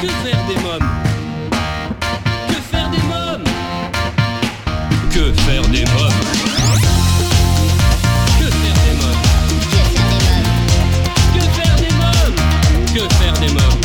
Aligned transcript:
Que 0.00 0.06
faire 0.06 0.42
des 0.48 0.56
mômes 0.62 0.88
Que 2.48 2.54
faire 2.70 2.88
des 2.88 3.02
mômes 3.02 3.44
Que 5.12 5.32
faire 5.42 5.62
des 5.68 5.84
mômes 5.84 6.20
Que 8.38 8.46
faire 8.50 8.78
des 8.84 8.94
mômes 8.96 9.22
Que 11.34 11.40
faire 11.52 11.76
des 11.76 11.92
mômes 11.92 12.34
Que 12.94 13.00
faire 13.14 13.34
des 13.34 13.48
mômes 13.52 13.80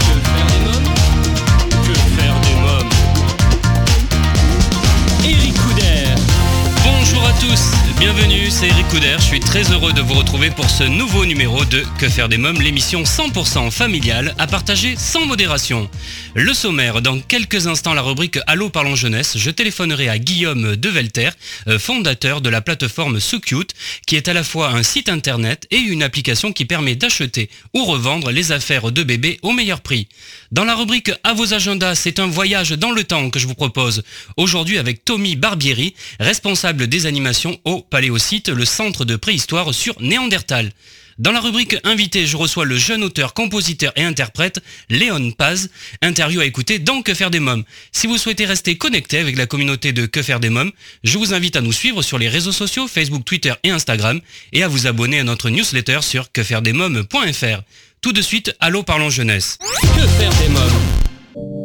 Que 0.00 0.16
faire 0.30 0.46
des 0.48 0.60
mômes 0.64 0.88
Que 1.86 1.94
faire 2.16 2.36
des 2.40 2.56
mômes 2.60 2.90
Eric 5.24 5.54
Couder. 5.54 6.06
Bonjour 6.84 7.24
à 7.24 7.32
tous, 7.40 7.70
bienvenue, 8.00 8.50
c'est 8.50 8.66
Eric 8.66 8.88
Couder, 8.88 9.14
je 9.18 9.22
suis 9.22 9.40
très 9.52 9.70
heureux 9.70 9.92
de 9.92 10.00
vous 10.00 10.14
retrouver 10.14 10.50
pour 10.50 10.70
ce 10.70 10.82
nouveau 10.82 11.26
numéro 11.26 11.62
de 11.66 11.84
Que 11.98 12.08
faire 12.08 12.30
des 12.30 12.38
mômes, 12.38 12.62
l'émission 12.62 13.02
100% 13.02 13.70
familiale 13.70 14.34
à 14.38 14.46
partager 14.46 14.94
sans 14.96 15.26
modération. 15.26 15.90
Le 16.34 16.54
sommaire, 16.54 17.02
dans 17.02 17.20
quelques 17.20 17.66
instants 17.66 17.92
la 17.92 18.00
rubrique 18.00 18.38
Allô 18.46 18.70
parlons 18.70 18.94
jeunesse, 18.94 19.36
je 19.36 19.50
téléphonerai 19.50 20.08
à 20.08 20.18
Guillaume 20.18 20.74
Develter, 20.76 21.28
euh, 21.68 21.78
fondateur 21.78 22.40
de 22.40 22.48
la 22.48 22.62
plateforme 22.62 23.20
SoCute, 23.20 23.74
qui 24.06 24.16
est 24.16 24.28
à 24.28 24.32
la 24.32 24.42
fois 24.42 24.70
un 24.70 24.82
site 24.82 25.10
internet 25.10 25.66
et 25.70 25.76
une 25.76 26.02
application 26.02 26.54
qui 26.54 26.64
permet 26.64 26.96
d'acheter 26.96 27.50
ou 27.74 27.84
revendre 27.84 28.30
les 28.30 28.52
affaires 28.52 28.90
de 28.90 29.02
bébés 29.02 29.38
au 29.42 29.52
meilleur 29.52 29.82
prix. 29.82 30.08
Dans 30.50 30.64
la 30.64 30.74
rubrique 30.74 31.10
À 31.24 31.34
vos 31.34 31.52
agendas, 31.52 31.96
c'est 31.96 32.20
un 32.20 32.26
voyage 32.26 32.70
dans 32.70 32.92
le 32.92 33.04
temps 33.04 33.28
que 33.28 33.38
je 33.38 33.46
vous 33.46 33.54
propose. 33.54 34.02
Aujourd'hui 34.38 34.78
avec 34.78 35.04
Tommy 35.04 35.36
Barbieri, 35.36 35.94
responsable 36.20 36.86
des 36.86 37.04
animations 37.04 37.60
au 37.64 37.82
Paléosite, 37.82 38.48
le 38.48 38.64
centre 38.64 39.04
de 39.04 39.16
sur 39.72 40.00
Néandertal. 40.00 40.70
Dans 41.18 41.32
la 41.32 41.40
rubrique 41.40 41.76
Invité, 41.84 42.26
je 42.26 42.36
reçois 42.36 42.64
le 42.64 42.76
jeune 42.76 43.02
auteur, 43.02 43.34
compositeur 43.34 43.92
et 43.96 44.02
interprète 44.02 44.60
Léon 44.88 45.30
Paz, 45.32 45.70
interview 46.00 46.40
à 46.40 46.46
écouter 46.46 46.78
dans 46.78 47.02
Que 47.02 47.14
faire 47.14 47.30
des 47.30 47.40
mômes. 47.40 47.64
Si 47.92 48.06
vous 48.06 48.18
souhaitez 48.18 48.46
rester 48.46 48.78
connecté 48.78 49.18
avec 49.18 49.36
la 49.36 49.46
communauté 49.46 49.92
de 49.92 50.06
Que 50.06 50.22
faire 50.22 50.40
des 50.40 50.48
mômes, 50.48 50.72
je 51.04 51.18
vous 51.18 51.34
invite 51.34 51.56
à 51.56 51.60
nous 51.60 51.72
suivre 51.72 52.02
sur 52.02 52.18
les 52.18 52.28
réseaux 52.28 52.52
sociaux 52.52 52.88
Facebook, 52.88 53.24
Twitter 53.24 53.52
et 53.62 53.70
Instagram 53.70 54.20
et 54.52 54.62
à 54.62 54.68
vous 54.68 54.86
abonner 54.86 55.20
à 55.20 55.24
notre 55.24 55.50
newsletter 55.50 56.00
sur 56.02 56.32
quefairedesmômes.fr. 56.32 57.62
Tout 58.00 58.12
de 58.12 58.22
suite, 58.22 58.56
allô 58.58 58.82
parlons 58.82 59.10
jeunesse. 59.10 59.58
Que 59.60 60.06
faire 60.18 60.34
des 60.42 60.48
mômes? 60.48 61.11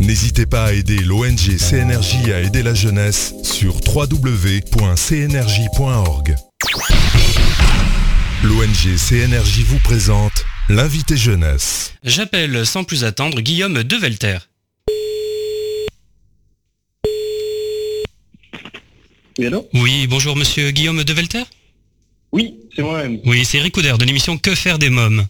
N'hésitez 0.00 0.46
pas 0.46 0.64
à 0.64 0.72
aider 0.72 0.96
l'ONG 1.00 1.58
CNRJ 1.58 2.30
à 2.32 2.40
aider 2.40 2.62
la 2.62 2.72
jeunesse 2.72 3.34
sur 3.44 3.76
www.cnrj.org. 3.86 4.66
L'ONG 8.42 8.96
CNRJ 8.96 9.60
vous 9.66 9.78
présente 9.80 10.46
l'invité 10.70 11.18
jeunesse. 11.18 11.92
J'appelle 12.02 12.64
sans 12.64 12.82
plus 12.84 13.04
attendre 13.04 13.42
Guillaume 13.42 13.82
Develter. 13.82 14.38
Oui, 19.38 19.46
allô? 19.46 19.68
Oui, 19.74 20.06
bonjour 20.06 20.34
monsieur 20.34 20.70
Guillaume 20.70 21.04
Develter 21.04 21.42
Oui, 22.32 22.54
c'est 22.74 22.80
moi-même. 22.82 23.20
Oui, 23.26 23.44
c'est 23.44 23.58
Eric 23.58 23.74
Couder 23.74 23.94
de 23.98 24.04
l'émission 24.06 24.38
Que 24.38 24.54
faire 24.54 24.78
des 24.78 24.88
mômes? 24.88 25.26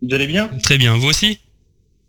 Vous 0.00 0.14
allez 0.14 0.28
bien? 0.28 0.46
Très 0.62 0.78
bien, 0.78 0.96
vous 0.96 1.08
aussi? 1.08 1.40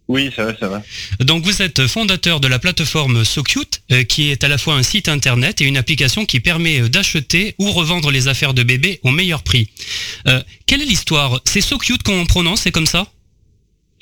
Oui, 0.08 0.32
ça 0.36 0.46
va, 0.46 0.58
ça 0.58 0.70
va. 0.70 0.84
Donc 1.20 1.44
vous 1.44 1.62
êtes 1.62 1.86
fondateur 1.88 2.40
de 2.40 2.48
la 2.48 2.60
plateforme 2.60 3.26
SoCute, 3.26 3.82
euh, 3.92 4.04
qui 4.04 4.30
est 4.32 4.44
à 4.44 4.48
la 4.48 4.58
fois 4.58 4.76
un 4.76 4.84
site 4.84 5.10
internet 5.10 5.60
et 5.60 5.66
une 5.66 5.78
application 5.78 6.26
qui 6.26 6.40
permet 6.40 6.82
euh, 6.82 6.90
d'acheter 6.90 7.56
ou 7.60 7.72
revendre 7.72 8.10
les 8.10 8.28
affaires 8.28 8.54
de 8.54 8.64
bébés 8.64 9.00
au 9.04 9.12
meilleur 9.12 9.44
prix. 9.44 9.70
Euh, 10.28 10.42
quelle 10.66 10.82
est 10.82 10.86
l'histoire? 10.86 11.42
C'est 11.46 11.62
SoCute 11.62 12.04
qu'on 12.04 12.26
prononce, 12.26 12.62
c'est 12.62 12.72
comme 12.72 12.86
ça? 12.86 13.08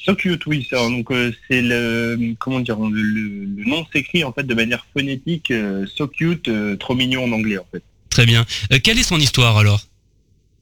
So 0.06 0.14
cute, 0.14 0.46
oui, 0.46 0.68
ça. 0.70 0.78
Donc 0.78 1.10
euh, 1.12 1.34
c'est 1.50 1.64
le 1.64 2.36
comment 2.38 2.60
dire 2.60 2.78
le, 2.78 3.66
nom 3.66 3.86
s'écrit 3.92 4.24
en 4.24 4.32
fait 4.32 4.44
de 4.44 4.54
manière 4.54 4.86
phonétique 4.94 5.52
so 5.96 6.08
cute, 6.08 6.48
euh, 6.48 6.76
trop 6.76 6.94
mignon 6.94 7.24
en 7.24 7.32
anglais 7.32 7.58
en 7.58 7.66
fait. 7.72 7.82
Très 8.12 8.28
bien. 8.28 8.46
Quelle 8.84 9.00
est 9.00 9.04
son 9.04 9.20
histoire 9.20 9.58
alors? 9.58 9.82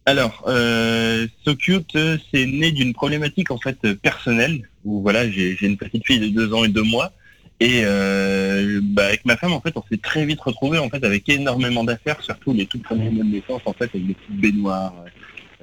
Alors, 0.05 0.43
euh, 0.47 1.27
so 1.45 1.55
cute, 1.55 1.95
euh, 1.95 2.17
c'est 2.33 2.45
né 2.45 2.71
d'une 2.71 2.93
problématique 2.93 3.51
en 3.51 3.57
fait 3.57 3.77
euh, 3.85 3.95
personnelle 3.95 4.67
où 4.83 5.01
voilà, 5.01 5.29
j'ai 5.29 5.57
une 5.61 5.77
petite 5.77 6.05
fille 6.05 6.19
de 6.19 6.27
deux 6.27 6.53
ans 6.53 6.63
et 6.65 6.67
deux 6.67 6.83
mois. 6.83 7.13
Et 7.61 7.83
euh, 7.85 8.81
bah, 8.83 9.05
avec 9.05 9.23
ma 9.23 9.37
femme, 9.37 9.53
en 9.53 9.61
fait, 9.61 9.71
on 9.77 9.83
s'est 9.89 10.01
très 10.01 10.25
vite 10.25 10.41
retrouvé 10.41 10.77
en 10.77 10.89
fait 10.89 11.01
avec 11.05 11.29
énormément 11.29 11.85
d'affaires, 11.85 12.21
surtout 12.21 12.51
les 12.53 12.65
toutes 12.65 12.83
premiers 12.83 13.09
mois 13.09 13.23
de 13.23 13.29
naissance, 13.29 13.61
en 13.65 13.71
fait, 13.71 13.85
avec 13.93 14.05
des 14.05 14.13
petites 14.15 14.41
baignoires, 14.41 14.93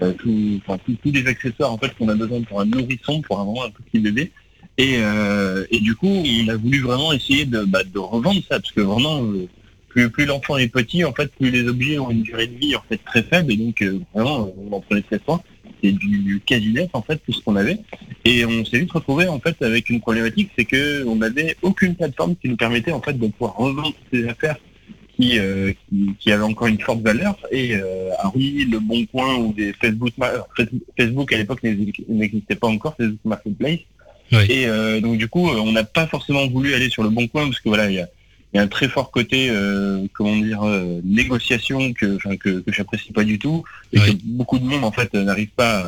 euh, 0.00 0.12
tout- 0.14 0.60
enfin, 0.64 0.78
tout- 0.86 0.96
tous 1.02 1.12
les 1.12 1.26
accessoires 1.26 1.70
en 1.72 1.76
fait 1.76 1.94
qu'on 1.98 2.08
a 2.08 2.14
besoin 2.14 2.40
pour 2.42 2.60
un 2.62 2.64
nourrisson, 2.64 3.20
pour 3.20 3.40
un 3.40 3.44
vraiment 3.44 3.64
un 3.64 3.70
petit 3.70 3.98
bébé. 3.98 4.32
Et, 4.78 4.96
euh, 5.00 5.66
et 5.70 5.80
du 5.80 5.94
coup, 5.94 6.08
on 6.08 6.48
a 6.48 6.56
voulu 6.56 6.80
vraiment 6.80 7.12
essayer 7.12 7.44
de, 7.44 7.64
bah, 7.64 7.84
de 7.84 7.98
revendre 7.98 8.40
ça, 8.48 8.58
parce 8.60 8.72
que 8.72 8.80
vraiment, 8.80 9.22
euh, 9.22 9.46
plus, 9.90 10.08
plus 10.08 10.24
l'enfant 10.24 10.56
est 10.56 10.68
petit, 10.68 11.04
en 11.04 11.12
fait, 11.12 11.30
plus 11.38 11.50
les 11.50 11.68
objets 11.68 11.98
ont 11.98 12.10
une 12.10 12.22
durée 12.22 12.46
de 12.46 12.56
vie 12.56 12.74
en 12.74 12.82
fait 12.88 12.98
très 13.04 13.22
faible, 13.22 13.52
et 13.52 13.56
donc 13.56 13.82
euh, 13.82 14.00
vraiment, 14.14 14.52
on 14.56 14.72
en 14.72 14.80
prenait 14.80 15.02
très 15.02 15.20
soin. 15.24 15.40
C'est 15.82 15.92
du, 15.92 16.18
du 16.18 16.40
quasi 16.40 16.72
neuf 16.74 16.90
en 16.92 17.00
fait 17.00 17.18
tout 17.24 17.32
ce 17.32 17.40
qu'on 17.42 17.56
avait. 17.56 17.78
Et 18.26 18.44
on 18.44 18.64
s'est 18.66 18.78
vite 18.80 18.92
retrouvé 18.92 19.28
en 19.28 19.40
fait 19.40 19.56
avec 19.62 19.88
une 19.88 20.00
problématique, 20.00 20.50
c'est 20.56 20.66
que 20.66 21.04
on 21.06 21.16
n'avait 21.16 21.56
aucune 21.62 21.94
plateforme 21.94 22.36
qui 22.36 22.50
nous 22.50 22.56
permettait 22.56 22.92
en 22.92 23.00
fait 23.00 23.14
de 23.14 23.26
pouvoir 23.28 23.56
revendre 23.56 23.94
ces 24.12 24.28
affaires 24.28 24.56
qui, 25.16 25.38
euh, 25.38 25.72
qui, 25.88 26.10
qui 26.18 26.32
avaient 26.32 26.44
encore 26.44 26.66
une 26.68 26.80
forte 26.80 27.00
valeur. 27.00 27.34
Et 27.50 27.76
euh, 27.76 28.10
oui, 28.34 28.68
le 28.70 28.78
Bon 28.78 29.06
Coin 29.06 29.36
ou 29.36 29.54
des 29.54 29.72
Facebook, 29.72 30.12
Facebook- 30.98 31.32
à 31.32 31.38
l'époque 31.38 31.62
n'exi- 31.62 32.04
n'existait 32.10 32.56
pas 32.56 32.68
encore, 32.68 32.94
Facebook 32.98 33.24
Marketplace. 33.24 33.80
Oui. 34.32 34.38
Et 34.50 34.66
euh, 34.66 35.00
donc 35.00 35.16
du 35.16 35.28
coup, 35.28 35.48
euh, 35.48 35.56
on 35.60 35.72
n'a 35.72 35.84
pas 35.84 36.06
forcément 36.06 36.46
voulu 36.46 36.74
aller 36.74 36.90
sur 36.90 37.02
le 37.02 37.08
Bon 37.08 37.26
Coin 37.26 37.46
parce 37.46 37.60
que 37.60 37.68
voilà, 37.70 37.88
il 37.90 37.96
y 37.96 38.00
a, 38.00 38.08
il 38.52 38.56
y 38.56 38.60
a 38.60 38.62
un 38.62 38.68
très 38.68 38.88
fort 38.88 39.10
côté, 39.10 39.48
euh, 39.50 40.04
comment 40.12 40.36
dire, 40.36 40.62
euh, 40.64 41.00
négociation 41.04 41.92
que, 41.92 42.18
que, 42.36 42.60
que 42.60 42.72
j'apprécie 42.72 43.12
pas 43.12 43.24
du 43.24 43.38
tout 43.38 43.62
et 43.92 44.00
Oui. 44.00 44.16
que 44.18 44.22
beaucoup 44.24 44.58
de 44.58 44.64
monde 44.64 44.84
en 44.84 44.92
fait 44.92 45.12
n'arrive 45.14 45.50
pas 45.54 45.78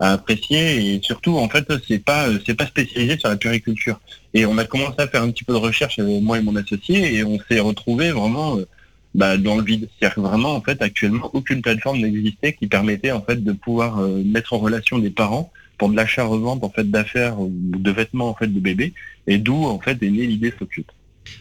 à, 0.00 0.08
à 0.08 0.12
apprécier 0.12 0.94
et 0.94 1.00
surtout 1.02 1.36
en 1.38 1.48
fait 1.48 1.66
c'est 1.88 1.98
pas 2.02 2.28
euh, 2.28 2.38
c'est 2.44 2.54
pas 2.54 2.66
spécialisé 2.66 3.18
sur 3.18 3.28
la 3.28 3.36
puriculture 3.36 3.98
et 4.34 4.44
on 4.46 4.58
a 4.58 4.64
commencé 4.64 4.94
à 4.98 5.08
faire 5.08 5.22
un 5.22 5.30
petit 5.30 5.44
peu 5.44 5.54
de 5.54 5.58
recherche 5.58 5.98
avec 5.98 6.22
moi 6.22 6.38
et 6.38 6.42
mon 6.42 6.54
associé 6.56 7.14
et 7.14 7.24
on 7.24 7.38
s'est 7.48 7.60
retrouvé 7.60 8.10
vraiment 8.12 8.58
euh, 8.58 8.66
bah, 9.14 9.38
dans 9.38 9.56
le 9.56 9.62
vide 9.64 9.88
c'est-à-dire 9.98 10.16
que 10.16 10.20
vraiment 10.20 10.54
en 10.54 10.60
fait 10.60 10.80
actuellement 10.82 11.30
aucune 11.32 11.62
plateforme 11.62 11.98
n'existait 12.00 12.52
qui 12.52 12.66
permettait 12.66 13.10
en 13.12 13.22
fait 13.22 13.42
de 13.42 13.52
pouvoir 13.52 13.98
euh, 14.00 14.22
mettre 14.24 14.52
en 14.52 14.58
relation 14.58 14.98
des 14.98 15.10
parents 15.10 15.50
pour 15.78 15.88
de 15.90 15.96
l'achat-revente 15.96 16.62
en 16.62 16.70
fait 16.70 16.90
d'affaires 16.90 17.40
ou 17.40 17.50
de 17.52 17.90
vêtements 17.90 18.28
en 18.28 18.34
fait 18.34 18.48
de 18.48 18.60
bébés 18.60 18.92
et 19.26 19.38
d'où 19.38 19.64
en 19.64 19.78
fait 19.80 20.02
est 20.02 20.10
née 20.10 20.26
l'idée 20.26 20.52
Socute. 20.58 20.90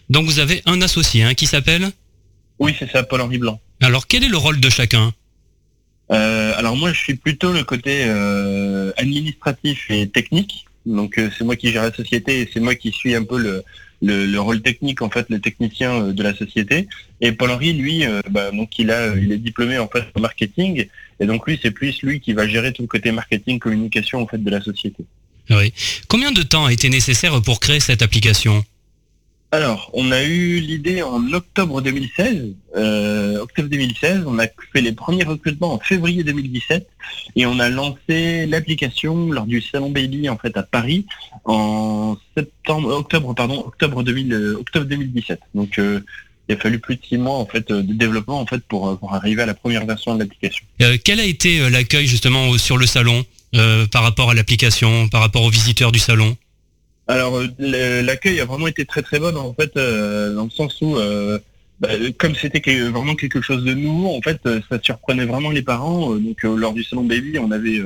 Donc 0.10 0.26
vous 0.26 0.40
avez 0.40 0.62
un 0.66 0.82
associé 0.82 1.24
hein, 1.24 1.34
qui 1.34 1.46
s'appelle 1.46 1.92
Oui 2.60 2.76
c'est 2.78 2.92
ça 2.92 3.04
Paul-Henri 3.04 3.38
Blanc. 3.38 3.60
Alors 3.82 4.08
quel 4.08 4.24
est 4.24 4.30
le 4.30 4.38
rôle 4.38 4.60
de 4.60 4.70
chacun? 4.70 5.14
Euh, 6.12 6.54
alors 6.56 6.76
moi, 6.76 6.94
je 6.94 7.00
suis 7.00 7.16
plutôt 7.16 7.52
le 7.52 7.64
côté 7.64 8.04
euh, 8.06 8.92
administratif 8.98 9.88
et 9.90 10.08
technique. 10.08 10.66
Donc 10.86 11.18
euh, 11.18 11.32
c'est 11.36 11.44
moi 11.44 11.56
qui 11.56 11.72
gère 11.72 11.84
la 11.84 11.92
société 11.92 12.42
et 12.42 12.50
c'est 12.54 12.60
moi 12.60 12.76
qui 12.76 12.92
suis 12.92 13.16
un 13.16 13.24
peu 13.24 13.40
le, 13.40 13.64
le, 14.04 14.28
le 14.28 14.40
rôle 14.40 14.62
technique 14.62 15.02
en 15.02 15.10
fait, 15.10 15.26
le 15.30 15.40
technicien 15.40 16.10
de 16.10 16.24
la 16.24 16.36
société. 16.36 16.88
Et 17.22 17.32
Paul 17.32 17.50
Henry, 17.50 17.74
lui, 17.74 18.04
bah, 18.30 18.52
donc 18.52 18.78
il 18.78 18.92
a, 18.92 19.16
il 19.16 19.32
est 19.32 19.40
diplômé 19.40 19.80
en 19.80 19.88
fait 19.88 20.06
en 20.14 20.20
marketing 20.20 20.86
et 21.20 21.26
donc 21.26 21.48
lui, 21.48 21.60
c'est 21.60 21.72
plus 21.72 22.02
lui 22.04 22.20
qui 22.20 22.34
va 22.34 22.48
gérer 22.48 22.72
tout 22.72 22.84
le 22.84 22.88
côté 22.88 23.12
marketing, 23.12 23.58
communication 23.58 24.22
en 24.22 24.28
fait 24.28 24.44
de 24.44 24.50
la 24.52 24.62
société. 24.62 25.06
Oui. 25.50 25.74
Combien 26.08 26.32
de 26.32 26.44
temps 26.44 26.66
a 26.66 26.74
été 26.74 26.90
nécessaire 26.90 27.42
pour 27.42 27.60
créer 27.60 27.80
cette 27.80 28.04
application? 28.04 28.64
Alors, 29.56 29.90
on 29.94 30.12
a 30.12 30.22
eu 30.22 30.60
l'idée 30.60 31.02
en 31.02 31.32
octobre 31.32 31.82
2016. 31.82 32.56
Euh, 32.76 33.40
octobre 33.40 33.70
2016, 33.70 34.24
on 34.28 34.38
a 34.38 34.48
fait 34.74 34.82
les 34.82 34.92
premiers 34.92 35.24
recrutements 35.24 35.72
en 35.72 35.80
février 35.80 36.26
2017 36.26 36.86
et 37.38 37.46
on 37.46 37.58
a 37.60 37.70
lancé 37.70 38.48
l'application 38.48 39.32
lors 39.32 39.46
du 39.46 39.62
salon 39.62 39.92
Baby 39.92 40.28
en 40.28 40.38
fait 40.38 40.58
à 40.58 40.64
Paris 40.64 41.06
en 41.46 42.18
septembre, 42.36 42.90
octobre 42.90 43.34
pardon, 43.34 43.64
octobre 43.66 44.04
2000, 44.04 44.34
euh, 44.34 44.58
octobre 44.60 44.88
2017. 44.88 45.40
Donc 45.54 45.80
euh, 45.80 46.02
il 46.50 46.56
a 46.56 46.58
fallu 46.58 46.80
plus 46.80 46.98
de 46.98 47.02
six 47.08 47.18
mois 47.18 47.38
en 47.38 47.46
fait 47.46 47.72
de 47.72 47.94
développement 47.94 48.46
pour, 48.68 49.00
pour 49.00 49.14
arriver 49.14 49.44
à 49.44 49.46
la 49.46 49.54
première 49.54 49.86
version 49.86 50.16
de 50.16 50.20
l'application. 50.20 50.66
Quel 51.06 51.22
a 51.22 51.26
été 51.26 51.70
l'accueil 51.70 52.08
justement 52.08 52.58
sur 52.58 52.76
le 52.78 52.88
salon 52.88 53.24
par 53.90 54.04
rapport 54.04 54.32
à 54.32 54.34
l'application, 54.34 55.08
par 55.08 55.22
rapport 55.22 55.44
aux 55.44 55.50
visiteurs 55.50 55.94
du 55.94 56.00
salon? 56.00 56.36
Alors 57.08 57.40
l'accueil 57.60 58.40
a 58.40 58.46
vraiment 58.46 58.68
été 58.68 58.86
très 58.86 59.02
très 59.04 59.20
bon 59.20 59.36
en 59.36 59.54
fait 59.54 59.76
dans 59.76 60.46
le 60.46 60.50
sens 60.50 60.82
où 60.82 60.98
bah, 61.80 61.90
comme 62.18 62.36
c'était 62.36 62.62
vraiment 62.90 63.16
quelque 63.16 63.42
chose 63.42 63.66
de 63.66 63.74
nouveau, 63.74 64.16
en 64.16 64.22
fait, 64.22 64.40
ça 64.70 64.80
surprenait 64.82 65.26
vraiment 65.26 65.52
les 65.52 65.62
parents. 65.62 66.16
Donc, 66.16 66.44
lors 66.44 66.74
du 66.74 66.84
salon 66.84 67.04
baby, 67.04 67.38
on 67.38 67.52
avait 67.52 67.82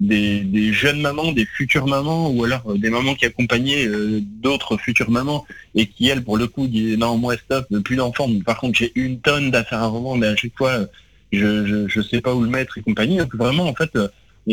des, 0.00 0.72
jeunes 0.72 1.00
mamans, 1.00 1.32
des 1.32 1.44
futures 1.44 1.86
mamans, 1.86 2.30
ou 2.30 2.44
alors 2.44 2.74
des 2.76 2.90
mamans 2.90 3.14
qui 3.14 3.26
accompagnaient 3.26 3.86
d'autres 4.42 4.76
futures 4.76 5.10
mamans 5.10 5.46
et 5.76 5.86
qui, 5.86 6.08
elles, 6.08 6.24
pour 6.24 6.36
le 6.36 6.48
coup, 6.48 6.66
disaient 6.66 6.96
non, 6.96 7.16
moi, 7.16 7.36
stop, 7.36 7.66
plus 7.84 7.96
d'enfants. 7.96 8.28
Par 8.44 8.58
contre, 8.58 8.78
j'ai 8.78 8.92
une 8.96 9.20
tonne 9.20 9.52
d'affaires 9.52 9.82
à 9.82 9.86
revendre, 9.86 10.18
mais 10.18 10.28
à 10.28 10.36
chaque 10.36 10.56
fois, 10.56 10.86
je, 11.32 11.86
je, 11.86 12.00
sais 12.00 12.20
pas 12.20 12.34
où 12.34 12.42
le 12.42 12.50
mettre 12.50 12.78
et 12.78 12.82
compagnie. 12.82 13.18
Donc, 13.18 13.36
vraiment, 13.36 13.68
en 13.68 13.74
fait, 13.74 13.96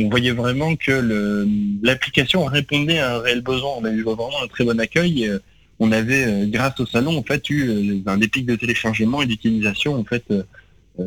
on 0.04 0.10
voyait 0.10 0.32
vraiment 0.32 0.76
que 0.76 1.48
l'application 1.82 2.46
répondait 2.46 3.00
à 3.00 3.16
un 3.16 3.20
réel 3.20 3.42
besoin. 3.42 3.72
On 3.78 3.86
a 3.86 3.92
eu 3.92 4.04
vraiment 4.04 4.44
un 4.44 4.48
très 4.48 4.66
bon 4.66 4.80
accueil 4.80 5.32
on 5.80 5.92
avait, 5.92 6.26
euh, 6.26 6.46
grâce 6.48 6.80
au 6.80 6.86
salon, 6.86 7.18
en 7.18 7.24
fait, 7.24 7.50
eu 7.50 7.70
euh, 7.70 8.10
un 8.10 8.18
des 8.18 8.28
pics 8.28 8.46
de 8.46 8.56
téléchargement 8.56 9.22
et 9.22 9.26
d'utilisation, 9.26 9.96
en 9.96 10.04
fait, 10.04 10.24
euh, 10.32 10.44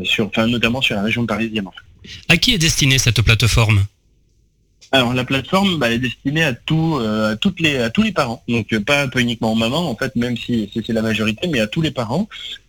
sur, 0.04 0.26
enfin, 0.26 0.46
notamment 0.46 0.80
sur 0.80 0.94
la 0.94 1.02
région 1.02 1.24
parisienne. 1.26 1.66
À 2.28 2.36
qui 2.36 2.54
est 2.54 2.58
destinée 2.58 2.98
cette 2.98 3.22
plateforme? 3.22 3.84
Alors 4.90 5.12
la 5.12 5.24
plateforme 5.24 5.78
bah, 5.78 5.90
est 5.90 5.98
destinée 5.98 6.42
à 6.42 6.54
tout, 6.54 6.98
à 6.98 7.36
toutes 7.36 7.60
les, 7.60 7.76
à 7.76 7.90
tous 7.90 8.02
les 8.02 8.12
parents. 8.12 8.42
Donc 8.48 8.74
pas, 8.78 9.06
pas 9.06 9.20
uniquement 9.20 9.52
aux 9.52 9.54
mamans 9.54 9.90
en 9.90 9.94
fait, 9.94 10.16
même 10.16 10.34
si 10.34 10.70
c'est 10.74 10.88
la 10.94 11.02
majorité, 11.02 11.46
mais 11.46 11.60
à 11.60 11.66
tous 11.66 11.82
les 11.82 11.90
parents 11.90 12.26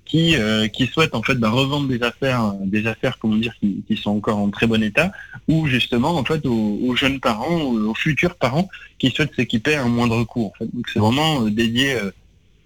qui, 0.10 0.36
euh, 0.36 0.68
souhaitent 0.92 1.16
en 1.16 1.22
fait 1.22 1.36
bah, 1.36 1.50
revendre 1.50 1.88
des 1.88 2.02
affaires, 2.02 2.54
des 2.66 2.88
affaires 2.88 3.18
comment 3.20 3.36
dire 3.36 3.54
qui, 3.62 3.96
sont 3.96 4.10
encore 4.10 4.40
en 4.40 4.50
très 4.50 4.66
bon 4.66 4.82
état, 4.84 5.12
ou 5.48 5.68
justement 5.68 6.18
en 6.18 6.26
fait 6.26 6.46
aux, 6.46 6.96
jeunes 6.96 7.20
parents, 7.20 7.62
aux, 7.62 7.94
futurs 7.94 8.36
parents 8.36 8.68
qui 8.98 9.12
souhaitent 9.12 9.36
s'équiper 9.36 9.76
à 9.76 9.84
un 9.84 9.88
moindre 9.88 10.24
coût. 10.24 10.52
Donc 10.60 10.90
c'est 10.92 11.00
vraiment 11.00 11.46
euh, 11.46 11.52
dédié. 11.52 11.94
Euh, 11.94 12.12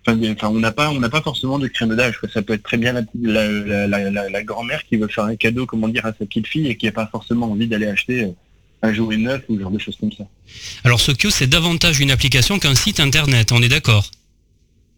enfin, 0.08 0.48
on 0.48 0.60
n'a 0.60 0.72
pas, 0.72 0.90
on 0.90 1.00
n'a 1.00 1.10
pas 1.10 1.22
forcément 1.22 1.60
de 1.60 1.68
crème 1.68 1.96
d'âge. 1.96 2.18
Ça 2.34 2.42
peut 2.42 2.54
être 2.54 2.64
très 2.64 2.78
bien 2.78 2.94
la, 2.94 4.44
grand-mère 4.44 4.84
qui 4.86 4.96
veut 4.96 5.08
faire 5.08 5.26
un 5.26 5.36
cadeau, 5.36 5.66
comment 5.66 5.90
dire, 5.90 6.06
à 6.06 6.14
sa 6.14 6.26
petite 6.26 6.48
fille 6.48 6.68
et 6.68 6.78
qui 6.78 6.86
n'a 6.86 6.94
pas 6.94 7.08
forcément 7.08 7.52
envie 7.52 7.68
d'aller 7.68 7.88
acheter 7.88 8.34
un 8.82 8.94
jouet 8.94 9.18
neuf 9.18 9.44
ou 9.50 9.60
genre 9.60 9.72
de 9.72 9.80
choses 9.80 9.98
comme 10.00 10.12
ça. 10.12 10.26
Alors 10.84 11.00
Sokyo, 11.00 11.30
c'est 11.30 11.48
davantage 11.48 12.00
une 12.00 12.12
application 12.12 12.60
qu'un 12.60 12.76
site 12.76 13.00
internet. 13.00 13.52
On 13.52 13.62
est 13.62 13.70
d'accord? 13.70 14.10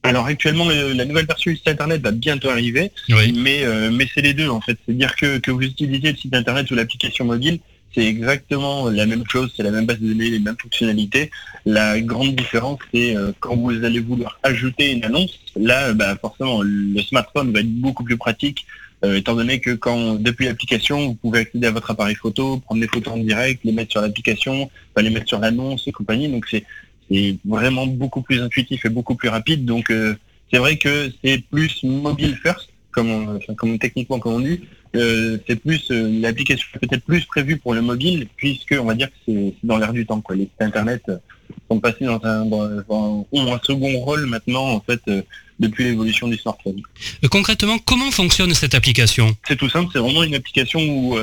Alors 0.05 0.25
actuellement, 0.25 0.67
la 0.69 1.05
nouvelle 1.05 1.25
version 1.25 1.51
du 1.51 1.57
site 1.57 1.67
internet 1.67 2.01
va 2.01 2.11
bientôt 2.11 2.49
arriver, 2.49 2.91
mais, 3.09 3.63
euh, 3.63 3.89
mais 3.91 4.07
c'est 4.13 4.21
les 4.21 4.33
deux 4.33 4.49
en 4.49 4.61
fait. 4.61 4.77
C'est-à-dire 4.85 5.15
que, 5.15 5.37
que 5.39 5.51
vous 5.51 5.61
utilisez 5.61 6.11
le 6.11 6.17
site 6.17 6.33
internet 6.33 6.69
ou 6.71 6.75
l'application 6.75 7.25
mobile, 7.25 7.59
c'est 7.93 8.05
exactement 8.05 8.89
la 8.89 9.05
même 9.05 9.23
chose, 9.29 9.53
c'est 9.55 9.63
la 9.63 9.71
même 9.71 9.85
base 9.85 9.99
de 9.99 10.07
données, 10.09 10.29
les 10.29 10.39
mêmes 10.39 10.57
fonctionnalités. 10.61 11.31
La 11.65 12.01
grande 12.01 12.35
différence, 12.35 12.79
c'est 12.93 13.15
euh, 13.15 13.31
quand 13.39 13.55
vous 13.55 13.71
allez 13.83 13.99
vouloir 13.99 14.37
ajouter 14.43 14.91
une 14.91 15.05
annonce, 15.05 15.39
là, 15.55 15.93
bah, 15.93 16.15
forcément, 16.19 16.61
le 16.61 17.01
smartphone 17.01 17.53
va 17.53 17.61
être 17.61 17.73
beaucoup 17.73 18.03
plus 18.03 18.17
pratique, 18.17 18.65
euh, 19.03 19.17
étant 19.17 19.35
donné 19.35 19.59
que 19.59 19.71
quand 19.71 20.15
depuis 20.15 20.45
l'application, 20.45 21.07
vous 21.07 21.15
pouvez 21.15 21.39
accéder 21.39 21.67
à 21.67 21.71
votre 21.71 21.91
appareil 21.91 22.15
photo, 22.15 22.57
prendre 22.59 22.81
des 22.81 22.87
photos 22.87 23.13
en 23.13 23.17
direct, 23.17 23.61
les 23.63 23.71
mettre 23.71 23.91
sur 23.91 24.01
l'application, 24.01 24.69
les 24.97 25.09
mettre 25.09 25.27
sur 25.27 25.39
l'annonce 25.39 25.87
et 25.87 25.91
compagnie. 25.91 26.27
Donc 26.27 26.45
c'est 26.49 26.63
c'est 27.09 27.37
vraiment 27.45 27.87
beaucoup 27.87 28.21
plus 28.21 28.41
intuitif 28.41 28.85
et 28.85 28.89
beaucoup 28.89 29.15
plus 29.15 29.29
rapide. 29.29 29.65
Donc 29.65 29.89
euh, 29.89 30.15
c'est 30.51 30.59
vrai 30.59 30.77
que 30.77 31.11
c'est 31.23 31.43
plus 31.51 31.83
mobile 31.83 32.37
first, 32.41 32.69
comme, 32.91 33.39
comme 33.57 33.77
techniquement 33.79 34.19
comme 34.19 34.33
on 34.33 34.39
dit. 34.39 34.61
Euh, 34.95 35.37
c'est 35.45 35.57
plus 35.57 35.91
euh, 35.91 36.21
l'application 36.21 36.65
peut-être 36.79 37.03
plus 37.03 37.25
prévue 37.25 37.57
pour 37.57 37.73
le 37.73 37.81
mobile, 37.81 38.27
puisque 38.37 38.75
on 38.79 38.85
va 38.85 38.95
dire 38.95 39.09
que 39.09 39.15
c'est 39.25 39.53
dans 39.63 39.77
l'air 39.77 39.91
du 39.91 40.05
temps. 40.05 40.21
Quoi. 40.21 40.35
Les 40.35 40.43
sites 40.43 40.61
internet 40.61 41.03
sont 41.69 41.79
passés 41.79 42.05
dans 42.05 42.19
un, 42.23 42.45
dans, 42.45 43.25
un 43.33 43.59
second 43.61 43.99
rôle 43.99 44.25
maintenant 44.25 44.69
en 44.71 44.79
fait 44.79 45.01
depuis 45.59 45.85
l'évolution 45.85 46.27
du 46.27 46.37
smartphone. 46.37 46.81
Concrètement, 47.29 47.77
comment 47.79 48.09
fonctionne 48.11 48.53
cette 48.53 48.73
application? 48.73 49.35
C'est 49.47 49.57
tout 49.57 49.69
simple, 49.69 49.89
c'est 49.91 49.99
vraiment 49.99 50.23
une 50.23 50.35
application 50.35 50.79
où 50.79 51.17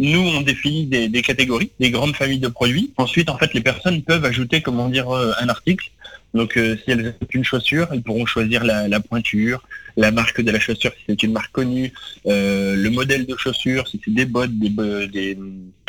nous, 0.00 0.20
on 0.20 0.40
définit 0.40 0.86
des, 0.86 1.22
catégories, 1.22 1.70
des 1.78 1.90
grandes 1.90 2.16
familles 2.16 2.38
de 2.38 2.48
produits. 2.48 2.90
Ensuite, 2.96 3.28
en 3.28 3.36
fait, 3.36 3.52
les 3.52 3.60
personnes 3.60 4.00
peuvent 4.02 4.24
ajouter, 4.24 4.62
comment 4.62 4.88
dire, 4.88 5.10
euh, 5.10 5.32
un 5.38 5.48
article. 5.50 5.90
Donc, 6.32 6.56
euh, 6.56 6.74
si 6.82 6.90
elles 6.90 7.00
achètent 7.00 7.34
une 7.34 7.44
chaussure, 7.44 7.86
elles 7.92 8.00
pourront 8.00 8.24
choisir 8.24 8.64
la, 8.64 9.00
pointure, 9.00 9.62
la 9.98 10.10
marque 10.10 10.40
de 10.40 10.50
la 10.50 10.58
chaussure 10.58 10.92
si 10.92 11.04
c'est 11.06 11.22
une 11.22 11.32
marque 11.32 11.52
connue, 11.52 11.92
euh, 12.26 12.76
le 12.76 12.88
modèle 12.88 13.26
de 13.26 13.36
chaussure 13.36 13.86
si 13.88 14.00
c'est 14.02 14.14
des 14.14 14.24
bottes, 14.24 14.56
des, 14.58 14.70
des, 15.10 15.36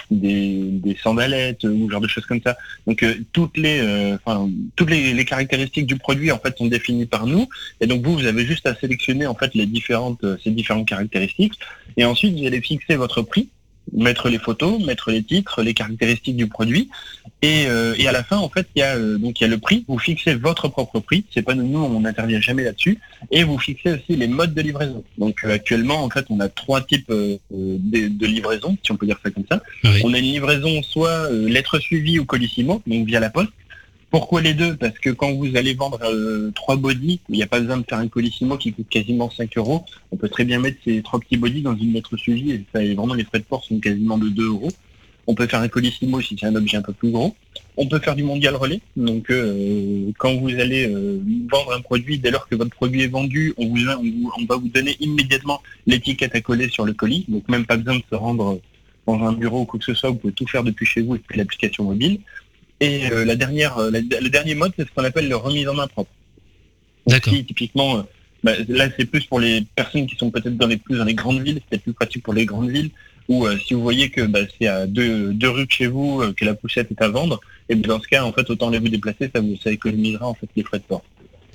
des, 0.09 0.97
sandalettes 1.01 1.63
ou 1.63 1.89
genre 1.89 2.01
de 2.01 2.09
choses 2.09 2.25
comme 2.25 2.41
ça. 2.41 2.57
Donc, 2.87 3.05
toutes 3.31 3.55
les, 3.55 4.17
toutes 4.75 4.89
les, 4.89 5.23
caractéristiques 5.23 5.85
du 5.85 5.95
produit 5.95 6.33
en 6.33 6.39
fait 6.39 6.57
sont 6.57 6.67
définies 6.67 7.05
par 7.05 7.27
nous. 7.27 7.47
Et 7.79 7.87
donc, 7.87 8.03
vous, 8.03 8.17
vous 8.17 8.25
avez 8.25 8.45
juste 8.45 8.65
à 8.65 8.75
sélectionner 8.75 9.25
en 9.25 9.35
fait 9.35 9.55
les 9.55 9.67
différentes, 9.67 10.25
ces 10.43 10.51
différentes 10.51 10.87
caractéristiques. 10.87 11.57
Et 11.95 12.03
ensuite, 12.03 12.37
vous 12.37 12.45
allez 12.45 12.59
fixer 12.59 12.97
votre 12.97 13.21
prix 13.21 13.47
mettre 13.93 14.29
les 14.29 14.39
photos, 14.39 14.83
mettre 14.83 15.11
les 15.11 15.23
titres, 15.23 15.61
les 15.61 15.73
caractéristiques 15.73 16.35
du 16.35 16.47
produit, 16.47 16.89
et, 17.41 17.65
euh, 17.67 17.95
et 17.97 18.07
à 18.07 18.11
la 18.11 18.23
fin 18.23 18.37
en 18.37 18.49
fait 18.49 18.67
il 18.75 18.79
y 18.79 18.83
a 18.83 18.95
euh, 18.95 19.17
donc 19.17 19.39
il 19.39 19.43
y 19.43 19.47
a 19.47 19.49
le 19.49 19.57
prix. 19.57 19.85
Vous 19.87 19.97
fixez 19.97 20.35
votre 20.35 20.67
propre 20.67 20.99
prix, 20.99 21.25
c'est 21.33 21.41
pas 21.41 21.55
nous, 21.55 21.79
on 21.79 22.01
n'intervient 22.01 22.41
jamais 22.41 22.63
là-dessus, 22.63 22.99
et 23.31 23.43
vous 23.43 23.57
fixez 23.57 23.93
aussi 23.93 24.15
les 24.15 24.27
modes 24.27 24.53
de 24.53 24.61
livraison. 24.61 25.03
Donc 25.17 25.43
euh, 25.43 25.53
actuellement 25.53 26.03
en 26.03 26.09
fait 26.09 26.25
on 26.29 26.39
a 26.39 26.49
trois 26.49 26.81
types 26.81 27.11
de, 27.11 27.39
de, 27.49 28.25
livraison, 28.25 28.77
si 28.83 28.91
on 28.91 28.95
peut 28.95 29.05
dire 29.05 29.19
ça 29.23 29.31
comme 29.31 29.45
ça. 29.49 29.61
On 30.03 30.13
a 30.13 30.19
une 30.19 30.25
livraison 30.25 30.81
soit 30.83 31.29
lettre 31.31 31.79
suivie 31.79 32.19
ou 32.19 32.25
colissimo, 32.25 32.81
donc 32.85 33.05
via 33.07 33.19
la 33.19 33.29
poste. 33.29 33.51
Pourquoi 34.11 34.41
les 34.41 34.53
deux? 34.53 34.75
Parce 34.75 34.99
que 34.99 35.09
quand 35.09 35.31
vous 35.31 35.55
allez 35.55 35.73
vendre 35.73 35.97
euh, 36.03 36.51
trois 36.53 36.75
bodies, 36.75 37.21
il 37.29 37.35
n'y 37.35 37.43
a 37.43 37.47
pas 37.47 37.61
besoin 37.61 37.77
de 37.77 37.85
faire 37.87 37.97
un 37.97 38.09
colissimo 38.09 38.57
qui 38.57 38.73
coûte 38.73 38.89
quasiment 38.89 39.29
5 39.31 39.57
euros. 39.57 39.85
On 40.11 40.17
peut 40.17 40.27
très 40.27 40.43
bien 40.43 40.59
mettre 40.59 40.79
ces 40.83 41.01
trois 41.01 41.17
petits 41.17 41.37
bodies 41.37 41.61
dans 41.61 41.77
une 41.77 41.93
lettre 41.93 42.17
suivie 42.17 42.51
et, 42.51 42.65
ça, 42.73 42.79
vraiment 42.79 43.13
les 43.13 43.23
frais 43.23 43.39
de 43.39 43.45
port 43.45 43.63
sont 43.63 43.79
quasiment 43.79 44.17
de 44.17 44.27
2 44.27 44.47
euros. 44.47 44.71
On 45.27 45.33
peut 45.33 45.47
faire 45.47 45.61
un 45.61 45.69
colissimo 45.69 46.19
si 46.19 46.35
c'est 46.37 46.45
un 46.45 46.55
objet 46.55 46.75
un 46.75 46.81
peu 46.81 46.91
plus 46.91 47.09
gros. 47.09 47.33
On 47.77 47.87
peut 47.87 47.99
faire 47.99 48.15
du 48.15 48.23
mondial 48.23 48.57
relais. 48.57 48.81
Donc 48.97 49.29
euh, 49.31 50.11
quand 50.17 50.35
vous 50.35 50.49
allez 50.49 50.89
euh, 50.89 51.21
vendre 51.49 51.71
un 51.73 51.79
produit, 51.79 52.19
dès 52.19 52.31
lors 52.31 52.49
que 52.49 52.55
votre 52.55 52.71
produit 52.71 53.03
est 53.03 53.07
vendu, 53.07 53.53
on, 53.55 53.73
on, 53.73 54.45
va 54.45 54.57
vous 54.57 54.67
donner 54.67 54.97
immédiatement 54.99 55.61
l'étiquette 55.87 56.35
à 56.35 56.41
coller 56.41 56.67
sur 56.67 56.83
le 56.83 56.91
colis. 56.91 57.23
Donc 57.29 57.47
même 57.47 57.65
pas 57.65 57.77
besoin 57.77 57.95
de 57.95 58.03
se 58.09 58.15
rendre 58.15 58.59
dans 59.07 59.23
un 59.23 59.31
bureau 59.31 59.61
ou 59.61 59.65
quoi 59.65 59.79
que 59.79 59.85
ce 59.85 59.93
soit, 59.93 60.09
vous 60.09 60.17
pouvez 60.17 60.33
tout 60.33 60.47
faire 60.47 60.63
depuis 60.63 60.85
chez 60.85 61.01
vous 61.01 61.15
et 61.15 61.19
depuis 61.19 61.37
l'application 61.37 61.85
mobile. 61.85 62.19
Et 62.81 63.11
euh, 63.11 63.23
la 63.25 63.35
dernière, 63.35 63.77
euh, 63.77 63.91
le 63.91 64.29
dernier 64.29 64.55
mode, 64.55 64.73
c'est 64.75 64.85
ce 64.87 64.91
qu'on 64.93 65.03
appelle 65.03 65.29
le 65.29 65.35
remise 65.35 65.67
en 65.69 65.75
main 65.75 65.87
propre. 65.87 66.09
D'accord. 67.05 67.33
typiquement, 67.33 67.99
euh, 67.99 68.01
bah, 68.43 68.53
là, 68.67 68.89
c'est 68.97 69.05
plus 69.05 69.23
pour 69.25 69.39
les 69.39 69.61
personnes 69.75 70.07
qui 70.07 70.15
sont 70.17 70.31
peut-être 70.31 70.57
dans 70.57 70.67
les 70.67 70.77
plus 70.77 70.97
dans 70.97 71.05
les 71.05 71.13
grandes 71.13 71.41
villes. 71.41 71.61
C'est 71.71 71.81
plus 71.81 71.93
pratique 71.93 72.23
pour 72.23 72.33
les 72.33 72.45
grandes 72.45 72.71
villes. 72.71 72.89
Ou 73.29 73.47
si 73.65 73.75
vous 73.75 73.81
voyez 73.83 74.09
que 74.09 74.21
bah, 74.21 74.39
c'est 74.59 74.67
à 74.67 74.87
deux, 74.87 75.31
deux, 75.31 75.49
rues 75.49 75.67
de 75.67 75.71
chez 75.71 75.87
vous 75.87 76.21
que 76.35 76.43
la 76.43 76.55
poussette 76.55 76.91
est 76.91 77.01
à 77.01 77.07
vendre, 77.07 77.39
et 77.69 77.75
dans 77.75 78.01
ce 78.01 78.07
cas, 78.07 78.23
en 78.25 78.33
fait, 78.33 78.49
autant 78.49 78.69
les 78.69 78.79
vous 78.79 78.89
déplacer, 78.89 79.29
ça 79.33 79.39
vous 79.39 79.55
ça 79.63 79.71
économisera 79.71 80.27
en 80.27 80.33
fait 80.33 80.49
les 80.55 80.63
frais 80.63 80.79
de 80.79 80.83
port. 80.83 81.03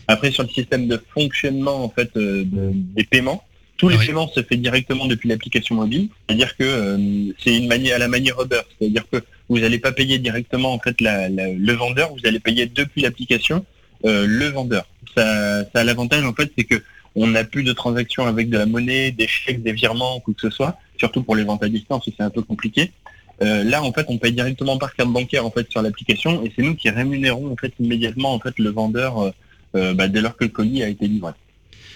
Après, 0.08 0.30
sur 0.30 0.44
le 0.44 0.48
système 0.48 0.86
de 0.86 0.98
fonctionnement 1.12 1.84
en 1.84 1.90
fait 1.90 2.16
des 2.16 3.04
paiements, 3.04 3.44
tous 3.76 3.88
les 3.88 3.98
paiements 3.98 4.28
se 4.28 4.42
fait 4.42 4.56
directement 4.56 5.06
depuis 5.06 5.28
l'application 5.28 5.74
mobile. 5.74 6.08
C'est-à-dire 6.26 6.56
que 6.56 7.34
c'est 7.38 7.54
une 7.54 7.66
manière 7.66 7.96
à 7.96 7.98
la 7.98 8.08
manière 8.08 8.40
Uber. 8.40 8.60
C'est-à-dire 8.78 9.04
que 9.12 9.20
vous 9.48 9.58
n'allez 9.58 9.78
pas 9.78 9.92
payer 9.92 10.18
directement 10.18 10.72
en 10.72 10.78
fait 10.78 10.96
le 11.00 11.72
vendeur, 11.72 12.12
vous 12.12 12.26
allez 12.26 12.40
payer 12.40 12.66
depuis 12.66 13.02
l'application 13.02 13.64
euh, 14.04 14.26
le 14.26 14.48
vendeur. 14.48 14.86
Ça, 15.16 15.64
ça 15.64 15.80
a 15.80 15.84
l'avantage 15.84 16.24
en 16.24 16.34
fait, 16.34 16.50
c'est 16.56 16.64
que 16.64 16.82
on 17.14 17.28
n'a 17.28 17.44
plus 17.44 17.62
de 17.62 17.72
transactions 17.72 18.26
avec 18.26 18.50
de 18.50 18.58
la 18.58 18.66
monnaie, 18.66 19.10
des 19.10 19.26
chèques, 19.26 19.62
des 19.62 19.72
virements, 19.72 20.22
ou 20.26 20.32
que 20.32 20.40
ce 20.40 20.50
soit, 20.50 20.78
surtout 20.98 21.22
pour 21.22 21.34
les 21.34 21.44
ventes 21.44 21.62
à 21.62 21.68
distance, 21.68 22.04
c'est 22.04 22.22
un 22.22 22.28
peu 22.28 22.42
compliqué. 22.42 22.92
Euh, 23.40 23.64
là, 23.64 23.82
en 23.82 23.90
fait, 23.92 24.04
on 24.08 24.18
paye 24.18 24.32
directement 24.32 24.76
par 24.76 24.94
carte 24.94 25.08
bancaire 25.08 25.46
en 25.46 25.50
fait 25.50 25.70
sur 25.70 25.80
l'application, 25.80 26.44
et 26.44 26.52
c'est 26.54 26.62
nous 26.62 26.74
qui 26.74 26.90
rémunérons 26.90 27.52
en 27.52 27.56
fait 27.56 27.72
immédiatement 27.80 28.34
en 28.34 28.38
fait 28.38 28.58
le 28.58 28.70
vendeur 28.70 29.32
euh, 29.74 29.94
bah, 29.94 30.08
dès 30.08 30.20
lors 30.20 30.36
que 30.36 30.44
le 30.44 30.50
colis 30.50 30.82
a 30.82 30.88
été 30.88 31.06
livré. 31.06 31.32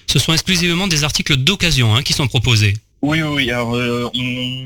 Ce 0.07 0.19
sont 0.19 0.33
exclusivement 0.33 0.89
des 0.89 1.05
articles 1.05 1.37
d'occasion 1.37 1.95
hein, 1.95 2.03
qui 2.03 2.15
sont 2.15 2.27
proposés. 2.27 2.75
Oui, 3.03 3.23
oui. 3.23 3.51
Alors, 3.51 3.75
euh, 3.75 4.09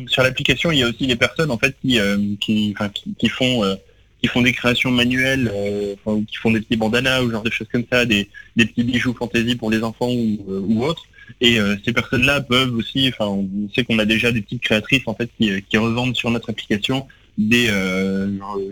sur 0.09 0.23
l'application, 0.23 0.73
il 0.73 0.79
y 0.79 0.83
a 0.83 0.88
aussi 0.88 1.07
des 1.07 1.17
personnes 1.17 1.50
en 1.50 1.59
fait 1.59 1.76
qui 1.81 2.00
euh, 2.00 2.19
qui, 2.41 2.75
font 3.29 3.64
euh, 3.64 3.76
qui 4.21 4.26
font 4.26 4.43
des 4.43 4.53
créations 4.53 4.91
manuelles, 4.91 5.53
qui 6.26 6.37
font 6.37 6.50
des 6.50 6.61
petits 6.61 6.76
bandanas 6.76 7.23
ou 7.23 7.31
genre 7.31 7.43
de 7.43 7.50
choses 7.50 7.69
comme 7.71 7.85
ça, 7.91 8.05
des, 8.05 8.29
des 8.57 8.67
petits 8.67 8.83
bijoux 8.83 9.14
fantaisie 9.14 9.55
pour 9.55 9.71
les 9.71 9.85
enfants 9.85 10.11
ou, 10.11 10.38
ou 10.49 10.85
autres. 10.85 11.05
Et 11.41 11.59
ces 11.85 11.93
personnes-là 11.93 12.41
peuvent 12.41 12.75
aussi, 12.75 13.09
enfin, 13.09 13.26
on 13.26 13.49
sait 13.75 13.85
qu'on 13.85 13.99
a 13.99 14.05
déjà 14.05 14.33
des 14.33 14.43
petites 14.43 14.62
créatrices 14.62 15.05
en 15.07 15.14
fait 15.14 15.31
qui, 15.38 15.62
qui 15.62 15.79
revendent 15.79 16.17
sur 16.17 16.31
notre 16.31 16.50
application 16.50 17.07
des, 17.38 17.67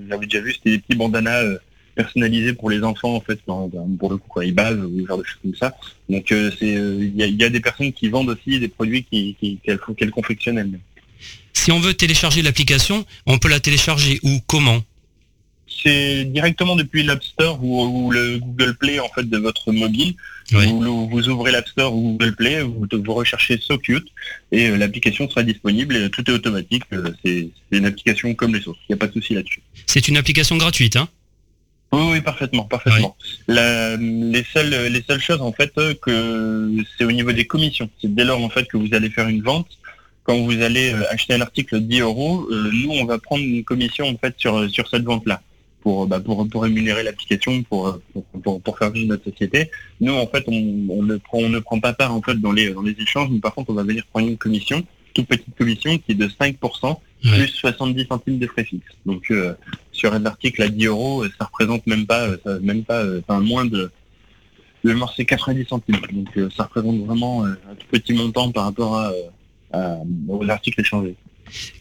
j'avais 0.08 0.26
déjà 0.26 0.40
vu, 0.40 0.52
c'était 0.54 0.70
des 0.70 0.78
petits 0.78 0.96
bandanas 0.96 1.44
personnalisé 1.94 2.52
pour 2.52 2.70
les 2.70 2.82
enfants 2.82 3.14
en 3.14 3.20
fait 3.20 3.38
pour 3.42 4.10
le 4.10 4.16
coup 4.16 4.28
quoi 4.28 4.44
ils 4.44 4.54
bavent 4.54 4.84
ou 4.84 5.06
genre 5.06 5.18
de 5.18 5.24
choses 5.24 5.38
comme 5.42 5.54
ça 5.54 5.76
donc 6.08 6.32
euh, 6.32 6.50
c'est 6.58 6.74
euh, 6.76 6.98
il 7.00 7.16
y, 7.16 7.44
a, 7.44 7.50
des 7.50 7.60
personnes 7.60 7.92
qui 7.92 8.08
vendent 8.08 8.30
aussi 8.30 8.58
des 8.58 8.68
produits 8.68 9.04
qui 9.04 9.36
qu'elles 9.62 9.80
qui, 9.96 10.10
confectionnent 10.10 10.58
elles-mêmes 10.58 10.80
si 11.52 11.70
on 11.70 11.80
veut 11.80 11.94
télécharger 11.94 12.42
l'application 12.42 13.04
on 13.26 13.38
peut 13.38 13.48
la 13.48 13.60
télécharger 13.60 14.20
où 14.22 14.40
comment? 14.46 14.82
C'est 15.82 16.24
directement 16.24 16.76
depuis 16.76 17.02
l'App 17.02 17.22
Store 17.22 17.62
ou, 17.62 18.10
le 18.10 18.38
Google 18.38 18.76
Play 18.76 19.00
en 19.00 19.08
fait 19.08 19.28
de 19.28 19.38
votre 19.38 19.72
mobile. 19.72 20.14
Vous, 20.50 21.08
vous, 21.08 21.28
ouvrez 21.28 21.50
l'App 21.50 21.66
Store 21.68 21.94
ou 21.94 22.12
Google 22.12 22.34
Play, 22.34 22.62
vous, 22.62 22.86
vous 22.92 23.14
recherchez 23.14 23.58
SoCute 23.58 24.06
et 24.50 24.68
euh, 24.68 24.76
l'application 24.76 25.28
sera 25.28 25.42
disponible. 25.42 25.96
Et 25.96 26.10
tout 26.10 26.28
est 26.30 26.34
automatique. 26.34 26.82
Euh, 26.92 27.10
c'est 27.24 27.48
une 27.70 27.86
application 27.86 28.34
comme 28.34 28.54
les 28.54 28.68
autres. 28.68 28.80
Il 28.88 28.92
n'y 28.92 28.94
a 28.94 28.98
pas 28.98 29.06
de 29.06 29.12
souci 29.12 29.34
là-dessus. 29.34 29.62
C'est 29.86 30.08
une 30.08 30.16
application 30.16 30.56
gratuite, 30.56 30.96
hein? 30.96 31.08
Oui, 31.92 32.08
oui, 32.12 32.20
parfaitement, 32.20 32.64
parfaitement. 32.64 33.16
les 33.48 34.44
seules, 34.52 34.92
les 34.92 35.02
seules 35.06 35.20
choses 35.20 35.42
en 35.42 35.52
fait 35.52 35.72
que 36.00 36.70
c'est 36.96 37.04
au 37.04 37.12
niveau 37.12 37.32
des 37.32 37.46
commissions. 37.46 37.88
C'est 38.00 38.14
dès 38.14 38.24
lors 38.24 38.42
en 38.42 38.48
fait 38.48 38.66
que 38.66 38.76
vous 38.76 38.94
allez 38.94 39.10
faire 39.10 39.28
une 39.28 39.42
vente, 39.42 39.68
quand 40.24 40.38
vous 40.38 40.62
allez 40.62 40.92
euh, 40.92 41.02
acheter 41.10 41.34
un 41.34 41.40
article 41.40 41.80
10 41.80 42.00
euros, 42.00 42.48
nous 42.50 42.90
on 42.90 43.04
va 43.04 43.18
prendre 43.18 43.42
une 43.42 43.64
commission 43.64 44.06
en 44.08 44.16
fait 44.16 44.34
sur 44.38 44.70
sur 44.70 44.88
cette 44.88 45.02
vente 45.02 45.26
là 45.26 45.42
pour, 45.82 46.06
bah, 46.06 46.20
pour, 46.20 46.48
pour 46.48 46.62
rémunérer 46.62 47.02
l'application, 47.02 47.62
pour, 47.64 47.98
pour, 48.42 48.62
pour, 48.62 48.78
faire 48.78 48.90
vivre 48.90 49.08
notre 49.08 49.24
société. 49.24 49.70
Nous, 50.00 50.12
en 50.14 50.26
fait, 50.26 50.44
on, 50.46 50.86
on, 50.88 51.02
ne 51.02 51.16
prend, 51.16 51.38
on 51.38 51.48
ne 51.48 51.58
prend 51.58 51.80
pas 51.80 51.92
part 51.92 52.14
en 52.14 52.22
fait 52.22 52.36
dans 52.36 52.52
les, 52.52 52.72
dans 52.72 52.82
les 52.82 52.96
échanges, 52.98 53.28
mais 53.30 53.40
par 53.40 53.54
contre, 53.54 53.70
on 53.70 53.74
va 53.74 53.82
venir 53.82 54.04
prendre 54.06 54.28
une 54.28 54.38
commission, 54.38 54.82
toute 55.14 55.26
petite 55.26 55.54
commission 55.56 55.98
qui 55.98 56.12
est 56.12 56.14
de 56.14 56.28
5%, 56.28 56.96
plus 57.22 57.48
70 57.48 58.06
centimes 58.06 58.38
de 58.38 58.46
frais 58.46 58.64
fixes. 58.64 58.94
Donc, 59.04 59.30
euh, 59.30 59.54
sur 60.02 60.12
un 60.12 60.26
article 60.26 60.62
à 60.62 60.68
10 60.68 60.86
euros, 60.86 61.24
ça 61.38 61.44
représente 61.44 61.86
même 61.86 62.06
pas, 62.06 62.28
ça, 62.44 62.58
même 62.60 62.82
pas, 62.82 63.04
euh, 63.04 63.20
enfin, 63.20 63.40
moins 63.40 63.64
de, 63.64 63.88
de 64.82 64.96
c'est 65.16 65.24
90 65.24 65.66
centimes. 65.68 66.00
Donc, 66.12 66.28
euh, 66.36 66.48
ça 66.56 66.64
représente 66.64 67.04
vraiment 67.06 67.44
un 67.44 67.54
tout 67.78 67.86
petit 67.88 68.12
montant 68.12 68.50
par 68.50 68.64
rapport 68.64 68.98
à, 68.98 69.12
à, 69.72 69.98
aux 70.28 70.48
articles 70.48 70.80
échangés. 70.80 71.14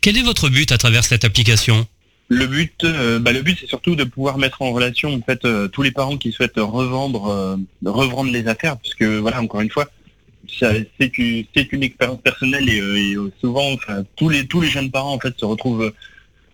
Quel 0.01 0.17
est 0.17 0.21
votre 0.21 0.49
but 0.49 0.71
à 0.71 0.77
travers 0.77 1.03
cette 1.03 1.25
application? 1.25 1.87
Le 2.27 2.45
but, 2.45 2.83
euh, 2.83 3.17
bah, 3.17 3.31
le 3.33 3.41
but, 3.41 3.57
c'est 3.59 3.67
surtout 3.67 3.95
de 3.95 4.03
pouvoir 4.03 4.37
mettre 4.37 4.61
en 4.61 4.71
relation 4.71 5.13
en 5.13 5.21
fait 5.21 5.43
euh, 5.45 5.67
tous 5.67 5.81
les 5.81 5.91
parents 5.91 6.17
qui 6.17 6.31
souhaitent 6.31 6.59
revendre, 6.59 7.27
euh, 7.27 7.57
revendre 7.83 8.31
les 8.31 8.47
affaires, 8.47 8.77
parce 8.77 8.93
que 8.93 9.17
voilà, 9.17 9.41
encore 9.41 9.61
une 9.61 9.71
fois, 9.71 9.87
c'est 10.47 11.17
une, 11.17 11.45
une 11.71 11.83
expérience 11.83 12.21
personnelle 12.21 12.69
et, 12.69 13.15
souvent, 13.39 13.75
tous 14.15 14.29
les 14.29 14.45
tous 14.47 14.61
les 14.61 14.69
jeunes 14.69 14.91
parents 14.91 15.13
en 15.13 15.19
fait 15.19 15.37
se 15.37 15.45
retrouvent 15.45 15.91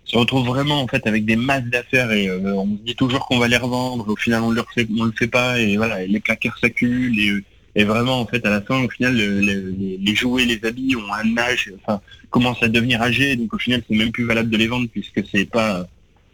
se 0.07 0.17
retrouvent 0.17 0.47
vraiment 0.47 0.81
en 0.81 0.87
fait 0.87 1.05
avec 1.05 1.25
des 1.25 1.35
masses 1.35 1.65
d'affaires 1.65 2.11
et 2.11 2.31
on 2.31 2.77
se 2.77 2.83
dit 2.83 2.95
toujours 2.95 3.25
qu'on 3.27 3.39
va 3.39 3.47
les 3.47 3.57
revendre, 3.57 4.07
au 4.07 4.15
final 4.15 4.41
on 4.41 4.51
le 4.51 4.63
fait, 4.73 4.87
on 4.97 5.05
le 5.05 5.11
fait 5.11 5.27
pas 5.27 5.59
et 5.59 5.77
voilà, 5.77 6.05
les 6.05 6.19
placards 6.19 6.57
s'accumulent 6.59 7.19
et 7.19 7.43
et 7.77 7.83
vraiment, 7.83 8.19
en 8.19 8.25
fait, 8.25 8.43
à 8.43 8.49
la 8.49 8.59
fin, 8.59 8.83
au 8.83 8.89
final, 8.89 9.15
les, 9.15 10.15
jouets, 10.15 10.45
les 10.45 10.59
habits 10.65 10.95
ont 10.95 11.13
un 11.13 11.37
âge, 11.37 11.71
enfin, 11.79 12.01
commencent 12.31 12.63
à 12.63 12.69
devenir 12.69 13.03
âgés. 13.03 13.35
Donc, 13.35 13.53
au 13.53 13.59
final, 13.59 13.83
c'est 13.87 13.95
même 13.95 14.11
plus 14.11 14.25
valable 14.25 14.49
de 14.49 14.57
les 14.57 14.65
vendre 14.65 14.87
puisque 14.91 15.23
c'est 15.31 15.45
pas, 15.45 15.87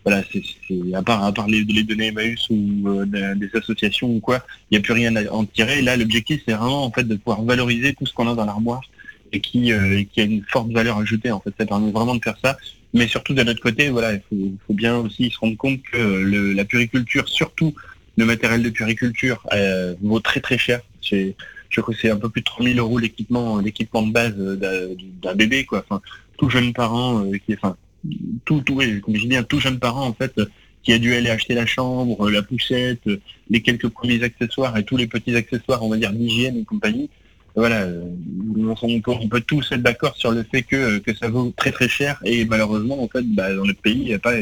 voilà, 0.06 0.24
c'est, 0.32 0.42
à 0.94 1.02
part, 1.02 1.22
à 1.22 1.34
part 1.34 1.48
les, 1.48 1.66
les 1.66 1.84
données 1.84 2.08
Emmaüs 2.08 2.48
ou 2.50 2.88
euh, 2.88 3.36
des 3.36 3.50
associations 3.56 4.10
ou 4.10 4.22
quoi, 4.22 4.46
il 4.72 4.76
n'y 4.76 4.78
a 4.78 4.82
plus 4.82 4.94
rien 4.94 5.14
à 5.18 5.30
en 5.34 5.44
tirer. 5.44 5.82
Là, 5.82 5.98
l'objectif, 5.98 6.42
c'est 6.48 6.54
vraiment, 6.54 6.86
en 6.86 6.92
fait, 6.92 7.04
de 7.04 7.18
pouvoir 7.18 7.44
valoriser 7.44 7.94
tout 7.94 8.06
ce 8.06 8.14
qu'on 8.14 8.32
a 8.32 8.36
dans 8.36 8.46
l'armoire 8.46 8.84
et 9.34 9.42
qui, 9.42 9.74
euh, 9.74 10.02
qui 10.14 10.22
a 10.22 10.24
une 10.24 10.44
forte 10.48 10.72
valeur 10.72 10.98
ajoutée. 10.98 11.32
En 11.32 11.42
fait, 11.42 11.54
ça 11.58 11.66
permet 11.66 11.92
vraiment 11.92 12.16
de 12.16 12.24
faire 12.24 12.38
ça. 12.42 12.56
Mais 12.94 13.08
surtout, 13.08 13.34
de 13.34 13.44
notre 13.44 13.62
côté, 13.62 13.90
voilà, 13.90 14.14
il 14.32 14.56
faut, 14.68 14.74
bien 14.74 14.98
aussi 14.98 15.32
se 15.32 15.40
rendre 15.40 15.58
compte 15.58 15.82
que 15.82 15.98
le, 15.98 16.54
la 16.54 16.66
puriculture, 16.66 17.28
surtout 17.28 17.74
le 18.18 18.26
matériel 18.26 18.62
de 18.62 18.70
puriculture, 18.70 19.44
euh, 19.54 19.96
vaut 20.02 20.20
très 20.20 20.40
très 20.40 20.58
cher 20.58 20.82
je 21.74 21.82
crois 21.82 21.94
que 21.94 22.00
c'est 22.00 22.10
un 22.10 22.18
peu 22.18 22.30
plus 22.30 22.42
de 22.42 22.46
3000 22.46 22.80
euros 22.80 23.00
l'équipement, 23.00 23.60
l'équipement 23.60 24.04
de 24.04 24.12
base 24.12 24.36
d'un 24.36 25.36
bébé, 25.36 25.66
quoi. 25.66 25.84
Enfin, 25.90 26.02
tout 26.38 26.50
jeune 26.50 26.74
parent 26.74 27.26
euh, 27.26 27.38
qui, 27.38 27.54
enfin, 27.54 27.76
tout, 28.46 28.62
tout, 28.62 28.80
un 28.82 29.44
tout 29.44 29.60
jeune 29.60 29.80
parent 29.80 30.06
en 30.06 30.14
fait 30.14 30.40
qui 30.84 30.92
a 30.92 31.00
dû 31.00 31.14
aller 31.14 31.30
acheter 31.30 31.54
la 31.54 31.66
chambre, 31.66 32.30
la 32.30 32.44
poussette, 32.44 33.10
les 33.50 33.62
quelques 33.62 33.88
premiers 33.88 34.22
accessoires 34.22 34.78
et 34.78 34.84
tous 34.84 34.98
les 34.98 35.08
petits 35.08 35.36
accessoires, 35.36 35.82
on 35.82 35.90
va 35.90 35.98
dire 35.98 36.12
d'hygiène 36.12 36.58
et 36.58 36.66
compagnie. 36.66 37.10
Voilà, 37.56 37.84
euh, 37.84 38.04
on, 38.58 39.02
peut, 39.02 39.12
on 39.12 39.28
peut 39.28 39.42
tous 39.42 39.72
être 39.72 39.84
d'accord 39.84 40.18
sur 40.18 40.32
le 40.32 40.44
fait 40.44 40.64
que, 40.64 40.98
que 40.98 41.14
ça 41.16 41.30
vaut 41.30 41.54
très 41.56 41.72
très 41.72 41.88
cher 41.88 42.20
et 42.26 42.46
malheureusement 42.46 43.04
en 43.04 43.08
fait 43.08 43.24
bah, 43.24 43.54
dans 43.54 43.66
notre 43.66 43.80
pays 43.80 44.06
y 44.06 44.14
a 44.16 44.20
pas 44.20 44.34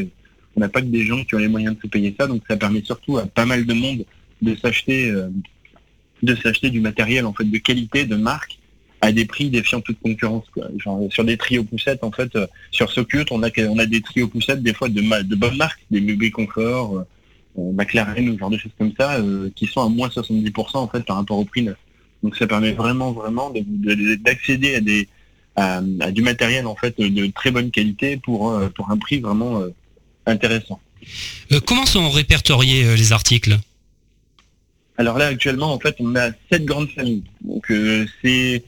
on 0.55 0.61
n'a 0.61 0.69
pas 0.69 0.81
que 0.81 0.85
des 0.85 1.05
gens 1.05 1.21
qui 1.25 1.35
ont 1.35 1.39
les 1.39 1.49
moyens 1.49 1.75
de 1.75 1.81
se 1.81 1.87
payer 1.87 2.15
ça 2.17 2.27
donc 2.27 2.41
ça 2.47 2.55
permet 2.55 2.81
surtout 2.81 3.17
à 3.17 3.25
pas 3.25 3.45
mal 3.45 3.65
de 3.65 3.73
monde 3.73 4.05
de 4.41 4.55
s'acheter 4.55 5.09
euh, 5.09 5.27
de 6.23 6.35
s'acheter 6.35 6.69
du 6.69 6.79
matériel 6.79 7.25
en 7.25 7.33
fait 7.33 7.43
de 7.43 7.57
qualité, 7.57 8.05
de 8.05 8.15
marque, 8.15 8.57
à 9.01 9.11
des 9.11 9.25
prix 9.25 9.49
défiant 9.49 9.81
toute 9.81 9.99
concurrence. 9.99 10.45
Quoi. 10.53 10.67
Genre, 10.77 11.07
sur 11.11 11.23
des 11.23 11.37
trios 11.37 11.63
poussettes, 11.63 12.03
en 12.03 12.11
fait, 12.11 12.35
euh, 12.35 12.45
sur 12.69 12.91
SoCute, 12.91 13.31
on 13.31 13.41
a, 13.43 13.49
on 13.67 13.79
a 13.79 13.85
des 13.85 14.01
trios 14.01 14.27
poussettes, 14.27 14.61
des 14.61 14.73
fois 14.73 14.89
de, 14.89 15.01
de 15.23 15.35
bonnes 15.35 15.57
marques, 15.57 15.81
des 15.89 16.01
bébés 16.01 16.31
Confort, 16.31 16.97
euh, 16.97 17.07
euh, 17.59 17.71
McLaren 17.73 18.29
ou 18.29 18.37
genre 18.37 18.51
de 18.51 18.57
choses 18.57 18.71
comme 18.77 18.93
ça, 18.97 19.17
qui 19.55 19.65
sont 19.65 19.81
à 19.81 19.89
moins 19.89 20.07
70% 20.07 20.77
en 20.77 20.87
fait 20.87 21.01
par 21.01 21.17
rapport 21.17 21.37
au 21.37 21.45
prix 21.45 21.63
neuf. 21.63 21.77
Donc 22.23 22.35
ça 22.37 22.47
permet 22.47 22.71
vraiment, 22.71 23.11
vraiment 23.11 23.51
d'accéder 23.53 24.75
à 24.75 24.81
des 24.81 25.07
à, 25.57 25.81
du 26.11 26.21
matériel 26.21 26.65
en 26.65 26.75
fait 26.75 26.97
de 26.97 27.27
très 27.31 27.51
bonne 27.51 27.71
qualité 27.71 28.17
pour, 28.17 28.57
pour 28.73 28.89
un 28.89 28.97
prix 28.97 29.19
vraiment 29.19 29.61
intéressant. 30.25 30.79
comment 31.65 31.85
sont 31.85 32.09
répertoriés 32.09 32.95
les 32.95 33.11
articles? 33.11 33.59
Alors 35.01 35.17
là, 35.17 35.27
actuellement, 35.27 35.73
en 35.73 35.79
fait, 35.79 35.95
on 35.99 36.15
a 36.15 36.29
sept 36.51 36.63
grandes 36.63 36.89
familles. 36.91 37.23
Donc 37.41 37.71
euh, 37.71 38.05
c'est 38.21 38.63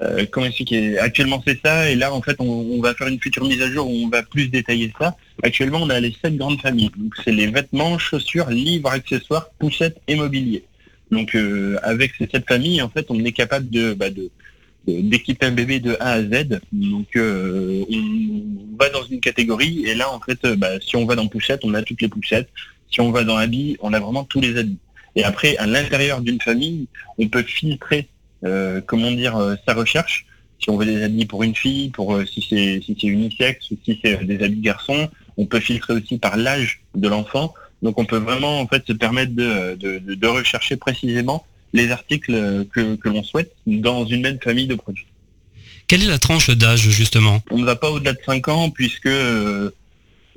euh, 0.00 0.24
comment 0.30 0.46
expliquer? 0.46 0.98
Actuellement, 0.98 1.42
c'est 1.46 1.60
ça, 1.62 1.90
et 1.90 1.94
là, 1.94 2.14
en 2.14 2.22
fait, 2.22 2.36
on, 2.38 2.80
va 2.80 2.94
faire 2.94 3.08
une 3.08 3.20
future 3.20 3.44
mise 3.44 3.60
à 3.60 3.70
jour 3.70 3.86
où 3.86 3.92
on 3.92 4.08
va 4.08 4.22
plus 4.22 4.48
détailler 4.48 4.90
ça. 4.98 5.16
Actuellement, 5.42 5.80
on 5.82 5.90
a 5.90 6.00
les 6.00 6.16
sept 6.22 6.34
grandes 6.36 6.60
familles. 6.62 6.90
Donc 6.96 7.14
c'est 7.22 7.32
les 7.32 7.48
vêtements, 7.48 7.98
chaussures, 7.98 8.48
livres, 8.48 8.90
accessoires, 8.90 9.50
poussettes 9.58 10.00
et 10.08 10.14
mobilier. 10.14 10.64
Donc 11.10 11.34
euh, 11.34 11.78
avec 11.82 12.12
ces 12.18 12.26
sept 12.26 12.46
familles, 12.46 12.82
en 12.82 12.88
fait, 12.88 13.06
on 13.10 13.24
est 13.24 13.32
capable 13.32 13.70
de, 13.70 13.94
bah, 13.94 14.10
de 14.10 14.30
d'équiper 14.86 15.46
un 15.46 15.50
bébé 15.50 15.80
de 15.80 15.96
A 15.98 16.12
à 16.12 16.22
Z. 16.22 16.60
Donc 16.70 17.08
on 17.16 18.76
va 18.78 18.88
dans 18.90 19.02
une 19.02 19.18
catégorie 19.18 19.84
et 19.84 19.96
là 19.96 20.12
en 20.12 20.20
fait 20.20 20.46
bah, 20.46 20.78
si 20.80 20.94
on 20.94 21.04
va 21.04 21.16
dans 21.16 21.26
poussette, 21.26 21.64
on 21.64 21.74
a 21.74 21.82
toutes 21.82 22.02
les 22.02 22.08
poussettes. 22.08 22.48
Si 22.92 23.00
on 23.00 23.10
va 23.10 23.24
dans 23.24 23.36
habits, 23.36 23.76
on 23.80 23.92
a 23.92 23.98
vraiment 23.98 24.22
tous 24.22 24.40
les 24.40 24.56
habits. 24.56 24.78
Et 25.16 25.24
après, 25.24 25.56
à 25.56 25.66
l'intérieur 25.66 26.20
d'une 26.20 26.40
famille, 26.40 26.88
on 27.18 27.28
peut 27.28 27.42
filtrer, 27.42 28.08
euh, 28.44 28.80
comment 28.86 29.10
dire, 29.10 29.36
euh, 29.36 29.56
sa 29.66 29.74
recherche. 29.74 30.26
Si 30.60 30.70
on 30.70 30.76
veut 30.76 30.86
des 30.86 31.02
habits 31.02 31.26
pour 31.26 31.42
une 31.42 31.54
fille, 31.54 31.88
pour 31.88 32.14
euh, 32.14 32.24
si 32.24 32.46
c'est 32.48 32.80
si 32.84 32.96
c'est 32.98 33.06
unisexe 33.06 33.66
si 33.84 33.98
c'est 34.02 34.24
des 34.24 34.42
habits 34.42 34.60
garçons, 34.60 35.08
on 35.36 35.46
peut 35.46 35.60
filtrer 35.60 35.94
aussi 35.94 36.18
par 36.18 36.36
l'âge 36.36 36.82
de 36.94 37.08
l'enfant. 37.08 37.54
Donc 37.82 37.98
on 37.98 38.04
peut 38.04 38.18
vraiment 38.18 38.60
en 38.60 38.66
fait 38.66 38.82
se 38.86 38.92
permettre 38.92 39.34
de, 39.34 39.74
de, 39.74 40.26
rechercher 40.26 40.76
précisément 40.76 41.44
les 41.72 41.90
articles 41.90 42.66
que, 42.72 42.96
que 42.96 43.08
l'on 43.08 43.22
souhaite 43.22 43.52
dans 43.66 44.06
une 44.06 44.22
même 44.22 44.38
famille 44.40 44.66
de 44.66 44.74
produits. 44.74 45.06
Quelle 45.88 46.02
est 46.02 46.08
la 46.08 46.18
tranche 46.18 46.50
d'âge 46.50 46.88
justement? 46.88 47.42
On 47.50 47.58
ne 47.58 47.64
va 47.64 47.76
pas 47.76 47.90
au-delà 47.90 48.12
de 48.12 48.20
5 48.24 48.48
ans 48.48 48.70
puisque 48.70 49.08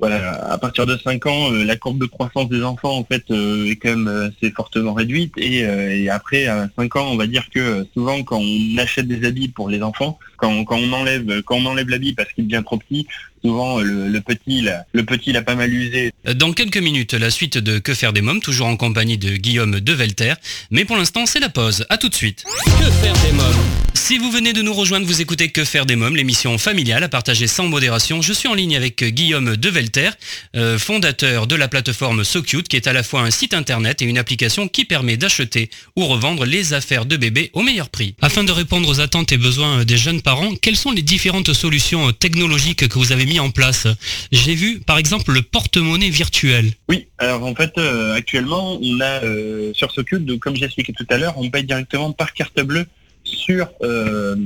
voilà, 0.00 0.32
à 0.50 0.58
partir 0.58 0.86
de 0.86 0.96
5 0.96 1.26
ans, 1.26 1.52
euh, 1.52 1.62
la 1.62 1.76
courbe 1.76 1.98
de 1.98 2.06
croissance 2.06 2.48
des 2.48 2.62
enfants 2.62 2.96
en 2.96 3.04
fait 3.04 3.22
euh, 3.30 3.70
est 3.70 3.76
quand 3.76 3.90
même 3.94 4.08
assez 4.08 4.50
fortement 4.50 4.94
réduite 4.94 5.34
et, 5.36 6.08
après 6.08 6.46
à 6.46 6.68
5 6.76 6.96
ans, 6.96 7.08
on 7.10 7.16
va 7.16 7.26
dire 7.26 7.44
que 7.54 7.86
souvent 7.94 8.22
quand 8.22 8.40
on 8.40 8.78
achète 8.78 9.06
des 9.06 9.26
habits 9.26 9.48
pour 9.48 9.68
les 9.68 9.82
enfants, 9.82 10.18
quand, 10.38 10.64
quand 10.64 10.78
on 10.78 10.92
enlève 10.92 11.42
quand 11.42 11.56
on 11.56 11.66
enlève 11.66 11.88
l'habit 11.88 12.14
parce 12.14 12.32
qu'il 12.32 12.48
devient 12.48 12.62
trop 12.64 12.78
petit, 12.78 13.06
souvent 13.44 13.80
le, 13.80 14.18
petit 14.20 14.66
le 14.92 15.02
petit 15.04 15.32
l'a 15.32 15.42
pas 15.42 15.54
mal 15.54 15.72
usé. 15.72 16.12
Dans 16.34 16.52
quelques 16.52 16.78
minutes, 16.78 17.14
la 17.14 17.30
suite 17.30 17.58
de 17.58 17.78
Que 17.78 17.94
faire 17.94 18.12
des 18.12 18.22
mômes, 18.22 18.40
toujours 18.40 18.68
en 18.68 18.76
compagnie 18.76 19.18
de 19.18 19.36
Guillaume 19.36 19.80
Develter, 19.80 20.34
mais 20.70 20.84
pour 20.84 20.96
l'instant 20.96 21.26
c'est 21.26 21.40
la 21.40 21.50
pause. 21.50 21.84
À 21.90 21.98
tout 21.98 22.08
de 22.08 22.14
suite. 22.14 22.44
Que 22.78 22.90
faire 22.90 23.14
des 23.24 23.32
mômes? 23.32 23.89
Si 24.00 24.16
vous 24.16 24.30
venez 24.30 24.54
de 24.54 24.62
nous 24.62 24.72
rejoindre, 24.72 25.06
vous 25.06 25.20
écoutez 25.20 25.50
Que 25.50 25.62
faire 25.62 25.84
des 25.84 25.94
mômes, 25.94 26.16
l'émission 26.16 26.56
familiale 26.56 27.04
à 27.04 27.08
partager 27.08 27.46
sans 27.46 27.68
modération. 27.68 28.22
Je 28.22 28.32
suis 28.32 28.48
en 28.48 28.54
ligne 28.54 28.74
avec 28.74 29.04
Guillaume 29.04 29.56
Develter, 29.56 30.10
euh, 30.56 30.78
fondateur 30.78 31.46
de 31.46 31.54
la 31.54 31.68
plateforme 31.68 32.24
SoCute, 32.24 32.66
qui 32.66 32.76
est 32.76 32.88
à 32.88 32.94
la 32.94 33.02
fois 33.02 33.20
un 33.20 33.30
site 33.30 33.52
internet 33.52 34.00
et 34.00 34.06
une 34.06 34.16
application 34.16 34.68
qui 34.68 34.86
permet 34.86 35.18
d'acheter 35.18 35.68
ou 35.96 36.06
revendre 36.06 36.46
les 36.46 36.72
affaires 36.72 37.04
de 37.04 37.16
bébés 37.18 37.50
au 37.52 37.62
meilleur 37.62 37.90
prix. 37.90 38.16
Afin 38.22 38.42
de 38.42 38.50
répondre 38.50 38.88
aux 38.88 39.00
attentes 39.00 39.32
et 39.32 39.36
besoins 39.36 39.84
des 39.84 39.98
jeunes 39.98 40.22
parents, 40.22 40.54
quelles 40.56 40.76
sont 40.76 40.92
les 40.92 41.02
différentes 41.02 41.52
solutions 41.52 42.10
technologiques 42.12 42.88
que 42.88 42.98
vous 42.98 43.12
avez 43.12 43.26
mis 43.26 43.38
en 43.38 43.50
place? 43.50 43.86
J'ai 44.32 44.54
vu 44.54 44.80
par 44.80 44.96
exemple 44.96 45.30
le 45.30 45.42
porte-monnaie 45.42 46.10
virtuel. 46.10 46.72
Oui, 46.88 47.06
alors 47.18 47.44
en 47.44 47.54
fait 47.54 47.76
euh, 47.76 48.14
actuellement 48.14 48.78
on 48.82 49.00
a 49.00 49.22
euh, 49.24 49.72
sur 49.74 49.92
SoCute, 49.92 50.38
comme 50.38 50.56
j'ai 50.56 50.64
expliqué 50.64 50.94
tout 50.94 51.06
à 51.10 51.18
l'heure, 51.18 51.34
on 51.36 51.50
paye 51.50 51.64
directement 51.64 52.12
par 52.12 52.32
carte 52.32 52.60
bleue 52.62 52.86
sur, 53.30 53.68
euh, 53.82 54.36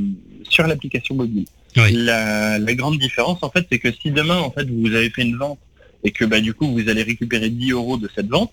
sur 0.49 0.67
l'application 0.67 1.15
mobile. 1.15 1.47
La, 1.77 2.59
grande 2.75 2.99
différence 2.99 3.39
en 3.43 3.51
fait 3.51 3.67
c'est 3.71 3.79
que 3.79 3.91
si 3.91 4.11
demain 4.11 4.39
en 4.39 4.51
fait 4.51 4.69
vous 4.71 4.95
avez 4.95 5.11
fait 5.11 5.23
une 5.23 5.37
vente 5.37 5.59
et 6.05 6.13
que 6.13 6.25
bah, 6.25 6.41
du 6.41 6.55
coup 6.55 6.71
vous 6.73 6.89
allez 6.89 7.03
récupérer 7.03 7.51
10 7.51 7.73
euros 7.73 7.97
de 7.97 8.09
cette 8.15 8.29
vente, 8.29 8.53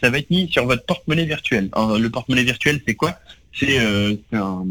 ça 0.00 0.10
va 0.10 0.18
être 0.18 0.30
mis 0.30 0.50
sur 0.50 0.66
votre 0.66 0.84
porte-monnaie 0.84 1.26
virtuel. 1.26 1.70
le 1.76 2.08
porte-monnaie 2.08 2.44
virtuel 2.44 2.80
c'est 2.86 2.94
quoi? 2.94 3.18
C'est 3.52 3.80
euh, 3.80 4.14
un 4.32 4.64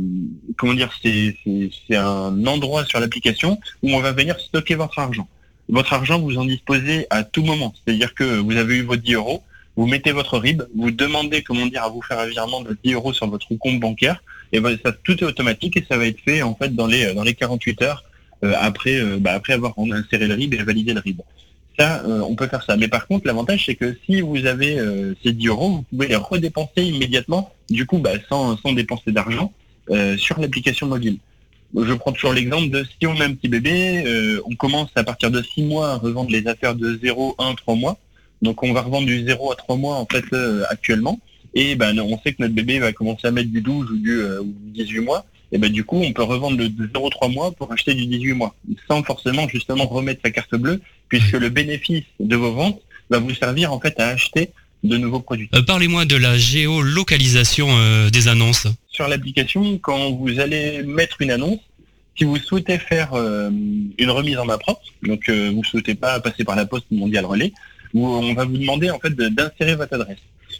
comment 0.57 0.73
dire 0.73 0.91
c'est 1.01 1.95
un 1.95 2.45
endroit 2.45 2.85
sur 2.85 2.99
l'application 2.99 3.59
où 3.83 3.91
on 3.91 3.99
va 3.99 4.11
venir 4.11 4.39
stocker 4.39 4.75
votre 4.75 4.99
argent. 4.99 5.27
votre 5.69 5.93
argent, 5.93 6.19
vous 6.19 6.37
en 6.37 6.45
disposez 6.45 7.05
à 7.09 7.23
tout 7.23 7.43
moment. 7.43 7.73
C'est-à-dire 7.75 8.13
que 8.13 8.37
vous 8.39 8.55
avez 8.55 8.77
eu 8.77 8.83
vos 8.83 8.95
10 8.95 9.13
euros, 9.13 9.43
vous 9.77 9.85
mettez 9.85 10.11
votre 10.11 10.39
RIB, 10.39 10.63
vous 10.75 10.91
demandez, 10.91 11.43
comment 11.43 11.67
dire, 11.67 11.83
à 11.83 11.89
vous 11.89 12.01
faire 12.01 12.19
un 12.19 12.25
virement 12.25 12.61
de 12.61 12.75
10 12.83 12.93
euros 12.93 13.13
sur 13.13 13.27
votre 13.27 13.47
compte 13.55 13.79
bancaire, 13.79 14.23
et 14.51 14.59
ben, 14.59 14.77
ça, 14.83 14.91
tout 14.91 15.17
est 15.17 15.23
automatique 15.23 15.77
et 15.77 15.85
ça 15.89 15.97
va 15.97 16.07
être 16.07 16.19
fait 16.19 16.41
en 16.41 16.55
fait 16.55 16.73
dans 16.75 16.87
les 16.87 17.13
dans 17.13 17.23
les 17.23 17.33
48 17.33 17.81
heures 17.81 18.03
euh, 18.43 18.53
après 18.59 18.99
euh, 18.99 19.17
bah, 19.19 19.33
après 19.33 19.53
avoir 19.53 19.73
inséré 19.77 20.27
le 20.27 20.35
RIB 20.35 20.53
et 20.53 20.63
validé 20.63 20.93
le 20.93 20.99
RIB. 20.99 21.21
Ça, 21.77 22.03
euh, 22.05 22.21
on 22.21 22.35
peut 22.35 22.47
faire 22.47 22.63
ça. 22.63 22.75
Mais 22.75 22.87
par 22.87 23.05
contre, 23.05 23.27
l'avantage, 23.27 23.65
c'est 23.65 23.75
que 23.75 23.95
si 24.05 24.21
vous 24.21 24.47
avez 24.47 24.79
ces 25.23 25.31
10 25.31 25.47
euros, 25.47 25.69
vous 25.69 25.81
pouvez 25.83 26.07
les 26.07 26.15
redépenser 26.15 26.81
immédiatement, 26.81 27.53
du 27.69 27.85
coup, 27.85 27.99
bah, 27.99 28.13
sans, 28.27 28.57
sans 28.57 28.73
dépenser 28.73 29.11
d'argent, 29.11 29.53
sur 30.17 30.39
l'application 30.39 30.87
mobile 30.87 31.19
je 31.75 31.93
prends 31.93 32.11
toujours 32.11 32.33
l'exemple 32.33 32.69
de 32.69 32.83
si 32.83 33.05
on 33.07 33.19
a 33.19 33.25
un 33.25 33.33
petit 33.33 33.49
bébé, 33.49 34.03
euh, 34.05 34.41
on 34.45 34.55
commence 34.55 34.89
à 34.95 35.03
partir 35.03 35.31
de 35.31 35.41
6 35.41 35.63
mois 35.63 35.91
à 35.91 35.95
revendre 35.95 36.31
les 36.31 36.47
affaires 36.47 36.75
de 36.75 36.97
0, 37.01 37.35
1, 37.37 37.55
3 37.55 37.75
mois. 37.75 37.97
Donc 38.41 38.63
on 38.63 38.71
va 38.71 38.81
revendre 38.81 39.07
du 39.07 39.25
0 39.25 39.51
à 39.51 39.55
3 39.55 39.75
mois 39.75 39.95
en 39.95 40.05
fait 40.05 40.23
euh, 40.33 40.63
actuellement. 40.69 41.19
Et 41.57 41.75
ben 41.75 41.99
on 41.99 42.17
sait 42.19 42.33
que 42.33 42.41
notre 42.41 42.53
bébé 42.53 42.79
va 42.79 42.93
commencer 42.93 43.27
à 43.27 43.31
mettre 43.31 43.49
du 43.49 43.61
12 43.61 43.91
ou 43.91 43.97
du 43.97 44.21
18 44.73 44.97
euh, 44.97 45.01
mois. 45.01 45.25
Et 45.51 45.57
ben 45.57 45.71
du 45.71 45.83
coup 45.83 45.97
on 46.01 46.13
peut 46.13 46.23
revendre 46.23 46.57
le 46.57 46.69
0 46.93 47.09
3 47.09 47.27
mois 47.29 47.51
pour 47.51 47.71
acheter 47.71 47.93
du 47.93 48.05
18 48.05 48.33
mois, 48.33 48.55
sans 48.87 49.03
forcément 49.03 49.47
justement 49.49 49.85
remettre 49.87 50.21
sa 50.23 50.31
carte 50.31 50.55
bleue, 50.55 50.81
puisque 51.09 51.33
le 51.33 51.49
bénéfice 51.49 52.05
de 52.19 52.35
vos 52.35 52.53
ventes 52.53 52.81
va 53.09 53.19
vous 53.19 53.33
servir 53.33 53.73
en 53.73 53.79
fait 53.79 53.99
à 53.99 54.07
acheter 54.07 54.51
de 54.83 54.97
nouveaux 54.97 55.19
produits. 55.19 55.49
Parlez-moi 55.65 56.05
de 56.05 56.15
la 56.15 56.37
géolocalisation 56.37 57.67
des 58.09 58.27
annonces 58.27 58.67
sur 58.97 59.07
l'application, 59.07 59.77
quand 59.77 60.11
vous 60.11 60.39
allez 60.39 60.81
mettre 60.81 61.21
une 61.21 61.29
annonce, 61.29 61.59
si 62.17 62.23
vous 62.23 62.37
souhaitez 62.37 62.79
faire 62.79 63.13
euh, 63.13 63.51
une 63.51 64.09
remise 64.09 64.39
en 64.39 64.45
main 64.45 64.57
propre, 64.57 64.81
donc 65.03 65.29
euh, 65.29 65.51
vous 65.51 65.59
ne 65.59 65.65
souhaitez 65.65 65.93
pas 65.93 66.19
passer 66.19 66.43
par 66.43 66.55
la 66.55 66.65
poste 66.65 66.87
mondiale 66.89 67.25
relais, 67.25 67.53
on 67.93 68.33
va 68.33 68.45
vous 68.45 68.57
demander 68.57 68.89
en 68.89 68.97
fait 68.97 69.11
d'insérer 69.15 69.75
votre 69.75 69.93
adresse. 69.93 70.17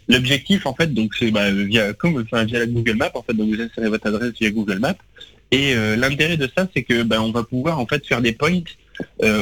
L'objectif 0.09 0.65
en 0.65 0.73
fait, 0.73 0.93
donc 0.93 1.13
c'est 1.17 1.31
bah, 1.31 1.51
via 1.51 1.93
comme 1.93 2.21
enfin, 2.21 2.45
via 2.45 2.59
la 2.59 2.65
Google 2.65 2.95
Maps 2.95 3.11
en 3.13 3.23
fait, 3.23 3.33
donc 3.33 3.49
vous 3.53 3.61
insérez 3.61 3.89
votre 3.89 4.07
adresse 4.07 4.33
via 4.39 4.51
Google 4.51 4.79
Maps. 4.79 4.95
Et 5.51 5.73
euh, 5.75 5.95
l'intérêt 5.95 6.37
de 6.37 6.49
ça, 6.55 6.67
c'est 6.73 6.83
que 6.83 7.03
bah, 7.03 7.21
on 7.21 7.31
va 7.31 7.43
pouvoir 7.43 7.79
en 7.79 7.85
fait 7.85 8.05
faire 8.05 8.21
des 8.21 8.33
points 8.33 8.61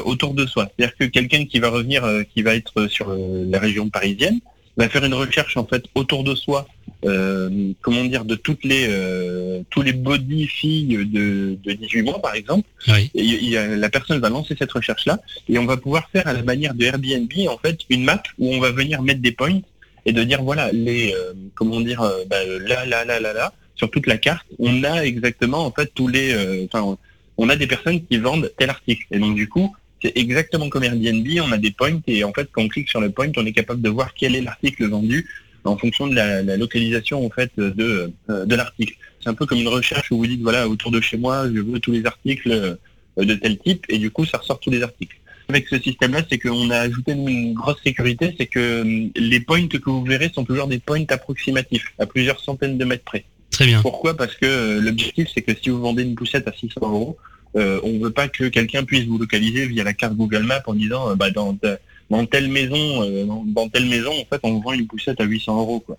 autour 0.03 0.34
de 0.34 0.45
soi. 0.45 0.69
C'est-à-dire 0.77 0.98
que 0.98 1.05
quelqu'un 1.05 1.45
qui 1.45 1.60
va 1.60 1.69
revenir, 1.69 2.03
qui 2.34 2.41
va 2.41 2.55
être 2.55 2.88
sur 2.88 3.15
la 3.15 3.57
région 3.57 3.89
parisienne, 3.89 4.39
va 4.77 4.89
faire 4.89 5.03
une 5.05 5.13
recherche 5.13 5.57
en 5.57 5.65
fait 5.65 5.86
autour 5.95 6.24
de 6.24 6.36
soi, 6.36 6.67
euh, 7.05 7.72
comment 7.81 8.03
dire, 8.03 8.25
de 8.25 8.36
toutes 8.36 8.63
les 8.63 8.88
euh, 8.89 9.62
tous 9.69 9.81
les 9.81 9.93
body 9.93 10.48
filles 10.48 10.98
de, 11.05 11.57
de 11.63 11.74
18 11.74 12.01
mois 12.01 12.22
par 12.22 12.36
exemple. 12.36 12.67
Oui. 12.88 13.10
Et, 13.15 13.55
la 13.55 13.89
personne 13.89 14.19
va 14.19 14.29
lancer 14.29 14.55
cette 14.57 14.72
recherche 14.72 15.05
là 15.05 15.19
et 15.48 15.57
on 15.57 15.65
va 15.65 15.77
pouvoir 15.77 16.10
faire 16.10 16.27
à 16.27 16.34
la 16.34 16.43
manière 16.43 16.74
de 16.74 16.86
Airbnb 16.86 17.31
en 17.50 17.57
fait 17.57 17.79
une 17.89 18.03
map 18.03 18.22
où 18.38 18.53
on 18.53 18.60
va 18.60 18.72
venir 18.72 19.01
mettre 19.01 19.22
des 19.22 19.31
points 19.31 19.62
et 20.06 20.14
de 20.14 20.24
dire 20.24 20.44
voilà 20.44 20.72
les 20.72 21.14
euh, 21.14 21.34
comment 21.56 21.82
dire 21.82 22.02
bah, 22.28 22.38
là 22.68 22.86
là 22.86 23.06
là 23.06 23.20
là 23.20 23.34
là 23.34 23.54
sur 23.76 23.90
toute 23.90 24.08
la 24.08 24.18
carte 24.18 24.46
on 24.60 24.84
a 24.84 25.04
exactement 25.04 25.66
en 25.66 25.72
fait 25.72 25.92
tous 25.94 26.08
les 26.08 26.34
enfin 26.66 26.98
on 27.38 27.50
a 27.50 27.56
des 27.56 27.68
personnes 27.68 28.06
qui 28.06 28.18
vendent 28.18 28.52
tel 28.58 28.70
article 28.70 29.06
et 29.12 29.20
donc 29.20 29.36
du 29.36 29.50
coup 29.50 29.76
c'est 30.06 30.18
exactement 30.18 30.70
comme 30.70 30.84
Airbnb, 30.84 31.28
on 31.42 31.52
a 31.52 31.58
des 31.58 31.72
points 31.72 32.00
et 32.08 32.24
en 32.24 32.34
fait 32.34 32.50
quand 32.52 32.64
on 32.64 32.68
clique 32.68 32.90
sur 32.90 33.02
le 33.02 33.10
point, 33.10 33.32
on 33.38 33.46
est 33.46 33.54
capable 33.54 33.82
de 33.82 33.90
voir 33.90 34.14
quel 34.14 34.36
est 34.36 34.42
l'article 34.42 34.88
vendu 34.88 35.28
en 35.64 35.78
fonction 35.78 36.06
de 36.06 36.14
la, 36.14 36.58
localisation 36.58 37.26
en 37.26 37.30
fait 37.30 37.52
de, 37.58 38.12
euh, 38.30 38.46
de 38.46 38.56
l'article. 38.56 38.96
C'est 39.20 39.30
un 39.30 39.34
peu 39.34 39.48
comme 39.48 39.58
une 39.58 39.68
recherche 39.68 40.12
où 40.12 40.18
vous 40.18 40.28
dites 40.28 40.42
voilà 40.42 40.68
autour 40.68 40.92
de 40.92 41.02
chez 41.02 41.18
moi 41.18 41.48
je 41.48 41.60
veux 41.60 41.80
tous 41.80 41.92
les 41.92 42.06
articles 42.06 42.52
euh, 42.52 42.76
de 43.18 43.34
tel 43.34 43.58
type 43.58 43.86
et 43.90 43.98
du 43.98 44.12
coup 44.12 44.26
ça 44.26 44.38
ressort 44.38 44.60
tous 44.60 44.70
les 44.70 44.84
articles. 44.84 45.18
Avec 45.48 45.68
ce 45.68 45.80
système-là, 45.80 46.22
c'est 46.30 46.40
qu'on 46.40 46.70
a 46.70 46.80
ajouté 46.80 47.12
une 47.12 47.54
grosse 47.54 47.82
sécurité, 47.84 48.36
c'est 48.40 48.48
que 48.48 48.82
hum, 48.82 49.12
les 49.16 49.40
points 49.40 49.68
que 49.68 49.78
vous 49.90 50.04
verrez 50.04 50.32
sont 50.34 50.44
toujours 50.44 50.68
des 50.68 50.80
points 50.80 51.06
approximatifs, 51.10 51.94
à 52.00 52.06
plusieurs 52.06 52.40
centaines 52.40 52.78
de 52.78 52.86
mètres 52.86 53.04
près. 53.04 53.25
Très 53.52 53.66
bien. 53.66 53.82
Pourquoi? 53.82 54.18
Parce 54.18 54.36
que 54.36 54.46
euh, 54.46 54.82
l'objectif, 54.82 55.30
c'est 55.34 55.42
que 55.42 55.52
si 55.56 55.70
vous 55.70 55.80
vendez 55.80 56.04
une 56.04 56.16
poussette 56.16 56.48
à 56.48 56.52
600 56.52 56.82
euros, 56.82 57.18
euh, 57.56 57.80
on 57.84 57.94
ne 57.94 58.04
veut 58.04 58.12
pas 58.12 58.28
que 58.28 58.46
quelqu'un 58.46 58.84
puisse 58.84 59.06
vous 59.06 59.17
localiser 59.17 59.65
via 59.67 59.84
la 59.84 59.93
carte 59.93 60.15
Google 60.15 60.43
Maps 60.43 60.63
en 60.65 60.74
disant 60.74 61.12
euh, 61.12 61.15
bah, 61.15 61.32
dans, 61.32 61.58
dans 62.10 62.26
telle 62.26 62.50
maison, 62.50 63.04
euh, 63.04 63.26
dans, 63.46 63.69
telle 63.69 63.86
maison, 63.86 64.12
en 64.12 64.26
fait, 64.26 64.41
on 64.43 64.60
vend 64.60 64.74
une 64.74 64.88
poussette 64.88 65.22
à 65.22 65.24
800 65.24 65.58
euros. 65.58 65.80
Quoi. 65.80 65.98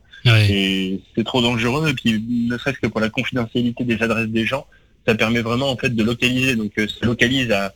Et 0.49 1.01
c'est 1.15 1.25
trop 1.25 1.41
dangereux. 1.41 1.89
Et 1.89 1.95
puis, 1.95 2.23
ne 2.51 2.59
serait-ce 2.59 2.79
que 2.79 2.87
pour 2.87 3.01
la 3.01 3.09
confidentialité 3.09 3.85
des 3.85 4.03
adresses 4.03 4.29
des 4.29 4.45
gens, 4.45 4.67
ça 5.07 5.15
permet 5.15 5.41
vraiment 5.41 5.71
en 5.71 5.77
fait 5.77 5.91
de 5.91 6.05
localiser. 6.05 6.57
Donc, 6.57 6.73
ça 6.77 7.07
localise 7.07 7.51
à, 7.53 7.73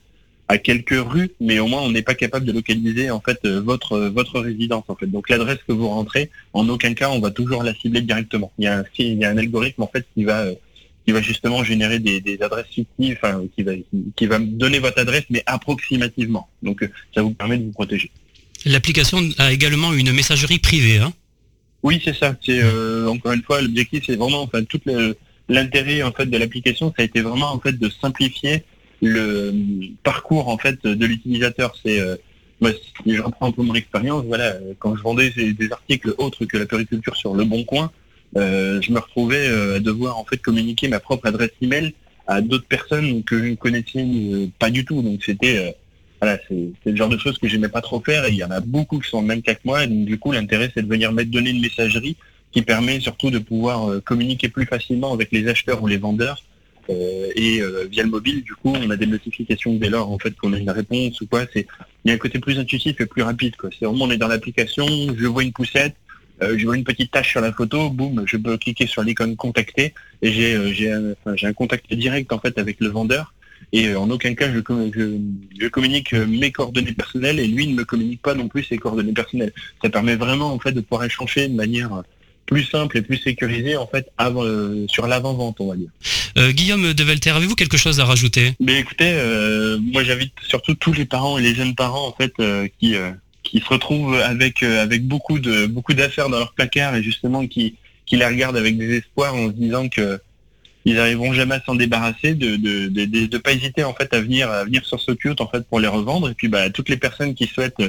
à 0.51 0.59
quelques 0.59 1.01
rues, 1.13 1.31
mais 1.41 1.61
au 1.61 1.69
moins 1.69 1.83
on 1.83 1.93
n'est 1.93 2.03
pas 2.03 2.15
capable 2.15 2.45
de 2.45 2.51
localiser 2.53 3.09
en 3.11 3.21
fait 3.21 3.47
votre 3.47 3.99
votre 4.19 4.41
résidence 4.41 4.85
en 4.89 4.97
fait. 4.97 5.07
Donc 5.07 5.29
l'adresse 5.29 5.61
que 5.67 5.73
vous 5.73 5.89
rentrez, 5.89 6.29
en 6.53 6.69
aucun 6.69 6.93
cas 6.95 7.09
on 7.11 7.21
va 7.21 7.31
toujours 7.31 7.63
la 7.63 7.73
cibler 7.75 8.01
directement. 8.01 8.51
Il 8.59 8.65
y 8.65 8.67
a 8.67 8.79
un, 8.79 8.85
il 8.99 9.19
y 9.19 9.25
a 9.25 9.31
un 9.31 9.39
algorithme 9.39 9.83
en 9.83 9.87
fait 9.87 10.05
qui 10.15 10.25
va 10.25 10.47
qui 11.07 11.13
va 11.13 11.23
justement 11.23 11.65
générer 11.65 11.99
des, 11.99 12.39
adresses 12.43 12.67
fictives, 12.67 13.19
enfin, 13.23 13.43
qui 13.55 13.63
va, 13.63 13.73
qui, 14.17 14.27
va 14.27 14.39
donner 14.39 14.79
votre 14.81 15.01
adresse, 15.01 15.25
mais 15.31 15.43
approximativement. 15.47 16.49
Donc, 16.63 16.83
euh, 16.83 16.89
ça 17.15 17.23
vous 17.23 17.33
permet 17.33 17.57
de 17.57 17.65
vous 17.65 17.73
protéger. 17.73 18.11
L'application 18.67 19.19
a 19.39 19.51
également 19.51 19.93
une 19.95 20.13
messagerie 20.13 20.59
privée, 20.59 20.99
hein 20.99 21.13
Oui, 21.83 22.03
c'est 22.05 22.15
ça. 22.15 22.37
C'est 22.45 22.61
euh, 22.63 23.09
encore 23.09 23.33
une 23.33 23.43
fois 23.43 23.63
l'objectif, 23.63 24.05
c'est 24.07 24.17
vraiment, 24.17 24.43
enfin, 24.43 24.63
tout 24.65 24.81
l'intérêt 25.49 26.03
en 26.03 26.13
fait 26.13 26.27
de 26.27 26.37
l'application, 26.37 26.93
ça 26.97 27.03
a 27.03 27.05
été 27.05 27.23
vraiment 27.23 27.53
en 27.53 27.59
fait 27.59 27.73
de 27.73 27.91
simplifier 28.01 28.63
le 29.03 29.53
parcours 30.03 30.49
en 30.49 30.59
fait 30.59 30.83
de 30.85 31.07
l'utilisateur. 31.07 31.75
C'est 31.83 32.01
euh, 32.01 32.17
moi, 32.61 32.73
si 32.73 33.15
je 33.15 33.23
reprends 33.23 33.47
un 33.47 33.53
peu 33.53 33.63
mon 33.63 33.75
expérience, 33.75 34.25
voilà, 34.27 34.55
quand 34.79 34.95
je 34.95 35.03
vendais 35.03 35.31
des 35.31 35.73
articles 35.73 36.15
autres 36.19 36.45
que 36.45 36.59
la 36.59 36.67
périculture 36.67 37.17
sur 37.17 37.35
Le 37.35 37.45
Bon 37.45 37.65
Coin, 37.65 37.91
euh, 38.37 38.81
je 38.81 38.93
me 38.93 38.99
retrouvais 38.99 39.49
euh, 39.49 39.77
à 39.77 39.81
devoir 39.81 40.19
en 40.19 40.25
fait 40.25 40.37
communiquer 40.37 40.89
ma 40.89 41.01
propre 41.01 41.27
adresse 41.27 41.51
email 41.61 41.95
à 42.27 42.41
d'autres 42.41 42.67
personnes 42.67 43.25
que 43.25 43.39
je 43.39 43.45
ne 43.51 43.55
connaissais 43.57 44.05
euh, 44.05 44.47
pas 44.59 44.71
du 44.71 44.85
tout. 44.85 45.03
Donc 45.03 45.23
c'était 45.25 45.75
voilà, 46.21 46.39
c'est 46.49 46.91
le 46.91 46.97
genre 46.97 47.09
de 47.09 47.17
choses 47.17 47.39
que 47.39 47.49
j'aimais 47.49 47.69
pas 47.69 47.81
trop 47.81 48.01
faire 48.01 48.27
et 48.27 48.31
il 48.31 48.37
y 48.37 48.45
en 48.45 48.51
a 48.51 48.61
beaucoup 48.61 48.99
qui 48.99 49.09
sont 49.09 49.23
même 49.23 49.43
qu'avec 49.43 49.65
moi. 49.65 49.85
Et 49.85 49.87
donc 49.87 50.05
du 50.05 50.19
coup 50.19 50.33
l'intérêt 50.33 50.71
c'est 50.75 50.83
de 50.83 50.89
venir 50.89 51.13
mettre 51.13 51.31
donner 51.31 51.51
une 51.51 51.61
messagerie 51.61 52.17
qui 52.53 52.63
permet 52.63 53.01
surtout 53.01 53.31
de 53.31 53.39
pouvoir 53.39 54.03
communiquer 54.03 54.49
plus 54.49 54.67
facilement 54.67 55.13
avec 55.13 55.33
les 55.33 55.49
acheteurs 55.49 55.83
ou 55.83 55.87
les 55.87 55.97
vendeurs. 55.97 56.43
Et 56.91 57.63
via 57.91 58.03
le 58.03 58.11
mobile, 58.11 58.43
du 58.43 58.55
coup, 58.55 58.73
on 58.75 58.91
a 58.91 58.97
des 58.97 59.07
notifications 59.07 59.75
dès 59.75 59.89
lors 59.89 60.11
en 60.11 60.19
fait 60.19 60.35
qu'on 60.37 60.53
a 60.53 60.59
une 60.59 60.71
réponse 60.71 61.21
ou 61.21 61.27
quoi. 61.27 61.45
C'est 61.53 61.67
il 62.05 62.09
y 62.09 62.11
a 62.13 62.15
un 62.15 62.19
côté 62.19 62.39
plus 62.39 62.59
intuitif 62.59 63.01
et 63.01 63.07
plus 63.07 63.23
rapide. 63.23 63.55
C'est 63.79 63.87
vraiment 63.87 64.05
on 64.05 64.11
est 64.11 64.17
dans 64.17 64.29
l'application, 64.29 64.87
je 65.17 65.27
vois 65.27 65.43
une 65.43 65.53
poussette, 65.53 65.95
euh, 66.43 66.57
je 66.57 66.65
vois 66.65 66.77
une 66.77 66.85
petite 66.85 67.11
tâche 67.11 67.31
sur 67.31 67.41
la 67.41 67.53
photo, 67.53 67.91
boum, 67.91 68.23
je 68.27 68.37
peux 68.37 68.57
cliquer 68.57 68.87
sur 68.87 69.03
l'icône 69.03 69.37
contacter 69.37 69.93
et 70.23 70.33
j'ai 70.33 70.55
euh, 70.55 70.73
j'ai 70.73 70.91
un, 70.91 71.15
un, 71.27 71.53
contact 71.53 71.93
direct 71.93 72.33
en 72.33 72.39
fait 72.39 72.59
avec 72.59 72.81
le 72.81 72.89
vendeur 72.89 73.35
et 73.73 73.89
euh, 73.89 74.01
en 74.01 74.09
aucun 74.11 74.35
cas 74.35 74.51
je, 74.51 74.61
je, 75.61 75.69
communique 75.69 76.15
mes 76.15 76.51
coordonnées 76.51 76.93
personnelles 76.93 77.41
et 77.41 77.47
lui 77.47 77.67
ne 77.67 77.75
me 77.75 77.85
communique 77.85 78.23
pas 78.23 78.35
non 78.35 78.49
plus 78.49 78.65
ses 78.65 78.79
coordonnées 78.79 79.13
personnelles. 79.13 79.53
Ça 79.83 79.91
permet 79.91 80.17
vraiment 80.17 80.55
en 80.55 80.59
fait 80.59 80.73
de 80.73 80.81
pouvoir 80.81 81.05
échanger 81.05 81.47
de 81.47 81.55
manière 81.55 82.03
plus 82.51 82.65
simple 82.65 82.99
et 82.99 83.03
plus 83.03 83.17
sécurisée 83.17 83.77
en 83.77 83.87
fait 83.87 84.11
avant, 84.19 84.45
sur 84.89 85.07
l'avant-vente 85.07 85.57
on 85.61 85.69
va 85.71 85.77
dire. 85.77 85.91
Guillaume 86.53 86.93
Develter, 86.93 87.31
avez-vous 87.31 87.55
quelque 87.55 87.77
chose 87.77 88.01
à 88.01 88.05
rajouter? 88.05 88.55
Mais 88.61 88.81
écoutez, 88.81 89.13
moi 89.93 90.03
j'invite 90.03 90.35
surtout 90.47 90.75
tous 90.75 90.93
les 90.93 91.05
parents 91.05 91.39
et 91.39 91.43
les 91.43 91.55
jeunes 91.55 91.75
parents 91.75 92.07
en 92.09 92.13
fait 92.13 92.35
qui 92.79 92.97
qui 93.43 93.61
se 93.61 93.69
retrouvent 93.69 94.15
avec 94.15 94.63
euh, 94.63 94.83
avec 94.83 95.07
beaucoup 95.07 95.39
de 95.39 95.67
beaucoup 95.67 95.95
d'affaires 95.95 96.29
dans 96.29 96.39
leur 96.39 96.53
placard 96.53 96.95
et 96.95 97.03
justement 97.03 97.47
qui 97.47 97.75
qui 98.07 98.17
les 98.17 98.27
regardent 98.27 98.57
avec 98.57 98.77
des 98.77 98.99
espoirs 98.99 99.35
en 99.35 99.49
se 99.49 99.53
disant 99.53 99.89
que 99.89 100.21
ils 100.87 100.95
n'arriveront 100.95 101.35
jamais 101.35 101.57
à 101.57 101.63
s'en 101.63 101.75
débarrasser, 101.75 102.35
de 102.35 102.57
de, 102.57 102.89
de 102.89 103.27
de, 103.27 103.39
pas 103.39 103.53
hésiter 103.53 103.85
en 103.85 103.93
fait 103.93 104.13
à 104.15 104.21
venir 104.21 104.51
à 104.51 104.65
venir 104.65 104.85
sur 104.85 105.01
Socute 105.01 105.41
en 105.41 105.49
fait 105.49 105.67
pour 105.67 105.81
les 105.81 105.89
revendre 105.89 106.31
et 106.31 106.35
puis 106.35 106.49
bah 106.49 106.71
toutes 106.71 106.89
les 106.89 106.97
personnes 106.97 107.35
qui 107.35 107.47
souhaitent 107.47 107.83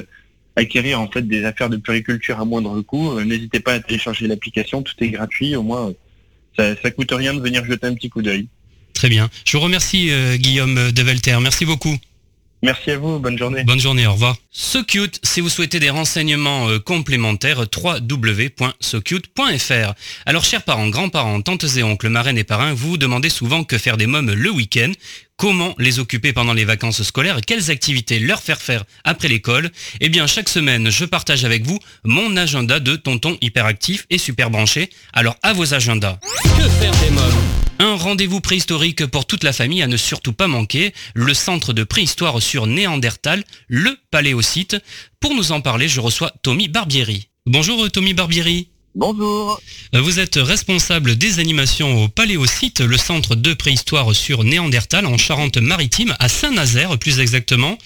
acquérir 0.56 1.00
en 1.00 1.10
fait 1.10 1.22
des 1.22 1.44
affaires 1.44 1.70
de 1.70 1.76
puriculture 1.76 2.40
à 2.40 2.44
moindre 2.44 2.80
coût, 2.82 3.12
euh, 3.12 3.24
n'hésitez 3.24 3.60
pas 3.60 3.74
à 3.74 3.80
télécharger 3.80 4.26
l'application, 4.26 4.82
tout 4.82 4.94
est 5.00 5.10
gratuit, 5.10 5.56
au 5.56 5.62
moins 5.62 5.92
ça 6.56 6.74
ça 6.82 6.90
coûte 6.90 7.12
rien 7.12 7.34
de 7.34 7.40
venir 7.40 7.64
jeter 7.64 7.86
un 7.86 7.94
petit 7.94 8.10
coup 8.10 8.22
d'œil. 8.22 8.48
Très 8.94 9.08
bien. 9.08 9.30
Je 9.44 9.56
vous 9.56 9.62
remercie 9.62 10.10
euh, 10.10 10.36
Guillaume 10.36 10.92
Develter. 10.92 11.38
Merci 11.40 11.64
beaucoup. 11.64 11.96
Merci 12.64 12.92
à 12.92 12.98
vous, 12.98 13.18
bonne 13.18 13.36
journée. 13.36 13.64
Bonne 13.64 13.80
journée, 13.80 14.06
au 14.06 14.12
revoir. 14.12 14.36
SoCute, 14.52 15.18
si 15.24 15.40
vous 15.40 15.48
souhaitez 15.48 15.80
des 15.80 15.90
renseignements 15.90 16.68
euh, 16.68 16.78
complémentaires, 16.78 17.66
www.socute.fr. 17.76 19.94
Alors, 20.26 20.44
chers 20.44 20.62
parents, 20.62 20.88
grands-parents, 20.88 21.40
tantes 21.40 21.64
et 21.76 21.82
oncles, 21.82 22.08
marraines 22.08 22.38
et 22.38 22.44
parrains, 22.44 22.72
vous 22.72 22.90
vous 22.90 22.98
demandez 22.98 23.30
souvent 23.30 23.64
que 23.64 23.78
faire 23.78 23.96
des 23.96 24.06
mômes 24.06 24.32
le 24.32 24.50
week-end, 24.50 24.92
comment 25.36 25.74
les 25.78 25.98
occuper 25.98 26.32
pendant 26.32 26.52
les 26.52 26.64
vacances 26.64 27.02
scolaires 27.02 27.38
et 27.38 27.42
quelles 27.42 27.70
activités 27.70 28.18
leur 28.18 28.40
faire 28.40 28.60
faire 28.60 28.84
après 29.04 29.28
l'école. 29.28 29.70
Eh 30.00 30.08
bien, 30.08 30.26
chaque 30.26 30.48
semaine, 30.48 30.90
je 30.90 31.04
partage 31.04 31.44
avec 31.44 31.66
vous 31.66 31.78
mon 32.04 32.36
agenda 32.36 32.80
de 32.80 32.96
tonton 32.96 33.36
hyperactif 33.40 34.06
et 34.10 34.18
super 34.18 34.50
branché. 34.50 34.90
Alors, 35.12 35.36
à 35.42 35.52
vos 35.52 35.74
agendas. 35.74 36.18
Que 36.42 36.68
faire 36.68 36.92
des 37.00 37.10
mômes 37.10 37.42
Un 37.78 37.94
rendez-vous 37.94 38.40
préhistorique 38.40 39.06
pour 39.06 39.26
toute 39.26 39.44
la 39.44 39.52
famille 39.52 39.82
à 39.82 39.86
ne 39.86 39.96
surtout 39.96 40.32
pas 40.32 40.48
manquer, 40.48 40.92
le 41.14 41.34
centre 41.34 41.72
de 41.72 41.84
préhistoire 41.84 42.40
sur 42.40 42.66
Néandertal, 42.66 43.44
le 43.68 43.96
Paléosite. 44.10 44.76
Pour 45.20 45.34
nous 45.34 45.52
en 45.52 45.60
parler, 45.60 45.88
je 45.88 46.00
reçois 46.00 46.32
Tommy 46.42 46.68
Barbieri. 46.68 47.28
Bonjour 47.46 47.90
Tommy 47.90 48.14
Barbieri. 48.14 48.71
Bonjour. 48.94 49.58
Vous 49.94 50.20
êtes 50.20 50.36
responsable 50.36 51.16
des 51.16 51.38
animations 51.38 52.04
au 52.04 52.08
Paléosite, 52.08 52.82
le 52.82 52.98
centre 52.98 53.34
de 53.34 53.54
préhistoire 53.54 54.14
sur 54.14 54.44
Néandertal 54.44 55.06
en 55.06 55.16
Charente-Maritime, 55.16 56.14
à 56.18 56.28
Saint-Nazaire 56.28 56.98
plus 56.98 57.18
exactement. 57.18 57.78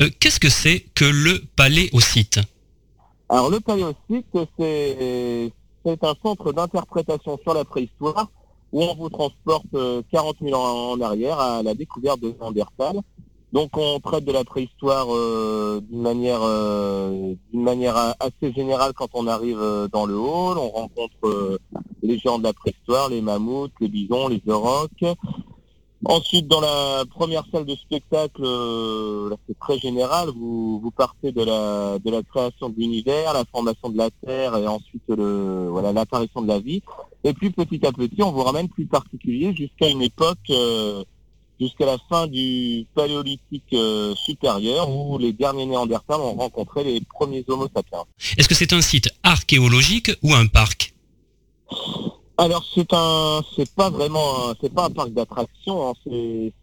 Euh, 0.00 0.08
qu'est-ce 0.20 0.38
que 0.38 0.48
c'est 0.48 0.84
que 0.94 1.04
le 1.04 1.42
Paléosite 1.56 2.38
Alors 3.28 3.50
le 3.50 3.58
Paléosite, 3.58 4.26
c'est 4.56 5.50
un 5.86 6.14
centre 6.22 6.52
d'interprétation 6.52 7.36
sur 7.42 7.52
la 7.52 7.64
préhistoire 7.64 8.30
où 8.70 8.84
on 8.84 8.94
vous 8.94 9.08
transporte 9.08 9.66
40 9.72 9.74
euh, 9.74 10.02
000 10.40 10.54
ans 10.54 10.92
en 10.92 11.00
arrière 11.00 11.40
à 11.40 11.64
la 11.64 11.74
découverte 11.74 12.20
de 12.20 12.28
Néandertal. 12.28 13.00
Donc 13.54 13.76
on 13.78 14.00
traite 14.00 14.24
de 14.24 14.32
la 14.32 14.42
préhistoire 14.42 15.06
euh, 15.14 15.80
d'une 15.88 16.02
manière 16.02 16.40
euh, 16.42 17.34
assez 18.18 18.52
générale 18.52 18.92
quand 18.94 19.08
on 19.14 19.28
arrive 19.28 19.60
dans 19.92 20.06
le 20.06 20.16
hall. 20.16 20.58
On 20.58 20.68
rencontre 20.68 21.60
les 22.02 22.18
géants 22.18 22.40
de 22.40 22.44
la 22.44 22.52
préhistoire, 22.52 23.08
les 23.08 23.20
mammouths, 23.20 23.72
les 23.80 23.88
bisons, 23.88 24.26
les 24.26 24.42
aurochs. 24.48 25.04
Ensuite, 26.06 26.48
dans 26.48 26.60
la 26.60 27.04
première 27.08 27.44
salle 27.50 27.64
de 27.64 27.76
spectacle, 27.76 28.42
c'est 29.46 29.58
très 29.58 29.78
général. 29.78 30.28
Vous, 30.30 30.92
partez 30.94 31.30
de 31.32 31.42
la 31.44 32.22
création 32.24 32.68
de 32.68 32.76
l'univers, 32.76 33.32
la 33.32 33.44
formation 33.44 33.88
de 33.88 33.96
la 33.96 34.10
Terre 34.26 34.56
et 34.56 34.66
ensuite 34.66 35.04
l'apparition 35.08 36.42
de 36.42 36.48
la 36.48 36.58
vie. 36.58 36.82
Et 37.26 37.32
puis 37.32 37.50
petit 37.50 37.84
à 37.86 37.92
petit, 37.92 38.22
on 38.22 38.32
vous 38.32 38.42
ramène 38.42 38.68
plus 38.68 38.84
particulier 38.84 39.54
jusqu'à 39.54 39.88
une 39.88 40.02
époque, 40.02 40.50
euh, 40.50 41.02
jusqu'à 41.60 41.86
la 41.86 41.98
fin 42.08 42.26
du 42.26 42.86
paléolithique 42.94 43.72
euh, 43.72 44.14
supérieur, 44.14 44.90
où 44.90 45.18
les 45.18 45.32
derniers 45.32 45.66
Néandertals 45.66 46.20
ont 46.20 46.34
rencontré 46.34 46.84
les 46.84 47.00
premiers 47.00 47.44
Homo 47.48 47.68
sapiens. 47.74 48.04
Est-ce 48.36 48.48
que 48.48 48.54
c'est 48.54 48.72
un 48.72 48.80
site 48.80 49.10
archéologique 49.22 50.10
ou 50.22 50.34
un 50.34 50.46
parc 50.46 50.94
Alors 52.38 52.64
c'est 52.74 52.92
un, 52.92 53.42
c'est 53.56 53.72
pas 53.74 53.90
vraiment, 53.90 54.54
c'est 54.60 54.72
pas 54.72 54.86
un 54.86 54.90
parc 54.90 55.10
d'attractions. 55.10 55.90
Hein. 55.90 55.92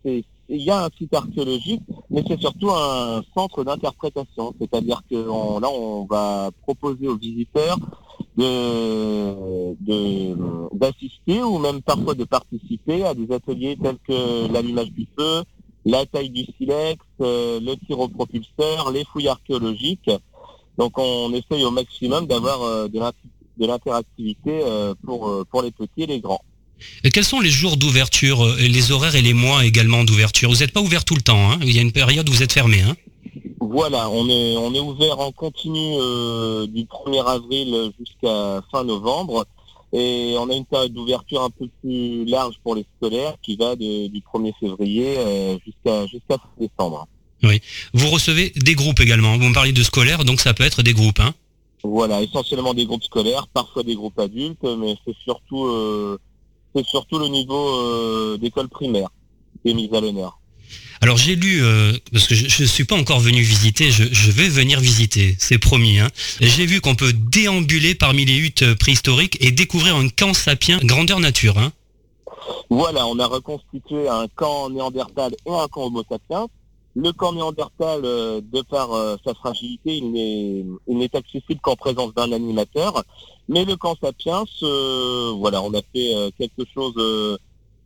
c'est, 0.04 0.26
il 0.54 0.62
y 0.62 0.70
a 0.70 0.84
un 0.84 0.90
site 0.98 1.14
archéologique, 1.14 1.82
mais 2.10 2.24
c'est 2.28 2.40
surtout 2.40 2.72
un 2.72 3.24
centre 3.34 3.64
d'interprétation. 3.64 4.54
C'est-à-dire 4.60 5.02
que 5.10 5.16
là, 5.16 5.70
on 5.70 6.06
va 6.06 6.50
proposer 6.64 7.08
aux 7.08 7.16
visiteurs 7.16 7.78
d'assister 10.74 11.44
ou 11.44 11.60
même 11.60 11.82
parfois 11.82 12.14
de 12.16 12.24
participer 12.24 13.04
à 13.04 13.14
des 13.14 13.34
ateliers 13.34 13.78
tels 13.82 13.98
que 14.08 14.52
l'allumage 14.52 14.92
du 14.92 15.08
feu, 15.18 15.44
la 15.86 16.06
taille 16.06 16.30
du 16.30 16.46
silex, 16.58 17.00
euh, 17.22 17.60
le 17.60 17.76
tir 17.86 18.00
au 18.00 18.08
propulseur, 18.08 18.92
les 18.92 19.04
fouilles 19.06 19.28
archéologiques. 19.28 20.10
Donc 20.78 20.98
on 20.98 21.34
essaye 21.34 21.66
au 21.66 21.72
maximum 21.72 22.28
d'avoir 22.28 22.62
euh, 22.62 22.88
de 22.88 23.66
l'interactivité 23.66 24.62
euh, 24.64 24.94
pour, 25.06 25.46
pour 25.50 25.62
les 25.62 25.72
petits 25.72 26.04
et 26.04 26.08
les 26.08 26.20
grands. 26.20 26.42
Et 27.04 27.12
quels 27.12 27.26
sont 27.26 27.40
les 27.40 27.52
jours 27.52 27.78
d'ouverture, 27.78 28.44
les 28.58 28.92
horaires 28.92 29.16
et 29.16 29.22
les 29.22 29.36
mois 29.36 29.66
également 29.66 30.04
d'ouverture? 30.04 30.50
Vous 30.50 30.60
n'êtes 30.60 30.74
pas 30.74 30.82
ouvert 30.82 31.06
tout 31.06 31.14
le 31.14 31.22
temps, 31.22 31.52
hein 31.52 31.60
il 31.62 31.76
y 31.76 31.78
a 31.78 31.82
une 31.82 31.92
période 31.92 32.28
où 32.28 32.32
vous 32.32 32.42
êtes 32.42 32.54
fermé. 32.54 32.82
Hein 32.82 32.96
voilà, 33.62 34.10
on 34.10 34.28
est, 34.28 34.58
on 34.58 34.74
est 34.74 34.80
ouvert 34.80 35.20
en 35.20 35.32
continu 35.32 35.94
euh, 36.00 36.66
du 36.66 36.86
1er 36.86 37.24
avril 37.24 37.92
jusqu'à 38.00 38.62
fin 38.72 38.84
novembre. 38.84 39.46
Et 39.94 40.36
on 40.40 40.50
a 40.50 40.56
une 40.56 40.66
période 40.66 40.94
d'ouverture 40.94 41.44
un 41.44 41.50
peu 41.52 41.68
plus 41.82 42.26
large 42.26 42.56
pour 42.64 42.76
les 42.76 42.86
scolaires 42.98 43.36
qui 43.44 43.58
va 43.58 43.76
du 43.76 43.84
1er 44.34 44.54
février 44.60 45.16
euh, 45.18 45.58
jusqu'à 45.64 46.08
jusqu'à 46.08 46.38
fin 46.38 46.50
décembre. 46.60 47.08
Oui. 47.44 47.62
Vous 47.94 48.10
recevez 48.10 48.52
des 48.56 48.74
groupes 48.74 49.00
également. 49.00 49.38
Vous 49.38 49.50
me 49.50 49.54
parlez 49.54 49.74
de 49.74 49.84
scolaires, 49.84 50.26
donc 50.26 50.40
ça 50.40 50.54
peut 50.56 50.64
être 50.64 50.82
des 50.82 50.94
groupes. 50.94 51.20
Hein 51.20 51.34
voilà, 51.84 52.22
essentiellement 52.22 52.74
des 52.74 52.86
groupes 52.86 53.04
scolaires, 53.04 53.48
parfois 53.48 53.84
des 53.84 53.96
groupes 53.96 54.20
adultes, 54.20 54.64
mais 54.64 54.96
c'est 55.06 55.16
surtout, 55.24 55.66
euh, 55.66 56.20
c'est 56.76 56.86
surtout 56.86 57.20
le 57.20 57.28
niveau 57.28 58.38
d'école 58.38 58.70
primaire 58.70 59.10
qui 59.62 59.72
est 59.72 59.74
mis 59.74 59.90
à 59.94 60.00
l'honneur. 60.00 60.41
Alors 61.04 61.18
j'ai 61.18 61.36
lu, 61.36 61.64
euh, 61.64 61.94
parce 62.12 62.28
que 62.28 62.36
je 62.36 62.62
ne 62.62 62.68
suis 62.68 62.84
pas 62.84 62.96
encore 62.96 63.20
venu 63.20 63.42
visiter, 63.42 63.90
je, 63.90 64.32
vais 64.32 64.48
venir 64.48 64.80
visiter, 64.80 65.36
c'est 65.40 65.58
promis. 65.58 65.98
Hein. 65.98 66.10
J'ai 66.40 66.68
vu 66.68 66.80
qu'on 66.80 66.94
peut 66.94 67.12
déambuler 67.12 67.96
parmi 67.96 68.24
les 68.24 68.38
huttes 68.38 68.76
préhistoriques 68.76 69.36
et 69.42 69.52
découvrir 69.52 69.96
un 69.96 70.10
camp 70.10 70.36
sapien 70.36 70.78
grandeur 70.84 71.20
nature. 71.20 71.58
Hein. 71.58 71.72
Voilà, 72.70 73.08
on 73.08 73.18
a 73.18 73.26
reconstitué 73.26 74.08
un 74.08 74.28
camp 74.28 74.70
néandertal 74.70 75.34
et 75.48 75.52
un 75.52 75.68
camp 75.68 75.86
homo 75.86 76.04
sapiens. 76.08 76.48
Le 76.96 77.12
camp 77.14 77.34
néandertal, 77.34 78.02
euh, 78.04 78.42
de 78.54 78.62
par 78.62 78.94
euh, 78.94 79.16
sa 79.26 79.34
fragilité, 79.34 79.96
il 79.96 80.98
n'est 80.98 81.16
accessible 81.16 81.62
qu'en 81.62 81.76
présence 81.76 82.14
d'un 82.14 82.32
animateur. 82.32 83.04
Mais 83.50 83.66
le 83.66 83.76
camp 83.76 83.96
sapiens, 84.00 84.44
voilà, 85.40 85.64
on 85.64 85.74
a 85.74 85.82
fait 85.94 86.14
quelque 86.38 86.64
chose 86.72 86.94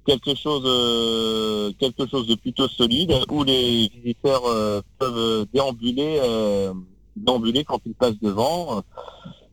quelque 0.06 0.36
chose 0.36 0.64
euh, 0.66 1.72
quelque 1.80 2.08
chose 2.08 2.28
de 2.28 2.36
plutôt 2.36 2.68
solide 2.68 3.14
où 3.30 3.44
les 3.44 3.90
visiteurs 4.04 4.44
euh, 4.46 4.82
peuvent 5.00 5.48
déambuler 5.54 6.20
euh, 6.24 6.74
déambuler 7.16 7.64
quand 7.64 7.80
ils 7.86 7.94
passent 7.94 8.20
devant 8.22 8.84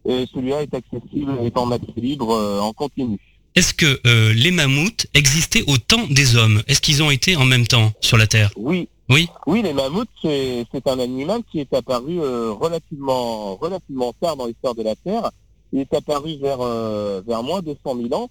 et 0.05 0.27
celui-là 0.33 0.62
est 0.62 0.75
accessible 0.75 1.33
est 1.43 1.57
en 1.57 1.71
accès 1.71 1.93
libre 1.97 2.35
en 2.61 2.73
continu. 2.73 3.19
Est-ce 3.55 3.73
que 3.75 4.01
les 4.33 4.51
mammouths 4.51 5.07
existaient 5.15 5.62
au 5.69 5.77
temps 5.79 6.07
des 6.11 6.37
hommes? 6.37 6.62
Est-ce 6.67 6.81
qu'ils 6.81 7.03
ont 7.03 7.11
été 7.11 7.37
en 7.37 7.45
même 7.45 7.67
temps 7.67 7.93
sur 8.01 8.17
la 8.17 8.27
Terre? 8.27 8.51
Oui. 8.57 8.88
Oui? 9.11 9.29
Oui, 9.47 9.62
les 9.62 9.75
mammouths 9.75 10.09
c'est 10.23 10.88
un 10.88 10.99
animal 10.99 11.43
qui 11.53 11.61
est 11.61 11.73
apparu 11.73 12.19
relativement 12.19 13.55
relativement 13.57 14.12
tard 14.21 14.37
dans 14.37 14.47
l'histoire 14.47 14.75
de 14.75 14.83
la 14.83 14.97
Terre. 14.97 15.31
Il 15.73 15.81
est 15.81 15.95
apparu 15.95 16.37
vers 16.41 16.59
vers 16.59 17.43
moins 17.45 17.62
de 17.62 17.77
100 17.85 17.97
000 18.09 18.15
ans 18.15 18.29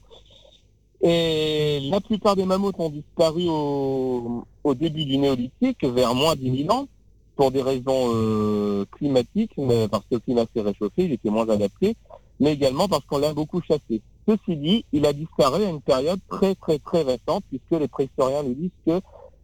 et 1.04 1.80
la 1.90 2.00
plupart 2.00 2.36
des 2.36 2.46
mammouths 2.46 2.80
ont 2.80 2.90
disparu 2.90 3.48
au, 3.48 4.46
début 4.76 5.06
du 5.06 5.18
néolithique, 5.18 5.84
vers 5.84 6.14
moins 6.14 6.36
de 6.36 6.42
10 6.42 6.66
000 6.66 6.76
ans, 6.76 6.88
pour 7.36 7.52
des 7.52 7.62
raisons 7.62 8.12
euh, 8.14 8.86
climatiques, 8.92 9.54
mais 9.58 9.88
parce 9.88 10.04
que 10.04 10.16
le 10.16 10.20
climat 10.20 10.46
s'est 10.54 10.62
réchauffé, 10.62 11.06
il 11.06 11.14
était 11.14 11.30
moins 11.30 11.50
adapté, 11.50 11.96
mais 12.40 12.54
également 12.54 12.88
parce 12.88 13.04
qu'on 13.06 13.18
l'a 13.18 13.34
beaucoup 13.34 13.62
chassé. 13.62 14.02
Ceci 14.28 14.56
dit, 14.56 14.86
il 14.92 15.06
a 15.08 15.14
disparu 15.14 15.64
à 15.64 15.70
une 15.70 15.82
période 15.82 16.20
très 16.30 16.54
très 16.54 16.78
très 16.78 17.02
récente, 17.02 17.44
puisque 17.50 17.82
les 17.82 17.88
préhistoriens 17.88 18.44
nous 18.44 18.54
disent 18.54 18.70
que 18.86 19.02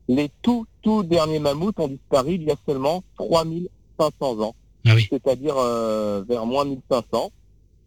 les 0.07 0.29
tout 0.43 0.67
tout 0.83 1.01
derniers 1.03 1.39
mammouths 1.39 1.79
ont 1.79 1.87
disparu 1.87 2.35
il 2.35 2.43
y 2.43 2.51
a 2.51 2.55
seulement 2.67 3.03
3500 3.17 4.41
ans, 4.41 4.55
ah 4.85 4.91
c'est-à-dire 5.09 5.55
euh, 5.57 6.23
vers 6.27 6.45
moins 6.45 6.65
de 6.65 6.71
1500 6.71 7.31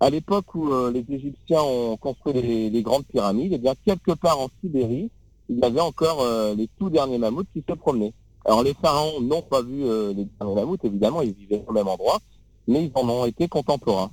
à 0.00 0.08
l'époque 0.08 0.54
où 0.54 0.72
euh, 0.72 0.90
les 0.90 1.04
Égyptiens 1.14 1.60
ont 1.62 1.96
construit 1.98 2.32
les, 2.32 2.82
grandes 2.82 3.04
pyramides, 3.06 3.52
eh 3.54 3.58
bien 3.58 3.74
quelque 3.84 4.12
part 4.12 4.40
en 4.40 4.48
Sibérie, 4.60 5.10
il 5.50 5.58
y 5.58 5.62
avait 5.62 5.80
encore 5.80 6.22
euh, 6.22 6.54
les 6.54 6.68
tout 6.78 6.88
derniers 6.88 7.18
mammouths 7.18 7.46
qui 7.52 7.62
se 7.68 7.74
promenaient. 7.74 8.14
Alors 8.46 8.62
les 8.62 8.74
pharaons 8.80 9.20
n'ont 9.20 9.42
pas 9.42 9.60
vu 9.60 9.84
euh, 9.84 10.14
les 10.14 10.26
derniers 10.40 10.54
mammouths, 10.54 10.84
évidemment, 10.84 11.20
ils 11.20 11.34
vivaient 11.34 11.62
au 11.66 11.72
même 11.72 11.86
endroit, 11.86 12.18
mais 12.66 12.84
ils 12.84 12.90
en 12.94 13.06
ont 13.08 13.26
été 13.26 13.46
contemporains. 13.46 14.10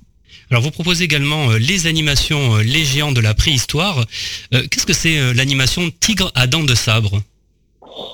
Alors 0.50 0.62
vous 0.62 0.70
proposez 0.70 1.04
également 1.04 1.52
les 1.52 1.86
animations 1.86 2.56
Les 2.56 2.84
géants 2.84 3.12
de 3.12 3.20
la 3.20 3.32
préhistoire. 3.32 4.04
Qu'est-ce 4.50 4.84
que 4.84 4.92
c'est 4.92 5.32
l'animation 5.32 5.88
Tigre 6.00 6.30
à 6.34 6.46
dents 6.46 6.64
de 6.64 6.74
sabre? 6.74 7.22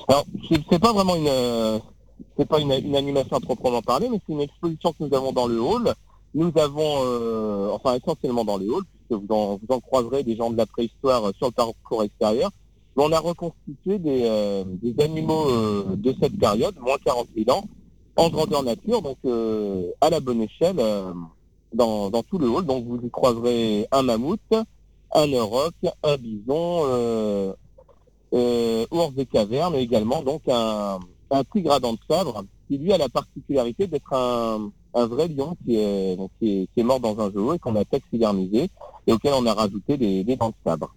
Alors 0.07 0.25
c'est 0.71 0.79
pas 0.79 0.93
vraiment 0.93 1.17
une 1.17 1.81
c'est 2.39 2.47
pas 2.47 2.61
une, 2.61 2.71
une, 2.71 2.95
animation 2.95 3.37
à 3.37 3.41
proprement 3.41 3.83
parler, 3.83 4.09
mais 4.09 4.21
c'est 4.25 4.33
une 4.33 4.43
exposition 4.43 4.93
que 4.93 5.03
nous 5.03 5.13
avons 5.13 5.33
dans 5.33 5.49
le 5.49 5.61
hall 5.61 5.93
nous 6.35 6.53
avons, 6.57 6.97
euh, 7.05 7.71
enfin 7.73 7.95
essentiellement 7.95 8.45
dans 8.45 8.59
les 8.59 8.67
halls, 8.67 8.83
puisque 8.93 9.23
vous 9.23 9.35
en, 9.35 9.57
vous 9.57 9.75
en 9.75 9.81
croiserez 9.81 10.25
des 10.25 10.37
gens 10.37 10.51
de 10.51 10.57
la 10.57 10.67
préhistoire 10.67 11.33
sur 11.39 11.47
le 11.47 11.53
parcours 11.53 12.03
extérieur, 12.03 12.51
on 12.97 13.11
a 13.13 13.19
reconstitué 13.19 13.99
des, 13.99 14.23
euh, 14.25 14.65
des 14.67 15.03
animaux 15.03 15.49
euh, 15.49 15.97
de 15.97 16.15
cette 16.21 16.39
période, 16.39 16.77
moins 16.81 16.97
40 17.05 17.29
000 17.37 17.57
ans, 17.57 17.65
en 18.17 18.29
grandeur 18.31 18.63
nature, 18.63 19.03
donc 19.03 19.19
à 20.01 20.11
la 20.11 20.21
bonne 20.21 20.43
échelle, 20.43 20.77
dans, 21.73 22.11
dans, 22.11 22.23
tout 22.23 22.39
le 22.39 22.49
hall. 22.49 22.65
Donc 22.65 22.85
vous 22.87 23.01
y 23.05 23.11
croiserez 23.11 23.89
un 23.91 24.03
mammouth, 24.03 24.39
un 25.13 25.33
auroch, 25.33 25.75
un 26.05 26.17
bison, 26.17 27.55
ours 28.31 29.15
des 29.17 29.27
cavernes, 29.27 29.73
mais 29.73 29.83
également 29.83 30.23
donc 30.23 30.43
un, 30.47 31.01
un 31.31 31.45
tigre 31.45 31.73
à 31.73 31.81
dents 31.81 31.95
de 31.95 31.99
sabre, 32.09 32.45
qui 32.69 32.79
lui 32.79 32.93
a 32.93 32.99
la 32.99 33.09
particularité 33.09 33.87
d'être 33.87 34.13
un, 34.13 34.71
un 34.95 35.07
vrai 35.07 35.29
lion 35.29 35.57
qui 35.65 35.77
est, 35.77 36.17
qui 36.41 36.69
est, 36.77 36.83
mort 36.83 37.01
dans 37.01 37.19
un 37.21 37.31
zoo 37.31 37.55
et 37.55 37.59
qu'on 37.59 37.77
a 37.77 37.85
taxidermisé 37.85 38.71
et 39.07 39.13
auquel 39.13 39.33
on 39.35 39.47
a 39.47 39.55
rajouté 39.55 39.97
des, 39.97 40.25
dents 40.37 40.49
de 40.51 40.55
sabre. 40.65 40.95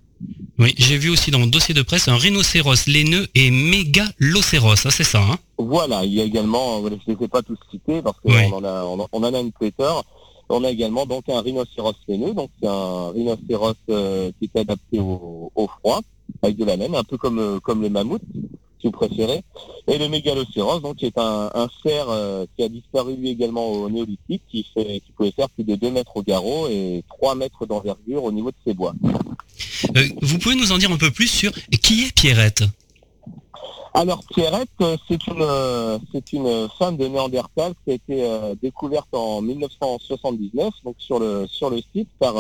Oui, 0.57 0.73
j'ai 0.77 0.97
vu 0.97 1.09
aussi 1.09 1.29
dans 1.29 1.39
le 1.39 1.47
dossier 1.47 1.75
de 1.75 1.81
presse 1.83 2.07
un 2.07 2.15
rhinocéros 2.15 2.87
laineux 2.87 3.27
et 3.35 3.51
mégalocéros, 3.51 4.75
ça 4.75 4.89
c'est 4.89 5.03
ça 5.03 5.21
hein? 5.21 5.37
Voilà, 5.57 6.03
il 6.05 6.13
y 6.13 6.21
a 6.21 6.23
également, 6.23 6.81
je 6.81 6.89
ne 6.89 6.99
les 7.07 7.25
ai 7.25 7.27
pas 7.27 7.43
tous 7.43 7.57
cités 7.69 8.01
parce 8.01 8.19
qu'on 8.19 8.31
en 8.31 8.63
a, 8.63 8.83
on, 8.83 9.07
en 9.11 9.33
a 9.33 9.39
une 9.39 9.51
traiteur. 9.51 10.03
On 10.49 10.63
a 10.63 10.69
également 10.71 11.05
donc 11.05 11.27
un 11.27 11.41
rhinocéros 11.41 11.93
laineux, 12.07 12.33
donc 12.33 12.49
c'est 12.59 12.69
un 12.69 13.09
rhinocéros 13.11 13.75
euh, 13.89 14.31
qui 14.39 14.49
est 14.53 14.59
adapté 14.59 14.99
au, 14.99 15.51
froid. 15.79 15.99
avec 16.41 16.55
de 16.55 16.63
la 16.63 16.77
laine, 16.77 16.95
un 16.95 17.03
peu 17.03 17.17
comme, 17.17 17.59
comme 17.61 17.81
le 17.81 17.89
mammouth, 17.89 18.21
si 18.79 18.87
vous 18.87 18.91
préférez. 18.91 19.43
Et 19.87 19.97
le 19.97 20.07
mégalocéros, 20.09 20.79
donc, 20.79 20.97
qui 20.97 21.05
est 21.05 21.17
un, 21.17 21.49
un 21.53 21.67
cerf 21.83 22.07
qui 22.55 22.63
a 22.63 22.69
disparu 22.69 23.15
lui 23.15 23.29
également 23.29 23.67
au 23.67 23.89
néolithique, 23.89 24.43
qui, 24.49 24.65
fait, 24.73 25.01
qui 25.05 25.11
pouvait 25.15 25.31
faire 25.31 25.49
plus 25.49 25.63
de 25.63 25.75
2 25.75 25.91
mètres 25.91 26.15
au 26.15 26.23
garrot 26.23 26.67
et 26.67 27.03
3 27.09 27.35
mètres 27.35 27.65
d'envergure 27.65 28.23
au 28.23 28.31
niveau 28.31 28.51
de 28.51 28.57
ses 28.65 28.73
bois. 28.73 28.93
vous 30.21 30.37
pouvez 30.39 30.55
nous 30.55 30.71
en 30.71 30.77
dire 30.77 30.91
un 30.91 30.97
peu 30.97 31.11
plus 31.11 31.27
sur 31.27 31.51
qui 31.81 32.05
est 32.05 32.15
Pierrette? 32.15 32.63
Alors 33.93 34.21
Pierrette, 34.29 34.69
c'est 35.07 35.25
une 35.25 35.99
c'est 36.11 36.31
une 36.31 36.67
femme 36.77 36.97
de 36.97 37.07
Néandertal 37.07 37.73
qui 37.83 37.91
a 37.91 37.93
été 37.95 38.29
découverte 38.61 39.07
en 39.11 39.41
1979, 39.41 40.71
donc 40.83 40.95
sur 40.99 41.17
le 41.19 41.47
sur 41.47 41.71
le 41.71 41.81
site 41.93 42.09
par 42.19 42.35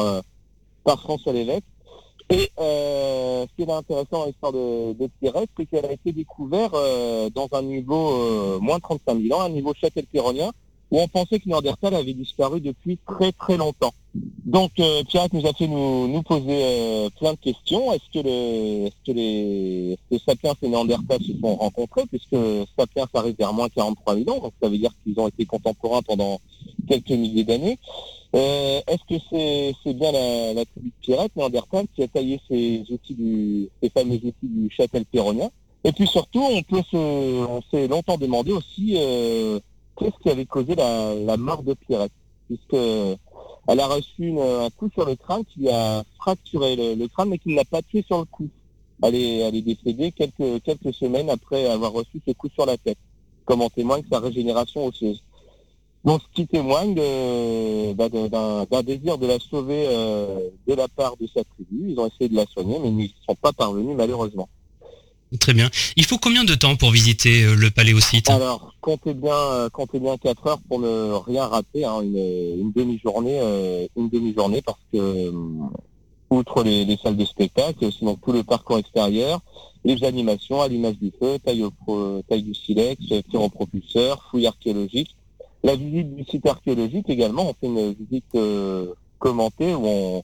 par 0.83 1.01
François 1.01 1.33
Lévesque. 1.33 1.63
Et 2.29 2.51
euh, 2.59 3.45
ce 3.45 3.55
qui 3.55 3.69
est 3.69 3.73
intéressant 3.73 4.19
dans 4.19 4.25
l'histoire 4.25 4.51
de, 4.51 4.93
de 4.93 5.09
Pierrette, 5.19 5.49
c'est 5.57 5.65
qu'elle 5.65 5.85
a 5.85 5.93
été 5.93 6.11
découverte 6.11 6.73
euh, 6.73 7.29
dans 7.29 7.47
un 7.53 7.61
niveau 7.61 8.11
euh, 8.11 8.59
moins 8.59 8.77
de 8.77 8.81
35 8.81 9.21
000 9.21 9.39
ans, 9.39 9.43
un 9.43 9.49
niveau 9.49 9.73
châtel-péronien, 9.73 10.51
où 10.91 10.99
on 10.99 11.07
pensait 11.07 11.39
que 11.39 11.47
Néandertal 11.47 11.95
avait 11.95 12.13
disparu 12.13 12.61
depuis 12.61 12.97
très 13.05 13.31
très 13.31 13.57
longtemps. 13.57 13.93
Donc 14.45 14.71
euh, 14.79 15.03
Pierrette 15.03 15.33
nous 15.33 15.45
a 15.45 15.53
fait 15.53 15.67
nous, 15.67 16.07
nous 16.07 16.23
poser 16.23 16.45
euh, 16.49 17.09
plein 17.19 17.33
de 17.33 17.37
questions. 17.37 17.91
Est-ce 17.93 18.11
que, 18.13 18.25
le, 18.25 18.87
est-ce 18.87 18.95
que 19.05 19.11
les 19.11 19.97
est 20.11 20.23
Sapiens 20.25 20.53
et 20.61 20.69
Néandertal 20.69 21.19
se 21.21 21.33
sont 21.39 21.55
rencontrés, 21.55 22.05
puisque 22.09 22.37
Sapiens 22.77 23.07
arrive 23.13 23.35
vers 23.37 23.53
moins 23.53 23.69
43 23.69 24.15
000 24.15 24.29
ans, 24.29 24.39
donc 24.41 24.53
ça 24.61 24.69
veut 24.69 24.77
dire 24.77 24.91
qu'ils 25.03 25.19
ont 25.19 25.27
été 25.27 25.45
contemporains 25.45 26.01
pendant 26.01 26.39
quelques 26.87 27.11
milliers 27.11 27.43
d'années. 27.43 27.77
Euh, 28.35 28.81
est-ce 28.87 29.17
que 29.17 29.73
c'est, 29.83 29.93
bien 29.93 30.11
la, 30.11 30.65
tribu 30.65 30.87
de 30.87 30.93
Pierrette, 31.01 31.35
Néandertal, 31.35 31.85
qui 31.95 32.03
a 32.03 32.07
taillé 32.07 32.39
ces 32.49 32.83
outils 32.89 33.13
du, 33.13 33.69
ces 33.81 33.89
fameux 33.89 34.15
outils 34.15 34.33
du 34.43 34.69
châtel 34.69 35.05
péronien? 35.05 35.49
Et 35.83 35.91
puis 35.91 36.07
surtout, 36.07 36.43
on 36.43 36.61
peut 36.63 36.81
se, 36.91 36.97
on 36.97 37.61
s'est 37.71 37.87
longtemps 37.87 38.17
demandé 38.17 38.51
aussi 38.51 38.95
euh, 38.97 39.59
qu'est-ce 39.97 40.17
qui 40.21 40.29
avait 40.29 40.45
causé 40.45 40.75
la, 40.75 41.15
la 41.15 41.37
mort 41.37 41.63
de 41.63 41.73
Pierrette, 41.73 42.11
puisque 42.47 42.73
elle 43.67 43.79
a 43.79 43.87
reçu 43.87 44.39
un 44.39 44.69
coup 44.69 44.89
sur 44.93 45.05
le 45.05 45.15
crâne 45.15 45.43
qui 45.45 45.69
a 45.69 46.03
fracturé 46.17 46.95
le, 46.95 47.07
crâne, 47.07 47.29
mais 47.29 47.37
qui 47.37 47.49
ne 47.49 47.55
l'a 47.55 47.65
pas 47.65 47.81
tué 47.81 48.01
sur 48.01 48.19
le 48.19 48.25
coup. 48.25 48.49
Elle 49.03 49.15
est, 49.15 49.37
elle 49.39 49.55
est 49.55 49.61
décédée 49.61 50.11
quelques, 50.11 50.63
quelques 50.63 50.93
semaines 50.93 51.29
après 51.29 51.67
avoir 51.67 51.91
reçu 51.91 52.21
ce 52.25 52.31
coup 52.31 52.49
sur 52.49 52.65
la 52.65 52.77
tête, 52.77 52.97
comme 53.45 53.61
en 53.61 53.69
témoigne 53.69 54.03
sa 54.09 54.19
régénération 54.19 54.85
osseuse. 54.85 55.21
Donc, 56.05 56.21
ce 56.21 56.35
qui 56.35 56.47
témoigne 56.47 56.95
bah, 57.95 58.07
d'un 58.07 58.83
désir 58.83 59.17
de 59.17 59.27
la 59.27 59.39
sauver 59.39 59.85
euh, 59.87 60.49
de 60.65 60.73
la 60.73 60.87
part 60.87 61.17
de 61.17 61.27
sa 61.27 61.43
tribu. 61.43 61.91
Ils 61.91 61.99
ont 61.99 62.07
essayé 62.07 62.29
de 62.29 62.35
la 62.35 62.45
soigner, 62.45 62.79
mais 62.79 62.89
ils 62.89 62.95
ne 62.95 63.25
sont 63.27 63.35
pas 63.35 63.51
parvenus 63.51 63.95
malheureusement. 63.97 64.47
Très 65.39 65.53
bien. 65.53 65.69
Il 65.97 66.05
faut 66.05 66.17
combien 66.17 66.45
de 66.45 66.55
temps 66.55 66.77
pour 66.77 66.91
visiter 66.91 67.43
euh, 67.43 67.55
le 67.55 67.69
paléosite 67.69 68.29
Alors, 68.29 68.73
comptez 68.79 69.13
bien, 69.13 69.33
euh, 69.33 69.69
comptez 69.69 69.99
bien 69.99 70.17
4 70.17 70.47
heures 70.47 70.59
pour 70.69 70.79
ne 70.79 71.11
rien 71.13 71.45
rater, 71.47 71.83
hein, 71.83 72.01
une, 72.01 72.71
demi-journée, 72.73 73.39
euh, 73.41 73.85
une 73.97 74.09
demi-journée 74.09 74.61
parce 74.61 74.79
que 74.93 75.33
outre 76.29 76.63
les, 76.63 76.97
salles 77.03 77.17
de 77.17 77.25
spectacle, 77.25 77.85
donc 78.01 78.21
tout 78.21 78.31
le 78.31 78.43
parcours 78.43 78.77
extérieur, 78.77 79.41
les 79.83 80.01
animations 80.05 80.61
à 80.61 80.69
l'image 80.69 80.97
du 80.97 81.11
feu, 81.19 81.37
taille, 81.43 81.63
au, 81.63 82.21
taille 82.29 82.43
du 82.43 82.53
silex, 82.53 83.01
tir 83.29 83.41
au 83.41 83.49
propulseur, 83.49 84.25
fouille 84.31 84.47
archéologique, 84.47 85.15
la 85.63 85.75
visite 85.75 86.15
du 86.15 86.23
site 86.23 86.45
archéologique 86.45 87.09
également. 87.09 87.49
On 87.49 87.53
fait 87.53 87.67
une 87.67 87.93
visite 87.93 88.37
commentée 89.19 89.73
où 89.73 90.23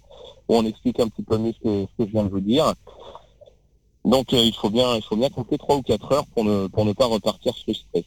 on, 0.49 0.65
explique 0.65 0.99
un 0.99 1.07
petit 1.07 1.23
peu 1.23 1.37
mieux 1.37 1.53
ce 1.63 1.85
que 1.97 2.05
je 2.05 2.11
viens 2.11 2.23
de 2.23 2.29
vous 2.29 2.41
dire. 2.41 2.73
Donc 4.05 4.33
euh, 4.33 4.37
il 4.37 4.53
faut 4.53 4.69
bien, 4.69 4.95
il 4.95 5.01
faut 5.01 5.15
bien 5.15 5.29
compter 5.29 5.57
3 5.57 5.77
ou 5.77 5.81
4 5.81 6.11
heures 6.11 6.25
pour 6.27 6.43
ne, 6.43 6.67
pour 6.67 6.85
ne 6.85 6.93
pas 6.93 7.05
repartir 7.05 7.53
stress. 7.55 8.03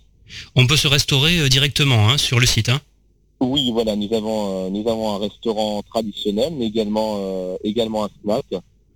On 0.54 0.66
peut 0.66 0.76
se 0.76 0.88
restaurer 0.88 1.38
euh, 1.38 1.48
directement 1.48 2.08
hein, 2.08 2.18
sur 2.18 2.38
le 2.38 2.46
site. 2.46 2.68
Hein 2.68 2.80
oui, 3.40 3.70
voilà, 3.72 3.96
nous 3.96 4.12
avons, 4.12 4.66
euh, 4.66 4.70
nous 4.70 4.88
avons 4.88 5.14
un 5.14 5.18
restaurant 5.18 5.82
traditionnel, 5.82 6.54
mais 6.56 6.66
également, 6.66 7.56
également 7.64 8.04
un 8.04 8.10
snack. 8.22 8.44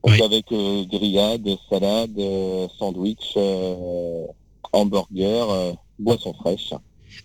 Donc 0.03 0.19
avec 0.23 0.47
grillade, 0.49 1.47
salade, 1.69 2.19
sandwich, 2.79 3.37
hamburger, 4.73 5.77
boisson 5.99 6.33
fraîche. 6.33 6.73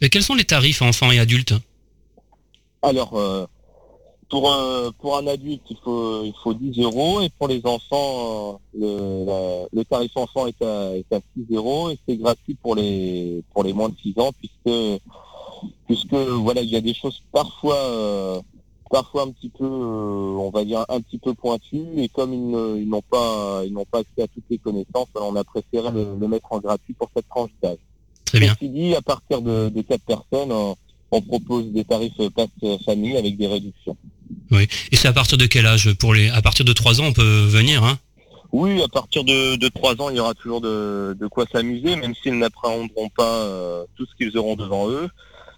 Et 0.02 0.10
quels 0.10 0.24
sont 0.24 0.36
les 0.36 0.44
tarifs 0.44 0.82
enfants 0.82 1.10
et 1.10 1.20
adultes? 1.20 1.54
Alors, 2.82 3.48
pour 4.30 4.52
un, 4.52 4.92
pour 5.00 5.18
un 5.18 5.28
adulte, 5.28 5.62
il 5.70 5.78
faut, 5.84 6.24
il 6.24 6.34
faut 6.44 6.54
10 6.54 6.82
euros 6.82 7.22
et 7.22 7.30
pour 7.30 7.48
les 7.48 7.62
enfants, 7.66 8.60
le, 8.78 9.68
le 9.72 9.86
tarif 9.86 10.12
enfant 10.16 10.48
est 10.48 10.62
à, 10.64 10.96
est 10.96 11.14
à 11.14 11.20
6 11.38 11.54
euros 11.56 11.90
et 11.92 12.00
c'est 12.08 12.18
gratuit 12.18 12.56
pour 12.56 12.76
les, 12.76 13.44
pour 13.54 13.64
les 13.64 13.74
moins 13.74 13.90
de 13.90 13.96
6 14.02 14.20
ans 14.20 14.32
puisque, 14.40 15.02
puisque 15.86 16.14
voilà, 16.14 16.62
il 16.62 16.70
y 16.70 16.76
a 16.76 16.82
des 16.82 16.96
choses 16.96 17.22
parfois, 17.32 17.78
euh, 17.78 18.42
parfois 18.90 19.24
un 19.24 19.32
petit 19.32 19.50
peu, 19.50 19.64
euh, 19.64 20.38
on 20.40 20.50
va 20.50 20.66
dire 20.66 20.84
un 20.90 21.02
petit 21.02 21.20
peu 21.20 21.36
pointues 21.36 21.86
et 21.98 22.10
comme 22.10 22.34
ils, 22.34 22.82
ils 22.82 22.90
n'ont 22.90 23.04
pas, 23.04 23.62
ils 23.64 23.74
n'ont 23.74 23.86
pas 23.86 24.00
accès 24.00 24.24
à 24.24 24.28
toutes 24.28 24.46
les 24.50 24.58
connaissances, 24.58 25.08
on 25.14 25.36
a 25.36 25.44
préféré 25.44 25.92
le, 25.92 26.18
le 26.20 26.28
mettre 26.28 26.52
en 26.52 26.60
gratuit 26.60 26.96
pour 26.96 27.10
cette 27.16 27.30
tranche 27.30 27.52
d'âge. 27.62 27.78
Très 28.26 28.40
bien. 28.40 28.54
Ceci 28.54 28.70
dit, 28.70 28.96
à 28.96 29.02
partir 29.04 29.44
de, 29.44 29.70
de 29.70 29.82
4 29.82 30.02
personnes, 30.02 30.52
on 31.12 31.22
propose 31.22 31.72
des 31.72 31.86
tarifs 31.86 32.18
passe 32.36 32.84
famille 32.84 33.16
avec 33.16 33.38
des 33.38 33.48
réductions. 33.48 33.96
Oui. 34.52 34.68
Et 34.92 34.96
c'est 34.96 35.08
à 35.08 35.14
partir 35.14 35.38
de 35.38 35.46
quel 35.46 35.66
âge 35.66 35.94
pour 35.94 36.14
les 36.14 36.30
À 36.30 36.42
partir 36.42 36.66
de 36.66 36.74
3 36.74 37.02
ans, 37.02 37.06
on 37.06 37.14
peut 37.14 37.46
venir, 37.48 37.84
hein? 37.84 38.00
Oui, 38.52 38.82
à 38.82 38.88
partir 38.88 39.24
de, 39.24 39.56
de 39.56 39.68
3 39.68 40.02
ans, 40.02 40.10
il 40.10 40.16
y 40.16 40.20
aura 40.20 40.34
toujours 40.34 40.62
de, 40.62 41.16
de 41.20 41.28
quoi 41.28 41.46
s'amuser, 41.52 41.96
même 41.96 42.14
s'ils 42.22 42.38
n'appréhenderont 42.38 43.10
pas 43.10 43.42
euh, 43.42 43.84
tout 43.98 44.06
ce 44.06 44.16
qu'ils 44.16 44.38
auront 44.38 44.56
devant 44.56 44.90
eux. 44.90 45.10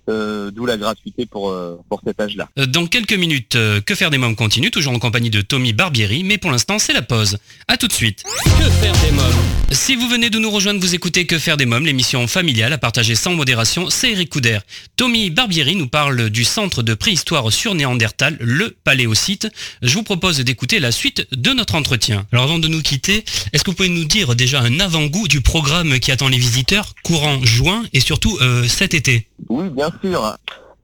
Euh, 0.09 0.51
d'où 0.51 0.65
la 0.65 0.77
gratuité 0.77 1.25
pour, 1.25 1.49
euh, 1.49 1.75
pour 1.89 1.99
cet 2.07 2.21
âge-là. 2.21 2.47
Dans 2.67 2.87
quelques 2.87 3.11
minutes, 3.11 3.57
Que 3.85 3.93
faire 3.93 4.09
des 4.09 4.17
mômes 4.17 4.37
continue, 4.37 4.71
toujours 4.71 4.93
en 4.93 4.99
compagnie 4.99 5.29
de 5.29 5.41
Tommy 5.41 5.73
Barbieri, 5.73 6.23
mais 6.23 6.37
pour 6.37 6.49
l'instant, 6.49 6.79
c'est 6.79 6.93
la 6.93 7.01
pause. 7.01 7.37
A 7.67 7.75
tout 7.75 7.89
de 7.89 7.93
suite. 7.93 8.23
Que 8.57 8.69
faire 8.69 8.93
des 9.01 9.11
mômes? 9.11 9.36
Si 9.71 9.95
vous 9.95 10.07
venez 10.07 10.29
de 10.29 10.39
nous 10.39 10.49
rejoindre, 10.49 10.79
vous 10.79 10.95
écoutez 10.95 11.25
Que 11.25 11.37
faire 11.37 11.57
des 11.57 11.65
mômes, 11.65 11.85
l'émission 11.85 12.27
familiale 12.27 12.73
à 12.73 12.77
partager 12.77 13.15
sans 13.15 13.33
modération, 13.33 13.89
c'est 13.89 14.11
Eric 14.11 14.29
Couder. 14.29 14.59
Tommy 14.95 15.29
Barbieri 15.29 15.75
nous 15.75 15.87
parle 15.87 16.29
du 16.29 16.43
centre 16.43 16.83
de 16.83 16.93
préhistoire 16.93 17.51
sur 17.51 17.75
Néandertal, 17.75 18.37
le 18.39 18.75
Paléosite. 18.83 19.47
Je 19.81 19.93
vous 19.93 20.03
propose 20.03 20.39
d'écouter 20.39 20.79
la 20.79 20.91
suite 20.91 21.27
de 21.31 21.51
notre 21.51 21.75
entretien. 21.75 22.25
Alors 22.31 22.45
avant 22.45 22.59
de 22.59 22.67
nous 22.67 22.81
quitter, 22.81 23.25
est-ce 23.53 23.63
que 23.63 23.71
vous 23.71 23.75
pouvez 23.75 23.89
nous 23.89 24.05
dire 24.05 24.35
déjà 24.35 24.61
un 24.61 24.79
avant-goût 24.79 25.27
du 25.27 25.41
programme 25.41 25.99
qui 25.99 26.11
attend 26.11 26.29
les 26.29 26.37
visiteurs 26.37 26.93
courant 27.03 27.43
juin 27.43 27.83
et 27.93 27.99
surtout 27.99 28.39
cet 28.67 28.93
été? 28.93 29.27
Oui, 29.49 29.69
bien 29.69 29.91
sûr. 30.01 30.37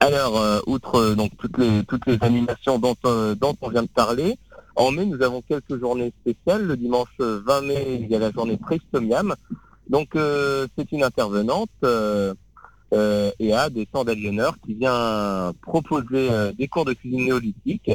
Alors, 0.04 0.38
euh, 0.38 0.60
outre 0.67 0.96
euh, 0.96 1.15
donc 1.15 1.32
toutes 1.38 1.58
les 1.58 1.82
toutes 1.88 2.06
les 2.08 2.17
animations 2.22 2.78
dont, 2.78 2.96
euh, 3.06 3.36
dont 3.36 3.56
on 3.62 3.69
vient 3.69 3.84
de 3.84 3.88
parler, 3.88 4.38
en 4.75 4.91
mai 4.91 5.05
nous 5.05 5.21
avons 5.21 5.41
quelques 5.41 5.79
journées 5.79 6.13
spéciales. 6.21 6.63
Le 6.63 6.77
dimanche 6.77 7.09
20 7.19 7.62
mai, 7.62 7.99
il 8.01 8.07
y 8.09 8.15
a 8.15 8.19
la 8.19 8.31
journée 8.31 8.57
Pristomiam. 8.57 9.36
Donc 9.89 10.09
c'est 10.15 10.91
une 10.91 11.03
intervenante 11.03 11.69
euh, 11.83 12.33
et 13.39 13.53
a 13.53 13.69
des 13.69 13.86
temps 13.86 14.05
qui 14.05 14.73
vient 14.75 15.51
proposer 15.62 16.29
des 16.57 16.67
cours 16.67 16.86
de 16.86 16.93
cuisine 16.93 17.25
néolithique, 17.25 17.91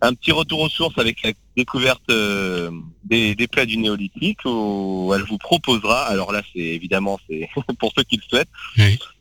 un 0.00 0.14
petit 0.14 0.32
retour 0.32 0.60
aux 0.60 0.68
sources 0.68 0.98
avec 0.98 1.22
la 1.22 1.32
découverte 1.56 2.08
des, 2.08 3.34
des, 3.34 3.46
plats 3.46 3.66
du 3.66 3.76
néolithique 3.76 4.40
où 4.46 5.12
elle 5.14 5.22
vous 5.22 5.38
proposera, 5.38 6.02
alors 6.04 6.32
là 6.32 6.42
c'est 6.52 6.60
évidemment 6.60 7.18
c'est 7.28 7.48
pour 7.78 7.92
ceux 7.96 8.04
qui 8.04 8.16
le 8.16 8.22
souhaitent, 8.28 8.48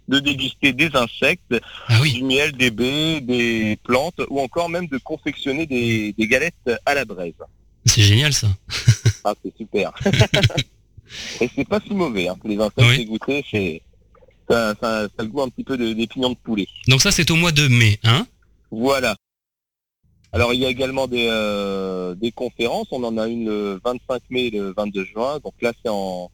de 0.08 0.20
déguster 0.20 0.74
des 0.74 0.90
insectes, 0.96 1.56
ah 1.88 2.00
oui. 2.02 2.14
du 2.14 2.24
miel, 2.24 2.52
des 2.54 2.72
baies, 2.72 3.22
des 3.22 3.78
plantes, 3.84 4.22
ou 4.30 4.40
encore 4.40 4.70
même 4.70 4.88
de 4.88 4.98
confectionner 4.98 5.66
des, 5.66 6.14
des 6.14 6.28
galettes 6.28 6.70
à 6.86 6.94
la 6.94 7.06
braise. 7.06 7.34
C'est 7.86 8.04
génial 8.04 8.34
ça. 8.34 8.48
ah, 9.24 9.34
c'est 9.44 9.56
super. 9.58 9.92
Et 11.42 11.50
c'est 11.56 11.68
pas 11.68 11.80
si 11.80 11.94
mauvais, 11.94 12.28
hein. 12.28 12.36
les 12.44 12.58
insectes 12.58 12.82
oui. 12.82 13.06
goûter, 13.06 13.46
c'est 13.50 13.82
ça, 14.50 14.74
ça, 14.82 15.04
ça, 15.04 15.24
le 15.24 15.28
goût 15.28 15.42
un 15.42 15.50
petit 15.50 15.64
peu 15.64 15.78
de, 15.78 15.94
des 15.94 16.08
pignons 16.08 16.32
de 16.32 16.38
poulet. 16.38 16.68
Donc 16.88 17.02
ça 17.02 17.12
c'est 17.12 17.30
au 17.32 17.36
mois 17.36 17.52
de 17.52 17.68
mai, 17.68 18.00
hein? 18.04 18.26
Voilà. 18.72 19.16
Alors 20.34 20.54
il 20.54 20.60
y 20.60 20.66
a 20.66 20.70
également 20.70 21.08
des, 21.08 21.28
euh, 21.30 22.14
des 22.16 22.32
conférences, 22.32 22.88
on 22.92 23.04
en 23.04 23.18
a 23.18 23.28
une 23.28 23.46
le 23.46 23.82
25 23.84 24.22
mai 24.30 24.48
et 24.48 24.52
le 24.52 24.74
22 24.76 25.06
juin, 25.06 25.40
donc 25.44 25.54
là 25.62 25.72
c'est 25.82 25.90
en 25.90 26.30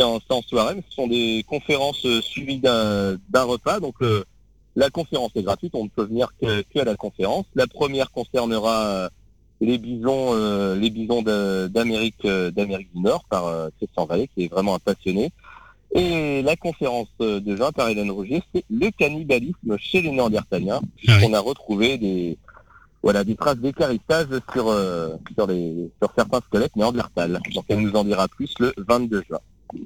c'est 0.00 0.04
en, 0.06 0.18
en, 0.36 0.42
soirée, 0.42 0.74
mais 0.76 0.82
ce 0.88 0.94
sont 0.94 1.06
des 1.06 1.44
conférences 1.46 2.04
euh, 2.06 2.20
suivies 2.22 2.58
d'un 2.58 3.18
repas. 3.34 3.80
Donc 3.80 3.96
euh, 4.02 4.24
la 4.76 4.90
conférence 4.90 5.32
est 5.34 5.42
gratuite, 5.42 5.74
on 5.74 5.84
ne 5.84 5.88
peut 5.88 6.04
venir 6.04 6.28
que, 6.40 6.62
que 6.62 6.78
à 6.78 6.84
la 6.84 6.96
conférence. 6.96 7.44
La 7.54 7.66
première 7.66 8.10
concernera 8.10 8.86
euh, 8.86 9.08
les 9.60 9.78
bisons, 9.78 10.30
euh, 10.32 10.74
les 10.74 10.90
bisons 10.90 11.22
d'Amérique 11.22 12.26
d'Amérique 12.26 12.88
du 12.94 13.02
Nord 13.02 13.24
par 13.28 13.70
Christian 13.76 14.06
Vallée, 14.06 14.28
qui 14.34 14.44
est 14.44 14.48
vraiment 14.48 14.74
un 14.74 14.78
passionné. 14.78 15.32
Et 15.92 16.42
la 16.42 16.54
conférence 16.54 17.08
de 17.18 17.56
juin 17.56 17.72
par 17.72 17.88
Hélène 17.88 18.12
Rougier, 18.12 18.42
c'est 18.54 18.64
le 18.70 18.90
cannibalisme 18.92 19.76
chez 19.76 20.00
les 20.00 20.12
Néandertaliens, 20.12 20.80
puisqu'on 20.96 21.34
a 21.34 21.40
retrouvé 21.40 21.98
des, 21.98 22.38
voilà, 23.02 23.24
des 23.24 23.34
traces 23.34 23.58
d'écarissage 23.58 24.28
sur, 24.52 24.72
sur, 25.34 25.46
les, 25.48 25.90
sur 26.00 26.12
certains 26.16 26.40
squelettes 26.46 26.76
néandertals. 26.76 27.40
Donc 27.52 27.64
elle 27.68 27.80
nous 27.80 27.96
en 27.96 28.04
dira 28.04 28.28
plus 28.28 28.54
le 28.60 28.72
22 28.78 29.24
juin. 29.28 29.40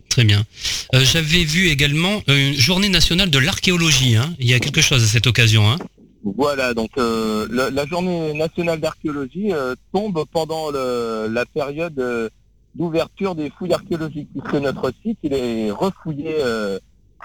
Très 0.09 0.25
bien. 0.25 0.45
J'avais 0.93 1.45
vu 1.45 1.69
également 1.69 2.23
une 2.29 2.55
journée 2.55 2.89
nationale 2.89 3.31
de 3.31 3.39
l'archéologie. 3.39 4.17
Hein. 4.17 4.35
Il 4.39 4.49
y 4.49 4.55
a 4.55 4.61
quelque 4.61 4.81
chose 4.81 5.03
à 5.03 5.07
cette 5.07 5.27
occasion. 5.27 5.71
Hein. 5.71 5.79
Voilà, 6.23 6.73
donc 6.73 6.91
la, 6.97 7.87
journée 7.87 8.33
nationale 8.35 8.81
d'archéologie 8.81 9.53
tombe 9.93 10.25
pendant 10.33 10.71
la 10.71 11.45
période 11.47 12.31
d'ouverture 12.75 13.35
des 13.35 13.51
fouilles 13.51 13.75
archéologiques, 13.75 14.29
puisque 14.33 14.55
notre 14.55 14.93
site 15.03 15.19
il 15.23 15.35
est 15.35 15.71
refouillé 15.71 16.35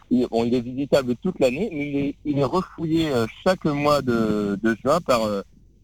il, 0.09 0.53
est 0.53 0.61
visitable 0.61 1.15
toute 1.21 1.39
l'année, 1.39 1.69
mais 1.71 2.15
il 2.25 2.39
est, 2.39 2.43
refouillé 2.43 3.09
euh, 3.11 3.25
chaque 3.43 3.65
mois 3.65 4.01
de, 4.01 4.57
juin 4.83 4.99
par 5.01 5.23
euh, 5.23 5.41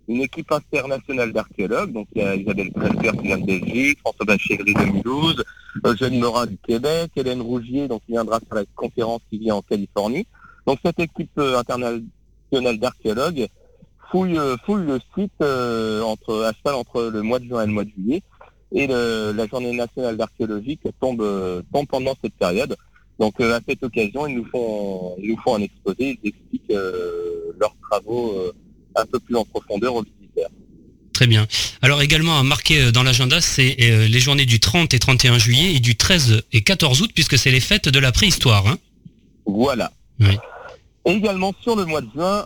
une 0.08 0.22
équipe 0.22 0.52
internationale 0.52 1.32
d'archéologues. 1.32 1.92
Donc 1.92 2.08
il 2.16 2.22
y 2.22 2.26
a 2.26 2.36
Isabelle 2.36 2.72
Presper 2.72 3.12
qui 3.18 3.28
vient 3.28 3.38
de 3.38 3.46
Belgique, 3.46 4.00
François 4.00 4.26
Bachegri 4.26 4.74
de 4.74 4.92
Mulhouse, 4.92 5.44
Eugène 5.84 6.20
Morin 6.20 6.46
du 6.46 6.58
Québec, 6.58 7.12
Hélène 7.16 7.42
Rougier, 7.42 7.88
donc 7.88 8.02
qui 8.06 8.14
viendra 8.14 8.40
faire 8.40 8.58
la 8.58 8.66
conférence 8.76 9.22
qui 9.30 9.40
vient 9.40 9.56
en 9.56 9.62
Californie. 9.62 10.28
Donc 10.66 10.80
cette 10.84 11.00
équipe 11.00 11.38
euh, 11.38 11.60
internationale 11.60 12.80
d'archéologues 12.80 13.48
fouille, 14.12 14.40
fouille 14.66 14.86
le 14.86 15.00
site 15.16 15.42
entre, 15.42 16.44
à 16.44 16.54
cheval 16.54 16.76
entre 16.76 17.10
le 17.12 17.22
mois 17.22 17.40
de 17.40 17.46
juin 17.46 17.64
et 17.64 17.68
le 17.68 17.74
mois 17.74 17.84
de 17.84 17.90
juillet. 17.90 18.24
Et 18.72 18.88
la 18.88 19.48
journée 19.48 19.76
nationale 19.76 20.18
d'archéologie 20.18 20.80
tombe, 21.00 21.64
tombe 21.72 21.88
pendant 21.88 22.14
cette 22.22 22.36
période. 22.36 22.76
Donc 23.20 23.40
euh, 23.40 23.56
à 23.56 23.60
cette 23.68 23.84
occasion, 23.84 24.28
ils 24.28 24.38
nous 24.38 24.46
font, 24.46 25.16
ils 25.20 25.32
nous 25.32 25.42
font 25.42 25.56
un 25.56 25.62
exposé, 25.62 26.20
ils 26.22 26.30
expliquent 26.30 26.72
euh, 26.72 27.54
leurs 27.60 27.76
travaux 27.90 28.34
euh, 28.34 28.52
un 28.96 29.06
peu 29.06 29.20
plus 29.20 29.36
en 29.36 29.46
profondeur 29.46 29.96
aux 29.96 30.04
visiteurs. 30.04 30.50
Très 31.14 31.28
bien. 31.28 31.48
Alors 31.82 32.02
également 32.02 32.38
à 32.38 32.44
marquer 32.44 32.92
dans 32.92 33.04
l'agenda, 33.04 33.40
c'est 33.40 33.76
les 33.80 34.20
journées 34.20 34.46
du 34.46 34.60
30 34.60 34.94
et 34.94 35.00
31 35.00 35.38
juillet 35.38 35.76
et 35.76 35.80
du 35.80 35.96
13 35.96 36.44
et 36.52 36.62
14 36.62 37.02
août, 37.02 37.12
puisque 37.14 37.38
c'est 37.38 37.52
les 37.52 37.62
fêtes 37.62 37.88
de 37.88 38.00
la 38.00 38.12
préhistoire. 38.12 38.68
Hein 38.68 38.78
voilà. 39.46 39.92
Oui. 40.20 40.38
également 41.06 41.54
sur 41.62 41.76
le 41.78 41.86
mois 41.86 42.02
de 42.02 42.10
juin, 42.14 42.46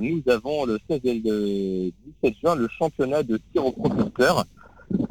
nous 0.00 0.22
avons 0.32 0.64
le 0.66 0.78
16 0.90 1.00
et 1.04 1.22
le 1.24 1.92
17 2.22 2.34
juin 2.42 2.54
le 2.56 2.68
championnat 2.76 3.22
de 3.22 3.40
tir 3.52 3.64
au 3.66 3.70
propulseur. 3.70 4.44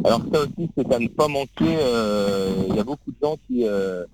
Alors 0.04 0.22
ça 0.34 0.42
aussi, 0.42 0.70
c'est 0.76 0.92
à 0.94 1.00
ne 1.00 1.08
pas 1.08 1.28
manquer. 1.28 1.78
Euh, 1.80 2.66
il 2.70 2.76
y 2.76 2.80
a 2.80 2.84
beaucoup 2.84 3.12
de 3.12 3.18
gens 3.22 3.38
qui, 3.48 3.68
euh, 3.68 4.06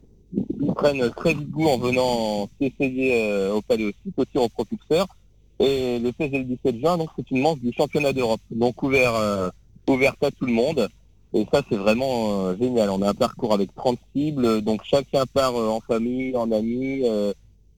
prennent 0.75 1.09
très 1.11 1.33
vite 1.33 1.49
goût 1.49 1.67
en 1.67 1.77
venant 1.77 2.49
s'essayer 2.59 3.31
euh, 3.31 3.53
au 3.53 3.61
Paléosite, 3.61 4.13
au 4.17 4.25
tir 4.25 4.43
au 4.43 4.49
propulseur. 4.49 5.07
Et 5.59 5.99
le 5.99 6.11
16 6.17 6.29
et 6.33 6.37
le 6.39 6.43
17 6.43 6.79
juin, 6.79 6.97
donc 6.97 7.09
c'est 7.15 7.29
une 7.31 7.41
manche 7.41 7.59
du 7.59 7.73
championnat 7.73 8.13
d'Europe, 8.13 8.41
donc 8.51 8.81
ouvert, 8.83 9.51
ouverte 9.87 10.23
à 10.23 10.31
tout 10.31 10.45
le 10.45 10.53
monde. 10.53 10.87
Et 11.33 11.45
ça, 11.51 11.61
c'est 11.69 11.77
vraiment 11.77 12.55
génial. 12.57 12.89
On 12.89 13.01
a 13.01 13.09
un 13.09 13.13
parcours 13.13 13.53
avec 13.53 13.73
30 13.75 13.97
cibles, 14.15 14.61
donc 14.61 14.81
chacun 14.83 15.25
part 15.25 15.55
en 15.55 15.79
famille, 15.81 16.35
en 16.35 16.51
amis. 16.51 17.03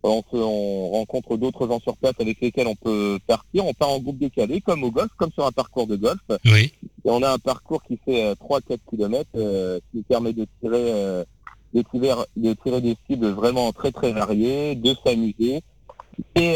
On, 0.01 0.23
on, 0.31 0.89
rencontre 0.91 1.35
d'autres 1.35 1.67
gens 1.67 1.79
sur 1.79 1.97
place 1.97 2.13
avec 2.19 2.39
lesquels 2.39 2.67
on 2.67 2.75
peut 2.75 3.19
partir. 3.27 3.65
On 3.65 3.73
part 3.73 3.89
en 3.89 3.99
groupe 3.99 4.17
décalé, 4.17 4.61
comme 4.61 4.83
au 4.83 4.91
golf, 4.91 5.09
comme 5.17 5.31
sur 5.31 5.45
un 5.45 5.51
parcours 5.51 5.87
de 5.87 5.97
golf. 5.97 6.21
Oui. 6.45 6.71
Et 7.05 7.09
on 7.09 7.21
a 7.21 7.31
un 7.31 7.37
parcours 7.37 7.83
qui 7.83 7.99
fait 8.05 8.33
3-4 8.33 8.61
euh, 8.71 8.77
km 8.89 9.29
euh, 9.35 9.79
qui 9.91 10.01
permet 10.03 10.31
de 10.31 10.45
tirer, 10.61 10.91
euh, 10.93 11.23
de, 11.73 11.81
tirer, 11.81 12.13
de 12.37 12.53
tirer 12.53 12.81
des 12.81 12.95
cibles 13.07 13.29
vraiment 13.29 13.71
très 13.73 13.91
très 13.91 14.13
variées, 14.13 14.75
de 14.75 14.95
s'amuser. 15.03 15.61
Et, 16.35 16.53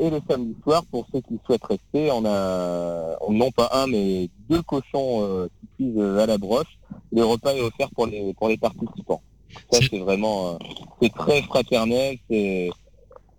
et 0.00 0.10
le 0.10 0.20
samedi 0.28 0.54
soir, 0.62 0.84
pour 0.90 1.06
ceux 1.12 1.20
qui 1.20 1.38
souhaitent 1.46 1.64
rester, 1.64 2.10
on 2.10 2.24
a 2.24 3.16
non 3.30 3.50
pas 3.50 3.70
un 3.72 3.86
mais 3.86 4.28
deux 4.48 4.62
cochons 4.62 5.48
qui 5.60 5.66
cuisent 5.76 6.00
à 6.18 6.26
la 6.26 6.38
broche. 6.38 6.78
Le 7.12 7.24
repas 7.24 7.54
est 7.54 7.60
offert 7.60 7.88
pour 7.90 8.06
les 8.06 8.34
pour 8.34 8.48
les 8.48 8.56
participants. 8.56 9.22
Ça 9.72 9.80
c'est 9.88 9.98
vraiment 9.98 10.58
c'est 11.00 11.12
très 11.12 11.42
fraternel, 11.42 12.18
c'est 12.28 12.70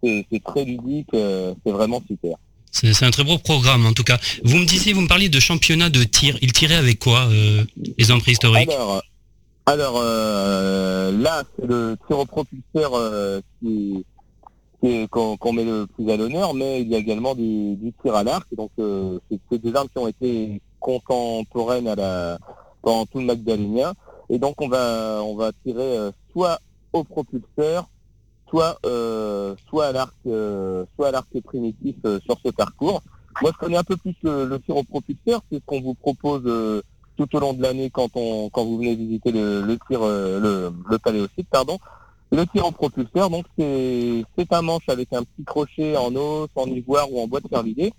c'est 0.03 0.43
très 0.43 0.63
ludique, 0.63 1.09
c'est 1.11 1.71
vraiment 1.71 2.01
super. 2.07 2.37
C'est 2.71 3.03
un 3.03 3.11
très 3.11 3.23
beau 3.23 3.37
programme 3.37 3.85
en 3.85 3.93
tout 3.93 4.03
cas. 4.03 4.17
Vous 4.43 4.57
me 4.57 4.65
disiez, 4.65 4.93
vous 4.93 5.01
me 5.01 5.07
parliez 5.07 5.29
de 5.29 5.39
championnat 5.39 5.89
de 5.89 6.03
tir. 6.03 6.37
Il 6.41 6.53
tirait 6.53 6.75
avec 6.75 6.99
quoi 6.99 7.27
euh, 7.29 7.63
les 7.97 8.11
hommes 8.11 8.21
préhistoriques 8.21 8.69
Alors, 9.65 9.95
euh, 9.97 11.11
là, 11.11 11.43
c'est 11.55 11.67
le 11.67 11.97
tir 12.07 12.19
au 12.19 12.25
propulseur 12.25 12.93
euh, 12.93 13.41
qui, 13.59 14.05
qu'on 15.09 15.53
met 15.53 15.65
le 15.65 15.87
plus 15.87 16.09
à 16.09 16.17
l'honneur, 16.17 16.53
mais 16.53 16.81
il 16.81 16.87
y 16.87 16.95
a 16.95 16.97
également 16.97 17.35
du, 17.35 17.93
tir 18.01 18.15
à 18.15 18.23
l'arc. 18.23 18.47
Donc, 18.55 18.71
c'est 18.77 19.61
des 19.61 19.75
armes 19.75 19.89
qui 19.89 19.97
ont 19.97 20.07
été 20.07 20.61
contemporaines 20.79 21.87
à 21.87 21.95
la, 21.95 22.39
pendant 22.81 23.05
tout 23.05 23.19
le 23.19 23.25
Magdalénien. 23.25 23.93
Et 24.29 24.39
donc, 24.39 24.61
on 24.61 24.69
va, 24.69 25.21
on 25.23 25.35
va 25.35 25.51
tirer 25.63 26.11
soit 26.31 26.59
au 26.93 27.03
propulseur, 27.03 27.87
soit 28.49 28.77
euh, 28.85 29.55
soit 29.69 29.87
à 29.87 29.91
l'arc 29.91 30.13
euh, 30.27 30.85
soit 30.95 31.09
à 31.09 31.11
l'arc 31.11 31.27
primitif 31.41 31.95
euh, 32.05 32.19
sur 32.25 32.37
ce 32.43 32.51
parcours. 32.51 33.01
Moi, 33.41 33.51
je 33.53 33.57
connais 33.57 33.77
un 33.77 33.83
peu 33.83 33.95
plus 33.95 34.15
le, 34.23 34.57
tir 34.59 34.75
au 34.75 34.83
propulseur, 34.83 35.41
c'est 35.49 35.59
ce 35.59 35.65
qu'on 35.65 35.81
vous 35.81 35.93
propose 35.93 36.43
tout 37.15 37.35
au 37.35 37.39
long 37.39 37.53
de 37.53 37.61
l'année 37.61 37.89
quand 37.89 38.09
on 38.15 38.49
quand 38.49 38.65
vous 38.65 38.77
venez 38.77 38.95
visiter 38.95 39.31
le, 39.31 39.61
le 39.61 39.77
tir 39.87 40.01
le, 40.01 40.73
le 40.89 40.97
paléosite, 40.97 41.47
pardon. 41.49 41.77
Le 42.31 42.45
tir 42.45 42.65
au 42.65 42.71
propulseur, 42.71 43.29
donc 43.29 43.45
c'est 43.57 44.53
un 44.53 44.61
manche 44.61 44.87
avec 44.87 45.11
un 45.13 45.23
petit 45.23 45.43
crochet 45.45 45.97
en 45.97 46.15
os, 46.15 46.49
en 46.55 46.65
ivoire 46.65 47.11
ou 47.11 47.19
en 47.21 47.27
bois 47.27 47.39
de 47.39 47.47
cervidé 47.47 47.91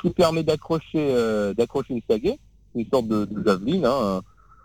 qui 0.00 0.10
permet 0.10 0.42
d'accrocher 0.42 1.52
d'accrocher 1.56 1.94
une 1.94 2.02
sagaie, 2.08 2.38
une 2.74 2.86
sorte 2.92 3.08
de, 3.08 3.24
de 3.24 3.42
javeline 3.44 3.86
hein, 3.86 4.20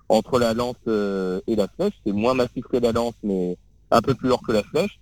entre 0.10 0.40
la 0.40 0.54
lance 0.54 0.76
et 0.88 1.56
la 1.56 1.68
flèche. 1.70 1.94
C'est 2.06 2.12
moins 2.12 2.34
massif 2.34 2.66
que 2.66 2.78
la 2.78 2.92
lance, 2.92 3.16
mais 3.24 3.58
un 3.92 4.02
peu 4.02 4.14
plus 4.14 4.28
lourd 4.30 4.42
que 4.46 4.52
la 4.52 4.64
flèche. 4.64 5.00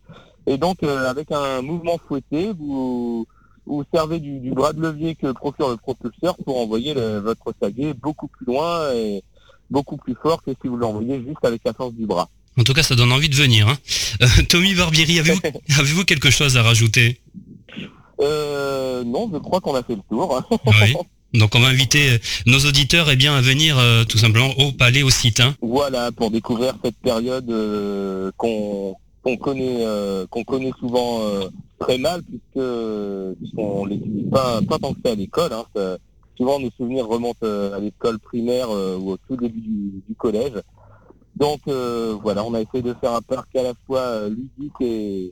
Et 0.47 0.57
donc, 0.57 0.83
euh, 0.83 1.09
avec 1.09 1.31
un 1.31 1.61
mouvement 1.61 1.97
fouetté, 1.97 2.51
vous, 2.53 3.25
vous 3.65 3.83
servez 3.93 4.19
du, 4.19 4.51
bras 4.51 4.73
de 4.73 4.81
levier 4.81 5.15
que 5.15 5.31
procure 5.31 5.69
le 5.69 5.77
propulseur 5.77 6.35
pour 6.37 6.59
envoyer 6.59 6.93
votre 6.93 7.53
saguet 7.61 7.93
beaucoup 7.93 8.27
plus 8.27 8.45
loin 8.45 8.91
et 8.93 9.23
beaucoup 9.69 9.97
plus 9.97 10.15
fort 10.15 10.43
que 10.43 10.51
si 10.61 10.67
vous 10.67 10.77
l'envoyez 10.77 11.23
juste 11.23 11.43
avec 11.43 11.61
la 11.63 11.73
force 11.73 11.93
du 11.93 12.05
bras. 12.05 12.29
En 12.57 12.63
tout 12.63 12.73
cas, 12.73 12.83
ça 12.83 12.95
donne 12.95 13.11
envie 13.11 13.29
de 13.29 13.35
venir. 13.35 13.67
Hein. 13.67 13.77
Euh, 14.21 14.27
Tommy 14.49 14.75
Barbieri, 14.75 15.19
avez-vous 15.77 16.05
quelque 16.05 16.29
chose 16.29 16.57
à 16.57 16.63
rajouter? 16.63 17.19
Euh, 18.19 19.03
Non, 19.03 19.29
je 19.33 19.39
crois 19.39 19.61
qu'on 19.61 19.75
a 19.75 19.83
fait 19.83 19.95
le 19.95 20.01
tour. 20.09 20.41
oui. 20.67 20.93
Donc 21.33 21.55
on 21.55 21.61
va 21.61 21.69
inviter 21.69 22.19
nos 22.45 22.59
auditeurs 22.59 23.09
eh 23.09 23.15
bien, 23.15 23.33
à 23.33 23.39
venir 23.39 23.77
tout 24.09 24.17
simplement 24.17 24.49
au 24.59 24.73
palais 24.73 25.01
au 25.01 25.09
site. 25.09 25.39
Hein. 25.39 25.55
Voilà, 25.61 26.11
pour 26.11 26.29
découvrir 26.29 26.73
cette 26.83 26.97
période 26.97 27.49
qu'on 29.23 29.37
connaît 29.37 29.85
euh, 29.85 30.25
qu'on 30.27 30.43
connaît 30.43 30.71
souvent 30.79 31.21
euh, 31.21 31.49
très 31.79 31.97
mal 31.97 32.21
puisque 32.23 32.65
puisqu'on 33.37 33.85
l'étudie 33.85 34.29
pas 34.31 34.61
pas 34.61 34.79
tant 34.79 34.93
que 34.93 34.99
ça 35.03 35.11
à 35.11 35.15
l'école. 35.15 35.53
Hein, 35.53 35.97
souvent 36.37 36.59
nos 36.59 36.71
souvenirs 36.71 37.07
remontent 37.07 37.39
euh, 37.43 37.75
à 37.75 37.79
l'école 37.79 38.19
primaire 38.19 38.69
ou 38.69 39.11
au 39.11 39.17
tout 39.17 39.35
début 39.35 39.59
du, 39.59 40.15
collège. 40.17 40.53
Donc 41.35 41.61
voilà, 41.65 42.43
on 42.43 42.53
a 42.53 42.61
essayé 42.61 42.83
de 42.83 42.95
faire 42.99 43.13
un 43.13 43.21
parc 43.21 43.55
à 43.55 43.63
la 43.63 43.73
fois 43.87 44.29
ludique 44.29 44.73
et, 44.81 45.31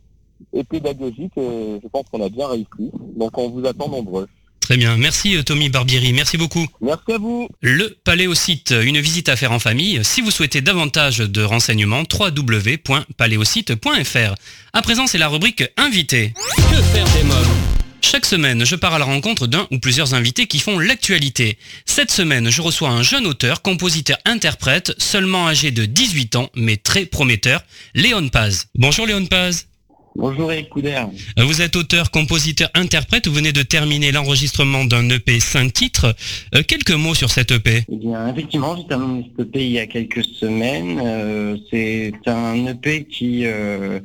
et 0.53 0.63
pédagogique 0.63 1.37
et 1.37 1.79
je 1.81 1.87
pense 1.87 2.05
qu'on 2.11 2.25
a 2.25 2.29
bien 2.29 2.47
réussi. 2.47 2.91
Donc 3.15 3.37
on 3.37 3.49
vous 3.49 3.65
attend 3.65 3.89
nombreux. 3.89 4.27
Très 4.69 4.77
bien. 4.77 4.95
Merci 4.97 5.35
euh, 5.35 5.41
Tommy 5.41 5.69
Barbieri. 5.69 6.13
Merci 6.13 6.37
beaucoup. 6.37 6.67
Merci 6.79 7.13
à 7.13 7.17
vous. 7.17 7.49
Le 7.59 7.97
Paléosite, 8.03 8.69
une 8.69 8.99
visite 8.99 9.27
à 9.27 9.35
faire 9.35 9.51
en 9.51 9.57
famille. 9.57 10.05
Si 10.05 10.21
vous 10.21 10.29
souhaitez 10.29 10.61
davantage 10.61 11.17
de 11.17 11.41
renseignements, 11.41 12.03
www.paléosite.fr. 12.13 14.35
À 14.73 14.81
présent, 14.83 15.07
c'est 15.07 15.17
la 15.17 15.27
rubrique 15.27 15.63
Invité. 15.75 16.35
Que 16.55 16.83
faire 16.83 17.07
des 17.15 17.23
mômes 17.23 17.68
chaque 18.01 18.25
semaine, 18.25 18.65
je 18.65 18.75
pars 18.75 18.93
à 18.93 18.99
la 18.99 19.05
rencontre 19.05 19.47
d'un 19.47 19.67
ou 19.71 19.79
plusieurs 19.79 20.13
invités 20.13 20.47
qui 20.47 20.59
font 20.59 20.79
l'actualité. 20.79 21.57
Cette 21.85 22.11
semaine, 22.11 22.49
je 22.49 22.61
reçois 22.61 22.89
un 22.89 23.03
jeune 23.03 23.25
auteur, 23.25 23.61
compositeur, 23.61 24.17
interprète, 24.25 24.93
seulement 24.97 25.47
âgé 25.47 25.71
de 25.71 25.85
18 25.85 26.35
ans, 26.35 26.49
mais 26.55 26.77
très 26.77 27.05
prometteur, 27.05 27.61
Léon 27.95 28.29
Paz. 28.29 28.67
Bonjour 28.75 29.05
Léon 29.05 29.25
Paz. 29.25 29.67
Bonjour 30.15 30.51
Eric 30.51 30.69
Couder. 30.69 31.03
Vous 31.37 31.61
êtes 31.61 31.75
auteur, 31.75 32.11
compositeur, 32.11 32.69
interprète. 32.73 33.27
Vous 33.27 33.33
venez 33.33 33.53
de 33.53 33.61
terminer 33.61 34.11
l'enregistrement 34.11 34.83
d'un 34.83 35.07
EP 35.09 35.39
5 35.39 35.71
titres. 35.71 36.15
Euh, 36.55 36.63
quelques 36.67 36.91
mots 36.91 37.15
sur 37.15 37.29
cet 37.29 37.51
EP 37.51 37.85
Eh 37.89 37.95
bien, 37.95 38.27
effectivement, 38.27 38.75
j'ai 38.75 38.87
terminé 38.87 39.29
cet 39.37 39.47
EP 39.47 39.65
il 39.65 39.71
y 39.71 39.79
a 39.79 39.87
quelques 39.87 40.25
semaines. 40.25 40.99
Euh, 41.03 41.57
c'est 41.71 42.11
un 42.25 42.65
EP 42.65 43.05
qui 43.05 43.45
euh, 43.45 43.99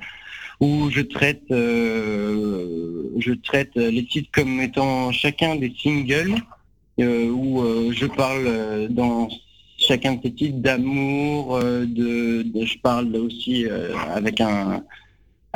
où 0.64 0.90
je 0.90 1.02
traite 1.02 1.42
je 3.26 3.32
traite 3.48 3.74
les 3.76 4.04
titres 4.04 4.30
comme 4.32 4.60
étant 4.60 5.12
chacun 5.12 5.56
des 5.56 5.72
singles 5.82 6.36
où 6.98 7.62
je 7.92 8.06
parle 8.06 8.88
dans 8.90 9.28
chacun 9.76 10.14
de 10.14 10.20
ces 10.22 10.32
titres 10.32 10.58
d'amour, 10.58 11.58
de, 11.60 12.44
je 12.54 12.78
parle 12.78 13.14
aussi 13.16 13.66
avec 14.18 14.40
un 14.40 14.82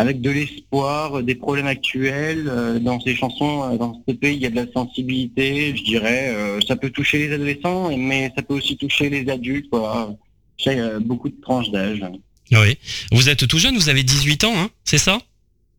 avec 0.01 0.21
de 0.21 0.31
l'espoir, 0.31 1.25
des 1.25 1.35
problèmes 1.35 1.67
actuels. 1.67 2.45
dans 2.81 3.01
ces 3.01 3.17
chansons, 3.17 3.77
dans 3.77 4.01
ce 4.07 4.15
pays, 4.15 4.37
il 4.37 4.43
y 4.43 4.47
a 4.47 4.51
de 4.51 4.61
la 4.65 4.71
sensibilité, 4.73 5.75
je 5.77 5.83
dirais. 5.83 6.33
ça 6.69 6.77
peut 6.77 6.91
toucher 6.91 7.19
les 7.19 7.35
adolescents, 7.35 7.91
mais 7.97 8.33
ça 8.37 8.43
peut 8.43 8.55
aussi 8.55 8.77
toucher 8.77 9.11
les 9.11 9.29
adultes. 9.29 9.69
Quoi. 9.71 10.15
J'ai 10.57 10.77
beaucoup 11.01 11.29
de 11.29 11.41
tranches 11.41 11.71
d'âge. 11.73 12.01
Oui. 12.53 12.79
Vous 13.13 13.29
êtes 13.29 13.47
tout 13.47 13.59
jeune, 13.59 13.77
vous 13.77 13.89
avez 13.89 14.03
18 14.03 14.45
ans, 14.45 14.55
hein, 14.57 14.71
c'est 14.85 14.99
ça? 14.99 15.19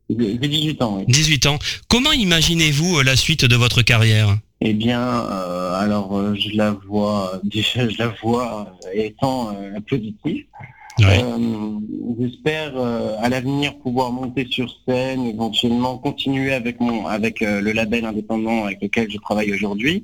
J'ai 0.10 0.38
18 0.38 0.82
ans, 0.82 0.98
oui. 0.98 1.06
18 1.08 1.46
ans. 1.46 1.60
Comment 1.88 2.12
imaginez-vous 2.12 3.02
la 3.02 3.16
suite 3.16 3.46
de 3.46 3.56
votre 3.56 3.82
carrière? 3.82 4.38
Eh 4.62 4.74
bien, 4.74 5.02
euh, 5.02 5.80
alors 5.80 6.18
euh, 6.18 6.36
je 6.36 6.56
la 6.58 6.72
vois 6.72 7.40
déjà, 7.44 7.88
je 7.88 7.98
la 7.98 8.08
vois 8.22 8.76
étant 8.94 9.56
euh, 9.56 9.80
positive. 9.90 10.46
J'espère 12.20 12.76
à 12.76 13.30
l'avenir 13.30 13.78
pouvoir 13.78 14.12
monter 14.12 14.46
sur 14.50 14.70
scène, 14.86 15.28
éventuellement 15.28 15.98
continuer 15.98 16.54
avec 16.54 16.82
mon 16.82 17.08
avec 17.08 17.40
le 17.40 17.72
label 17.72 18.04
indépendant 18.04 18.66
avec 18.66 18.82
lequel 18.82 19.10
je 19.10 19.18
travaille 19.18 19.54
aujourd'hui, 19.54 20.04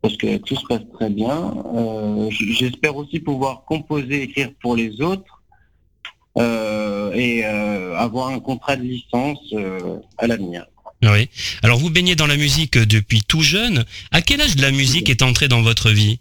parce 0.00 0.16
que 0.16 0.36
tout 0.36 0.54
se 0.54 0.64
passe 0.68 0.82
très 0.94 1.10
bien. 1.10 1.52
J'espère 2.30 2.94
aussi 2.94 3.18
pouvoir 3.18 3.64
composer, 3.64 4.22
écrire 4.22 4.52
pour 4.62 4.76
les 4.76 5.00
autres. 5.00 5.41
Et 6.36 7.44
avoir 7.44 8.28
un 8.28 8.40
contrat 8.40 8.76
de 8.76 8.82
licence 8.82 9.54
à 10.18 10.26
l'avenir. 10.26 10.66
Oui. 11.02 11.28
Alors 11.62 11.78
vous 11.78 11.90
baignez 11.90 12.14
dans 12.14 12.26
la 12.26 12.36
musique 12.36 12.78
depuis 12.78 13.22
tout 13.22 13.42
jeune. 13.42 13.84
À 14.12 14.22
quel 14.22 14.40
âge 14.40 14.56
de 14.56 14.62
la 14.62 14.70
musique 14.70 15.10
est 15.10 15.22
entrée 15.22 15.48
dans 15.48 15.62
votre 15.62 15.90
vie? 15.90 16.20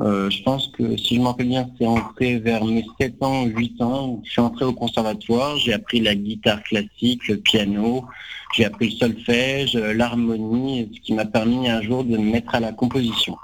Euh, 0.00 0.30
je 0.30 0.42
pense 0.42 0.68
que 0.68 0.96
si 0.96 1.16
je 1.16 1.20
m'en 1.20 1.30
rappelle 1.30 1.48
bien, 1.48 1.68
c'est 1.78 1.86
entré 1.86 2.38
vers 2.38 2.64
mes 2.64 2.84
7 2.98 3.22
ans, 3.22 3.44
8 3.44 3.82
ans. 3.82 4.20
Je 4.24 4.30
suis 4.30 4.40
entré 4.40 4.64
au 4.64 4.72
conservatoire, 4.72 5.58
j'ai 5.58 5.72
appris 5.74 6.00
la 6.00 6.14
guitare 6.14 6.62
classique, 6.62 7.26
le 7.28 7.36
piano, 7.36 8.06
j'ai 8.54 8.64
appris 8.64 8.90
le 8.90 8.96
solfège, 8.96 9.74
l'harmonie, 9.74 10.90
ce 10.94 11.00
qui 11.00 11.12
m'a 11.12 11.26
permis 11.26 11.68
un 11.68 11.82
jour 11.82 12.04
de 12.04 12.16
me 12.16 12.30
mettre 12.32 12.54
à 12.54 12.60
la 12.60 12.72
composition. 12.72 13.36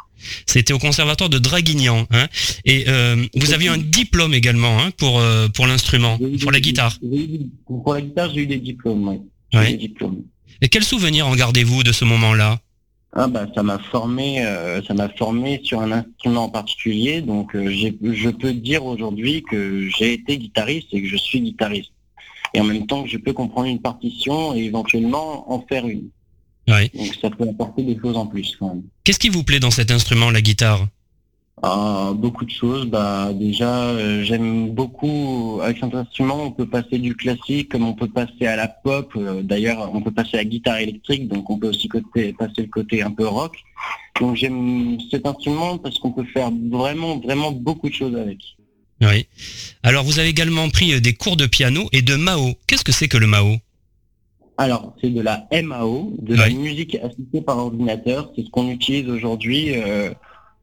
C'était 0.47 0.73
au 0.73 0.79
conservatoire 0.79 1.31
de 1.31 1.39
Draguignan, 1.39 2.07
hein 2.11 2.27
Et 2.65 2.85
euh, 2.89 3.25
vous 3.35 3.53
aviez 3.53 3.69
un 3.69 3.79
diplôme 3.79 4.35
également 4.35 4.79
hein, 4.81 4.91
pour 4.97 5.19
euh, 5.19 5.49
pour 5.49 5.67
l'instrument, 5.67 6.19
pour 6.41 6.53
la 6.53 6.61
guitare. 6.61 6.99
Pour 7.67 7.95
la 7.95 8.01
guitare, 8.01 8.31
j'ai 8.33 8.43
eu 8.43 8.47
des 8.47 8.59
diplômes. 8.59 9.21
Oui. 9.55 9.93
Et 10.63 10.69
quel 10.69 10.85
souvenir 10.85 11.27
en 11.27 11.35
gardez-vous 11.35 11.83
de 11.83 11.93
ce 11.93 12.05
moment-là? 12.05 12.61
Ah 13.19 13.29
bah 13.29 13.47
ça 13.55 13.63
m'a 13.63 13.79
formé, 13.79 14.45
euh, 14.45 14.83
ça 14.83 14.93
m'a 14.93 15.09
formé 15.09 15.63
sur 15.65 15.81
un 15.81 15.91
instrument 15.91 16.45
en 16.45 16.49
particulier. 16.51 17.23
Donc 17.23 17.55
euh, 17.57 17.71
je 17.71 18.29
peux 18.29 18.53
dire 18.53 18.85
aujourd'hui 18.85 19.43
que 19.43 19.89
j'ai 19.89 20.13
été 20.13 20.37
guitariste 20.37 20.89
et 20.93 21.01
que 21.03 21.09
je 21.09 21.17
suis 21.17 21.41
guitariste. 21.41 21.93
Et 22.53 22.61
en 22.61 22.65
même 22.65 22.87
temps 22.87 23.05
que 23.05 23.09
je 23.09 23.17
peux 23.17 23.33
comprendre 23.33 23.69
une 23.69 23.81
partition 23.81 24.55
et 24.55 24.65
éventuellement 24.65 25.51
en 25.51 25.65
faire 25.67 25.87
une. 25.87 26.11
Donc 26.67 27.15
ça 27.21 27.31
peut 27.31 27.49
apporter 27.49 27.83
des 27.83 27.99
choses 28.01 28.17
en 28.17 28.27
plus 28.27 28.57
Qu'est-ce 29.05 29.19
qui 29.19 29.29
vous 29.29 29.45
plaît 29.45 29.61
dans 29.61 29.71
cet 29.71 29.91
instrument, 29.91 30.31
la 30.31 30.41
guitare? 30.41 30.87
Ah, 31.63 32.13
beaucoup 32.15 32.45
de 32.45 32.51
choses. 32.51 32.87
Bah, 32.87 33.33
déjà, 33.33 33.85
euh, 33.85 34.23
j'aime 34.25 34.71
beaucoup 34.71 35.61
avec 35.63 35.79
cet 35.79 35.95
instrument. 35.95 36.45
On 36.45 36.51
peut 36.51 36.67
passer 36.67 36.99
du 36.99 37.15
classique, 37.15 37.71
comme 37.71 37.87
on 37.87 37.95
peut 37.95 38.09
passer 38.09 38.47
à 38.47 38.57
la 38.57 38.69
pop. 38.69 39.13
Euh, 39.17 39.43
d'ailleurs, 39.43 39.91
on 39.95 40.03
peut 40.03 40.11
passer 40.11 40.35
à 40.35 40.39
la 40.39 40.45
guitare 40.45 40.79
électrique, 40.79 41.29
donc 41.29 41.49
on 41.49 41.59
peut 41.59 41.69
aussi 41.69 41.89
côté, 41.89 42.35
passer 42.35 42.63
le 42.63 42.69
côté 42.69 43.03
un 43.03 43.11
peu 43.11 43.27
rock. 43.27 43.57
Donc 44.21 44.37
j'aime 44.37 44.99
cet 45.11 45.27
instrument 45.27 45.79
parce 45.79 45.99
qu'on 45.99 46.13
peut 46.13 46.25
faire 46.25 46.51
vraiment, 46.71 47.19
vraiment 47.19 47.53
beaucoup 47.53 47.89
de 47.89 47.95
choses 47.95 48.17
avec. 48.17 48.39
Oui. 49.01 49.27
Alors, 49.83 50.05
vous 50.05 50.19
avez 50.19 50.29
également 50.29 50.69
pris 50.69 50.93
euh, 50.93 51.01
des 51.01 51.15
cours 51.15 51.37
de 51.37 51.47
piano 51.47 51.89
et 51.93 52.03
de 52.03 52.17
Mao. 52.17 52.55
Qu'est-ce 52.67 52.85
que 52.85 52.93
c'est 52.93 53.09
que 53.09 53.19
le 53.19 53.27
Mao? 53.27 53.57
Alors, 54.59 54.95
c'est 55.01 55.11
de 55.11 55.21
la 55.21 55.47
MAO, 55.63 56.15
de 56.19 56.35
la 56.35 56.49
musique 56.49 56.97
assistée 56.97 57.43
par 57.43 57.59
ordinateur. 57.59 58.33
C'est 58.35 58.45
ce 58.45 58.51
qu'on 58.51 58.71
utilise 58.71 59.09
aujourd'hui 59.09 59.75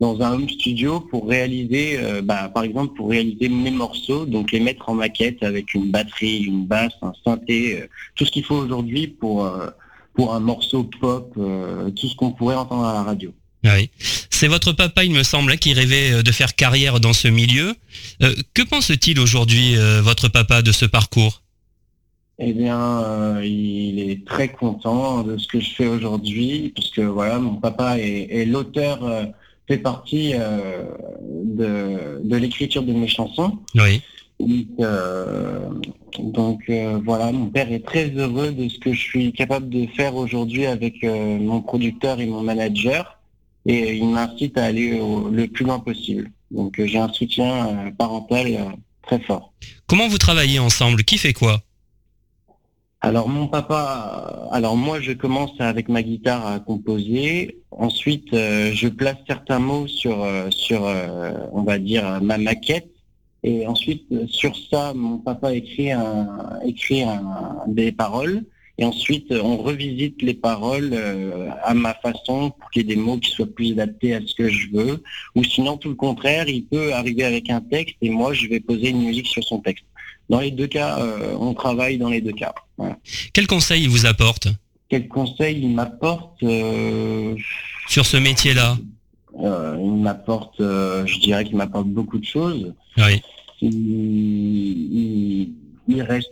dans 0.04 0.22
un 0.22 0.34
home 0.34 0.50
studio 0.50 1.00
pour 1.00 1.30
réaliser, 1.30 1.98
euh, 1.98 2.22
bah, 2.22 2.50
par 2.54 2.64
exemple, 2.64 2.94
pour 2.96 3.10
réaliser 3.10 3.48
mes 3.48 3.72
morceaux, 3.72 4.26
donc 4.26 4.52
les 4.52 4.60
mettre 4.60 4.90
en 4.90 4.96
maquette 4.96 5.42
avec 5.44 5.74
une 5.74 5.92
batterie, 5.92 6.40
une 6.44 6.66
basse, 6.66 6.94
un 7.02 7.14
synthé, 7.24 7.82
euh, 7.82 7.88
tout 8.16 8.26
ce 8.26 8.32
qu'il 8.32 8.44
faut 8.44 8.56
aujourd'hui 8.56 9.08
pour, 9.08 9.46
euh, 9.46 9.70
pour 10.14 10.34
un 10.34 10.42
morceau 10.42 10.84
pop, 11.00 11.34
tout 11.36 12.08
ce 12.08 12.16
qu'on 12.16 12.32
pourrait 12.32 12.56
entendre 12.56 12.86
à 12.86 12.94
la 12.94 13.04
radio. 13.04 13.34
Oui. 13.64 13.90
C'est 14.30 14.50
votre 14.50 14.74
papa, 14.74 15.06
il 15.06 15.12
me 15.12 15.24
semble, 15.24 15.58
qui 15.58 15.74
rêvait 15.74 16.22
de 16.22 16.32
faire 16.32 16.54
carrière 16.54 17.00
dans 17.00 17.14
ce 17.14 17.30
milieu. 17.30 17.74
que 18.54 18.62
pense-t-il 18.62 19.20
aujourd'hui, 19.20 19.76
votre 20.02 20.28
papa, 20.28 20.62
de 20.62 20.72
ce 20.72 20.86
parcours? 20.86 21.43
Eh 22.40 22.54
bien, 22.54 23.42
il 23.42 24.00
est 24.00 24.26
très 24.26 24.50
content 24.50 25.24
de 25.24 25.38
ce 25.38 25.48
que 25.48 25.60
je 25.60 25.70
fais 25.70 25.88
aujourd'hui, 25.88 26.74
parce 26.76 26.90
que 26.90 27.02
voilà, 27.02 27.40
mon 27.40 27.56
papa 27.56 27.98
est 28.00 28.46
l'auteur 28.46 29.34
fait 29.68 29.78
partie 29.78 30.34
euh, 30.36 30.84
de, 31.22 32.36
l'écriture 32.36 32.84
de 32.84 32.94
mes 32.94 33.08
chansons. 33.08 33.60
Oui. 33.76 34.02
Donc, 34.40 34.68
euh, 34.80 35.70
euh, 36.70 37.00
voilà, 37.04 37.32
mon 37.32 37.48
père 37.48 37.72
est 37.72 37.86
très 37.86 38.10
heureux 38.10 38.52
de 38.52 38.68
ce 38.68 38.78
que 38.80 38.94
je 38.94 39.02
suis 39.02 39.32
capable 39.32 39.70
de 39.70 39.88
faire 39.96 40.16
aujourd'hui 40.16 40.66
avec 40.66 41.04
mon 41.04 41.62
producteur 41.62 42.20
et 42.20 42.26
mon 42.26 42.42
manager. 42.42 43.20
Et 43.66 43.96
il 43.96 44.10
m'incite 44.10 44.58
à 44.58 44.66
aller 44.66 45.00
le 45.32 45.48
plus 45.48 45.64
loin 45.64 45.80
possible. 45.80 46.30
Donc 46.52 46.82
j'ai 46.84 46.98
un 46.98 47.12
soutien 47.14 47.94
parental 47.98 48.76
très 49.04 49.20
fort. 49.22 49.54
Comment 49.88 50.10
vous 50.10 50.18
travaillez 50.18 50.60
ensemble? 50.60 51.06
Qui 51.06 51.18
fait 51.18 51.32
quoi? 51.32 51.62
Alors 53.06 53.28
mon 53.28 53.48
papa, 53.48 54.48
alors 54.54 54.78
moi 54.78 55.02
je 55.02 55.12
commence 55.12 55.52
avec 55.60 55.90
ma 55.90 56.02
guitare 56.02 56.48
à 56.48 56.60
composer. 56.62 57.60
Ensuite, 57.72 58.34
euh, 58.34 58.72
je 58.74 58.88
place 58.88 59.18
certains 59.28 59.60
mots 59.60 59.88
sur 59.88 60.24
euh, 60.24 60.50
sur 60.52 60.86
euh, 60.86 61.34
on 61.52 61.64
va 61.64 61.80
dire 61.80 62.22
ma 62.22 62.38
maquette. 62.38 62.90
Et 63.44 63.68
ensuite 63.68 64.06
sur 64.28 64.56
ça, 64.70 64.94
mon 64.94 65.18
papa 65.18 65.54
écrit 65.54 65.90
écrit 66.66 67.04
des 67.68 67.92
paroles. 67.92 68.46
Et 68.78 68.86
ensuite, 68.86 69.34
on 69.34 69.58
revisite 69.58 70.22
les 70.22 70.34
paroles 70.34 70.98
à 71.62 71.74
ma 71.74 71.94
façon 71.96 72.52
pour 72.58 72.72
qu'il 72.72 72.84
y 72.84 72.86
ait 72.86 72.96
des 72.96 73.02
mots 73.02 73.18
qui 73.18 73.32
soient 73.32 73.54
plus 73.54 73.74
adaptés 73.74 74.16
à 74.16 74.22
ce 74.26 74.34
que 74.34 74.48
je 74.48 74.70
veux. 74.72 75.04
Ou 75.36 75.44
sinon, 75.44 75.76
tout 75.76 75.90
le 75.90 75.96
contraire, 75.96 76.48
il 76.48 76.66
peut 76.68 76.94
arriver 76.94 77.26
avec 77.26 77.50
un 77.50 77.60
texte 77.60 77.98
et 78.02 78.10
moi, 78.10 78.32
je 78.34 78.48
vais 78.48 78.62
poser 78.62 78.92
une 78.92 79.04
musique 79.04 79.28
sur 79.28 79.44
son 79.44 79.60
texte. 79.60 79.84
Dans 80.30 80.40
les 80.40 80.52
deux 80.52 80.68
cas, 80.68 81.00
euh, 81.00 81.36
on 81.40 81.54
travaille 81.54 81.98
dans 81.98 82.10
les 82.10 82.22
deux 82.22 82.32
cas. 82.32 82.54
Quel 83.34 83.48
conseil 83.48 83.84
il 83.84 83.90
vous 83.90 84.06
apporte? 84.06 84.48
Quel 84.90 85.08
conseil 85.08 85.60
il 85.62 85.70
m'apporte 85.70 86.42
euh, 86.44 87.36
Sur 87.88 88.06
ce 88.06 88.18
métier-là? 88.18 88.78
Euh, 89.44 89.78
Il 89.80 89.96
m'apporte, 89.96 90.56
je 90.60 91.20
dirais 91.20 91.44
qu'il 91.44 91.58
m'apporte 91.58 91.88
beaucoup 91.88 92.20
de 92.20 92.26
choses. 92.26 92.74
Oui. 92.98 93.22
Il, 93.62 95.52
reste 96.02 96.32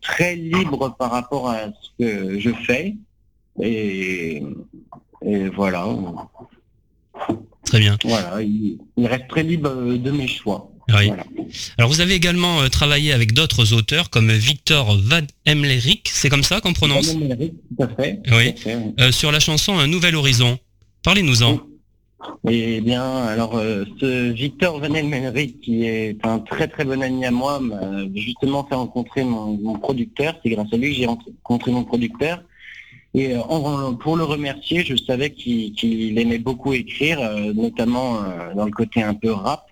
très 0.00 0.36
libre 0.36 0.96
par 0.98 1.10
rapport 1.10 1.50
à 1.50 1.66
ce 1.80 1.88
que 1.98 2.38
je 2.38 2.50
fais. 2.66 2.96
Et, 3.60 4.42
voilà. 5.54 5.86
Très 7.64 7.80
bien. 7.80 7.98
Voilà, 8.04 8.42
il 8.42 8.78
reste 9.06 9.28
très 9.28 9.42
libre 9.42 9.70
de 9.70 10.10
mes 10.10 10.28
choix. 10.28 10.70
Alors 10.90 11.90
vous 11.90 12.00
avez 12.00 12.14
également 12.14 12.60
euh, 12.60 12.68
travaillé 12.68 13.12
avec 13.12 13.32
d'autres 13.32 13.72
auteurs 13.72 14.10
comme 14.10 14.30
Victor 14.30 14.96
Van 14.96 15.20
Emlerich, 15.46 16.04
c'est 16.06 16.28
comme 16.28 16.42
ça 16.42 16.60
qu'on 16.60 16.72
prononce? 16.72 17.14
Tout 17.14 17.82
à 17.82 17.88
fait. 17.88 18.20
Oui. 18.32 18.54
Euh, 19.00 19.12
sur 19.12 19.30
la 19.32 19.40
chanson 19.40 19.78
Un 19.78 19.86
Nouvel 19.86 20.16
Horizon. 20.16 20.58
Parlez-nous-en. 21.02 21.60
Eh 22.50 22.80
bien, 22.80 23.02
alors 23.02 23.56
euh, 23.56 23.84
ce 24.00 24.32
Victor 24.32 24.80
Van 24.80 24.94
Emlerich, 24.94 25.60
qui 25.60 25.84
est 25.84 26.18
un 26.24 26.40
très 26.40 26.68
très 26.68 26.84
bon 26.84 27.02
ami 27.02 27.24
à 27.24 27.30
moi, 27.30 27.60
m'a 27.60 27.80
justement 28.14 28.66
fait 28.66 28.74
rencontrer 28.74 29.24
mon, 29.24 29.78
producteur. 29.78 30.34
C'est 30.42 30.50
grâce 30.50 30.72
à 30.72 30.76
lui 30.76 30.92
que 30.92 30.96
j'ai 30.96 31.06
rencontré 31.06 31.70
mon 31.70 31.84
producteur. 31.84 32.42
Et 33.14 33.34
pour 34.00 34.16
le 34.16 34.24
remercier, 34.24 34.84
je 34.84 34.94
savais 34.94 35.30
qu'il 35.30 36.18
aimait 36.18 36.38
beaucoup 36.38 36.74
écrire, 36.74 37.18
notamment 37.54 38.20
dans 38.54 38.66
le 38.66 38.70
côté 38.70 39.02
un 39.02 39.14
peu 39.14 39.32
rap. 39.32 39.67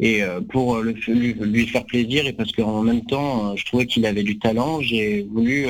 Et 0.00 0.22
euh, 0.22 0.40
pour 0.40 0.76
euh, 0.76 0.94
lui, 1.08 1.66
faire 1.66 1.84
plaisir 1.84 2.26
et 2.26 2.32
parce 2.32 2.52
qu'en 2.52 2.82
même 2.82 3.04
temps, 3.04 3.50
euh, 3.50 3.56
je 3.56 3.64
trouvais 3.66 3.86
qu'il 3.86 4.06
avait 4.06 4.22
du 4.22 4.38
talent, 4.38 4.80
j'ai 4.80 5.22
voulu 5.30 5.66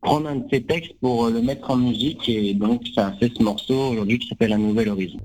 prendre 0.00 0.28
un 0.28 0.36
de 0.36 0.44
ses 0.50 0.62
textes 0.62 0.94
pour 1.00 1.28
le 1.28 1.40
mettre 1.40 1.70
en 1.70 1.76
musique 1.76 2.28
et 2.28 2.54
donc 2.54 2.82
ça 2.94 3.08
a 3.08 3.12
fait 3.12 3.30
ce 3.36 3.42
morceau 3.42 3.90
aujourd'hui 3.92 4.18
qui 4.18 4.28
s'appelle 4.28 4.52
Un 4.52 4.58
Nouvel 4.58 4.88
Horizon. 4.88 5.18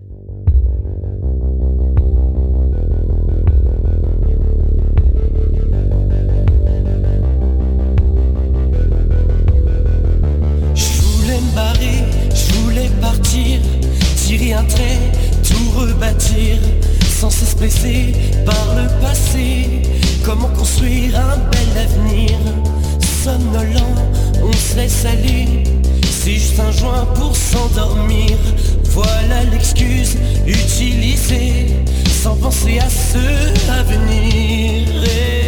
Sans 17.41 17.45
s'expresser 17.45 18.13
par 18.45 18.75
le 18.75 18.87
passé. 19.01 19.81
Comment 20.23 20.49
construire 20.49 21.17
un 21.17 21.37
bel 21.49 21.83
avenir 21.83 22.37
somnolent, 23.23 23.95
on 24.43 24.53
se 24.53 24.75
laisse 24.75 25.05
aller. 25.05 25.63
C'est 26.03 26.33
juste 26.33 26.59
un 26.59 26.71
joint 26.71 27.05
pour 27.15 27.35
s'endormir. 27.35 28.37
Voilà 28.85 29.43
l'excuse 29.51 30.17
utilisée 30.45 31.67
sans 32.21 32.35
penser 32.35 32.79
à 32.79 32.89
ce 32.89 33.71
à 33.71 33.83
venir. 33.83 35.40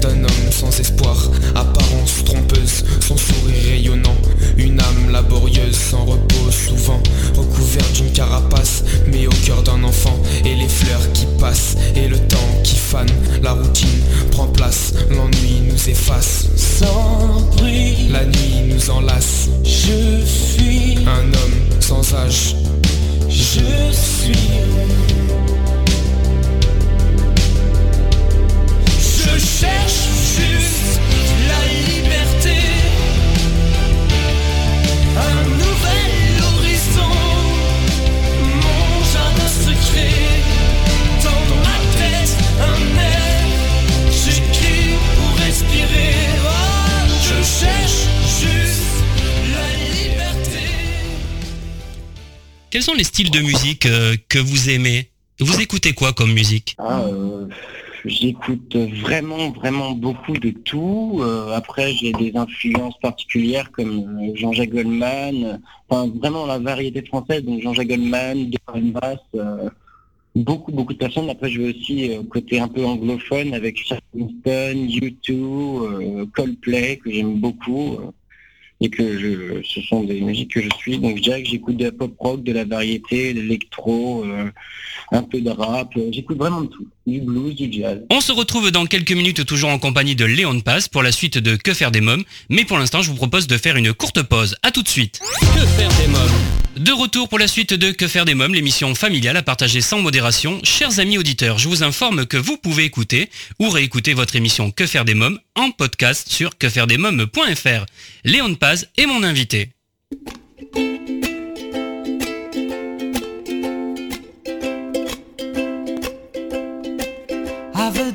d'un 0.00 0.24
homme 0.24 0.50
sans 0.50 0.78
espoir, 0.80 1.30
apparence 1.54 2.24
trompeuse, 2.24 2.84
son 3.00 3.16
sourire 3.16 3.54
rayonnant, 3.70 4.16
une 4.56 4.80
âme 4.80 5.10
laborieuse 5.12 5.76
sans 5.76 6.04
repos 6.04 6.50
souvent, 6.50 7.02
recouverte 7.36 7.92
d'une 7.94 8.12
carapace, 8.12 8.84
mais 9.06 9.26
au 9.26 9.34
cœur 9.44 9.62
d'un 9.62 9.82
enfant, 9.84 10.18
et 10.44 10.54
les 10.54 10.68
fleurs 10.68 11.12
qui 11.12 11.26
passent, 11.38 11.76
et 11.96 12.08
le 12.08 12.18
temps 12.18 12.60
qui 12.62 12.76
fane, 12.76 13.10
la 13.42 13.52
routine 13.52 14.00
prend 14.30 14.46
place, 14.46 14.94
l'ennui 15.10 15.60
nous 15.68 15.88
efface. 15.88 16.46
De 52.96 53.40
musique 53.40 53.86
euh, 53.86 54.14
que 54.28 54.38
vous 54.38 54.70
aimez? 54.70 55.10
Vous 55.40 55.60
écoutez 55.60 55.94
quoi 55.94 56.12
comme 56.12 56.32
musique? 56.32 56.76
Ah, 56.78 57.02
euh, 57.02 57.46
J'écoute 58.04 58.76
vraiment, 58.76 59.50
vraiment 59.50 59.92
beaucoup 59.92 60.34
de 60.34 60.50
tout. 60.50 61.18
Euh, 61.20 61.50
après, 61.56 61.92
j'ai 61.92 62.12
des 62.12 62.36
influences 62.36 62.96
particulières 63.00 63.72
comme 63.72 64.20
Jean-Jacques 64.34 64.70
Goldman, 64.70 65.60
enfin 65.88 66.08
vraiment 66.20 66.46
la 66.46 66.58
variété 66.60 67.02
française, 67.02 67.42
donc 67.42 67.62
Jean-Jacques 67.62 67.88
Goldman, 67.88 68.50
Bass, 68.92 69.18
beaucoup, 70.36 70.70
beaucoup 70.70 70.92
de 70.92 70.98
personnes. 70.98 71.28
Après, 71.30 71.50
je 71.50 71.62
vais 71.62 71.74
aussi 71.74 72.10
côté 72.30 72.60
un 72.60 72.68
peu 72.68 72.84
anglophone 72.84 73.54
avec 73.54 73.76
Charles 73.84 74.02
Winston, 74.14 74.86
U2, 74.88 76.30
Coldplay, 76.30 76.98
que 76.98 77.10
j'aime 77.10 77.40
beaucoup 77.40 77.98
et 78.80 78.90
que 78.90 79.18
je, 79.18 79.62
ce 79.62 79.80
sont 79.82 80.04
des 80.04 80.20
musiques 80.20 80.52
que 80.52 80.62
je 80.62 80.70
suis. 80.76 80.98
Donc 80.98 81.16
je 81.18 81.22
dirais 81.22 81.42
que 81.42 81.48
j'écoute 81.48 81.76
de 81.76 81.84
la 81.84 81.92
pop 81.92 82.14
rock, 82.18 82.42
de 82.42 82.52
la 82.52 82.64
variété, 82.64 83.32
de 83.34 83.40
l'électro, 83.40 84.24
euh, 84.24 84.50
un 85.12 85.22
peu 85.22 85.40
de 85.40 85.50
rap. 85.50 85.92
J'écoute 86.10 86.38
vraiment 86.38 86.62
de 86.62 86.68
tout, 86.68 86.86
du 87.06 87.20
blues, 87.20 87.54
du 87.54 87.70
jazz. 87.72 88.00
On 88.10 88.20
se 88.20 88.32
retrouve 88.32 88.70
dans 88.70 88.86
quelques 88.86 89.12
minutes 89.12 89.44
toujours 89.44 89.70
en 89.70 89.78
compagnie 89.78 90.16
de 90.16 90.24
Léon 90.24 90.60
Paz 90.60 90.88
pour 90.88 91.02
la 91.02 91.12
suite 91.12 91.38
de 91.38 91.56
Que 91.56 91.74
faire 91.74 91.90
des 91.90 92.00
mômes. 92.00 92.24
Mais 92.48 92.64
pour 92.64 92.78
l'instant, 92.78 93.02
je 93.02 93.10
vous 93.10 93.16
propose 93.16 93.46
de 93.46 93.58
faire 93.58 93.76
une 93.76 93.92
courte 93.92 94.22
pause. 94.22 94.56
À 94.62 94.70
tout 94.70 94.82
de 94.82 94.88
suite. 94.88 95.20
Que 95.40 95.66
faire 95.66 95.90
des 96.00 96.08
mômes? 96.08 96.30
De 96.76 96.92
retour 96.92 97.28
pour 97.28 97.38
la 97.38 97.46
suite 97.46 97.74
de 97.74 97.90
Que 97.90 98.08
faire 98.08 98.24
des 98.24 98.34
mômes, 98.34 98.54
l'émission 98.54 98.94
familiale 98.94 99.36
à 99.36 99.42
partager 99.42 99.80
sans 99.80 100.00
modération. 100.00 100.60
Chers 100.64 100.98
amis 100.98 101.18
auditeurs, 101.18 101.58
je 101.58 101.68
vous 101.68 101.82
informe 101.82 102.26
que 102.26 102.36
vous 102.36 102.56
pouvez 102.56 102.84
écouter 102.84 103.28
ou 103.60 103.68
réécouter 103.68 104.14
votre 104.14 104.36
émission 104.36 104.70
Que 104.70 104.86
faire 104.86 105.04
des 105.04 105.14
mômes 105.14 105.38
en 105.54 105.70
podcast 105.70 106.28
sur 106.30 106.56
quefairedesmômes.fr. 106.58 107.86
Léon 108.24 108.54
Paz 108.54 108.88
est 108.96 109.06
mon 109.06 109.22
invité. 109.22 109.70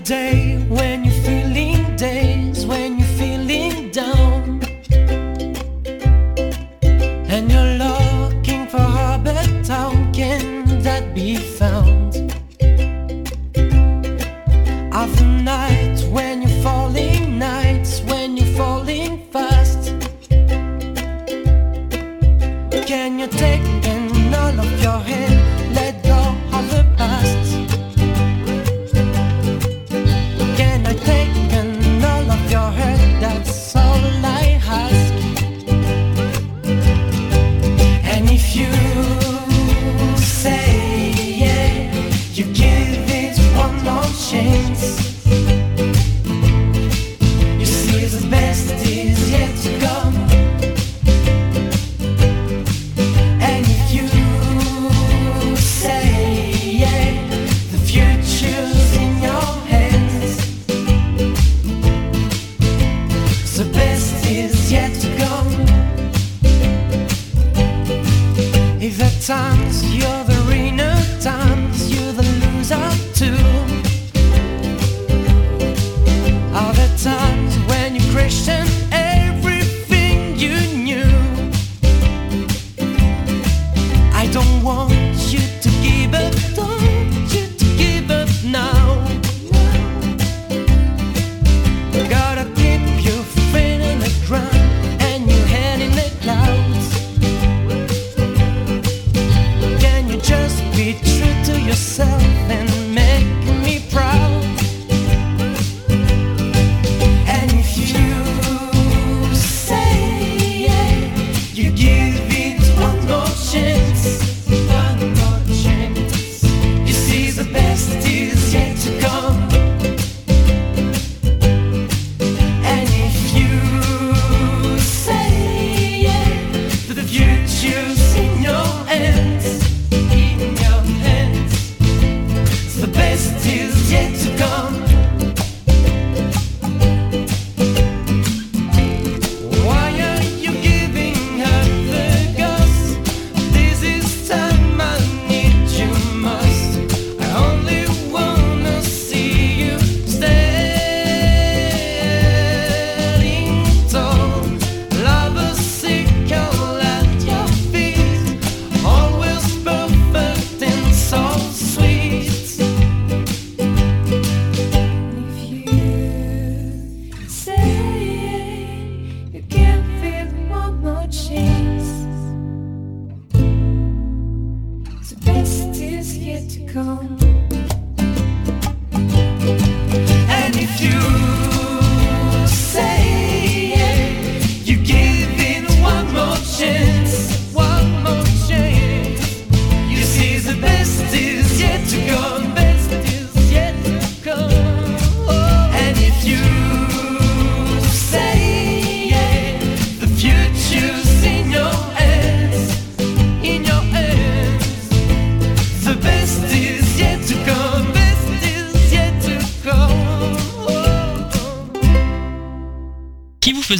day 0.09 0.57
when 0.69 1.05
you 1.05 1.08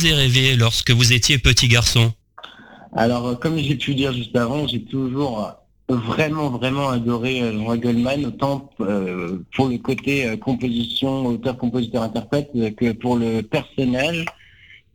faisait 0.10 0.22
rêver 0.22 0.56
lorsque 0.56 0.92
vous 0.92 1.14
étiez 1.14 1.38
petit 1.38 1.68
garçon 1.68 2.12
Alors, 2.96 3.28
euh, 3.28 3.36
comme 3.36 3.58
j'ai 3.58 3.76
pu 3.76 3.96
dire 3.96 4.14
juste 4.14 4.36
avant, 4.36 4.68
j'ai 4.68 4.84
toujours 4.84 5.58
euh, 5.92 5.96
vraiment, 5.96 6.50
vraiment 6.50 6.90
adoré 6.90 7.42
euh, 7.42 7.52
Jean 7.54 7.76
Goldman, 7.78 8.26
autant 8.26 8.70
pour 8.78 9.68
le 9.68 9.78
côté 9.78 10.38
composition, 10.38 11.26
auteur, 11.26 11.58
compositeur, 11.58 12.04
interprète, 12.04 12.52
que 12.76 12.92
pour 12.94 13.18
le 13.18 13.42
personnage. 13.42 14.26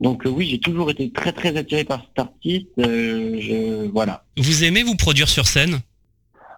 Donc 0.00 0.22
oui, 0.26 0.48
j'ai 0.50 0.58
toujours 0.58 0.90
été 0.90 1.10
très, 1.10 1.32
très 1.32 1.56
attiré 1.56 1.84
par 1.84 2.00
cet 2.00 2.18
artiste. 2.18 2.66
euh, 2.78 3.38
je, 3.40 3.88
voilà. 3.90 4.24
Vous 4.36 4.64
aimez 4.64 4.82
vous 4.82 4.96
produire 4.96 5.28
sur 5.28 5.46
scène? 5.46 5.80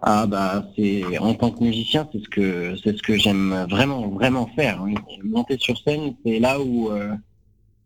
Ah 0.02 0.26
bah 0.26 0.64
c'est 0.76 1.18
en 1.18 1.34
tant 1.34 1.50
que 1.50 1.64
musicien, 1.64 2.06
c'est 2.12 2.22
ce 2.22 2.28
que 2.28 2.76
c'est 2.82 2.96
ce 2.96 3.02
que 3.02 3.16
j'aime 3.18 3.66
vraiment, 3.70 4.08
vraiment 4.08 4.48
faire. 4.54 4.80
oui. 4.84 4.94
Monter 5.24 5.56
sur 5.58 5.76
scène, 5.82 6.14
c'est 6.24 6.38
là 6.38 6.60
où 6.60 6.90
euh, 6.90 7.12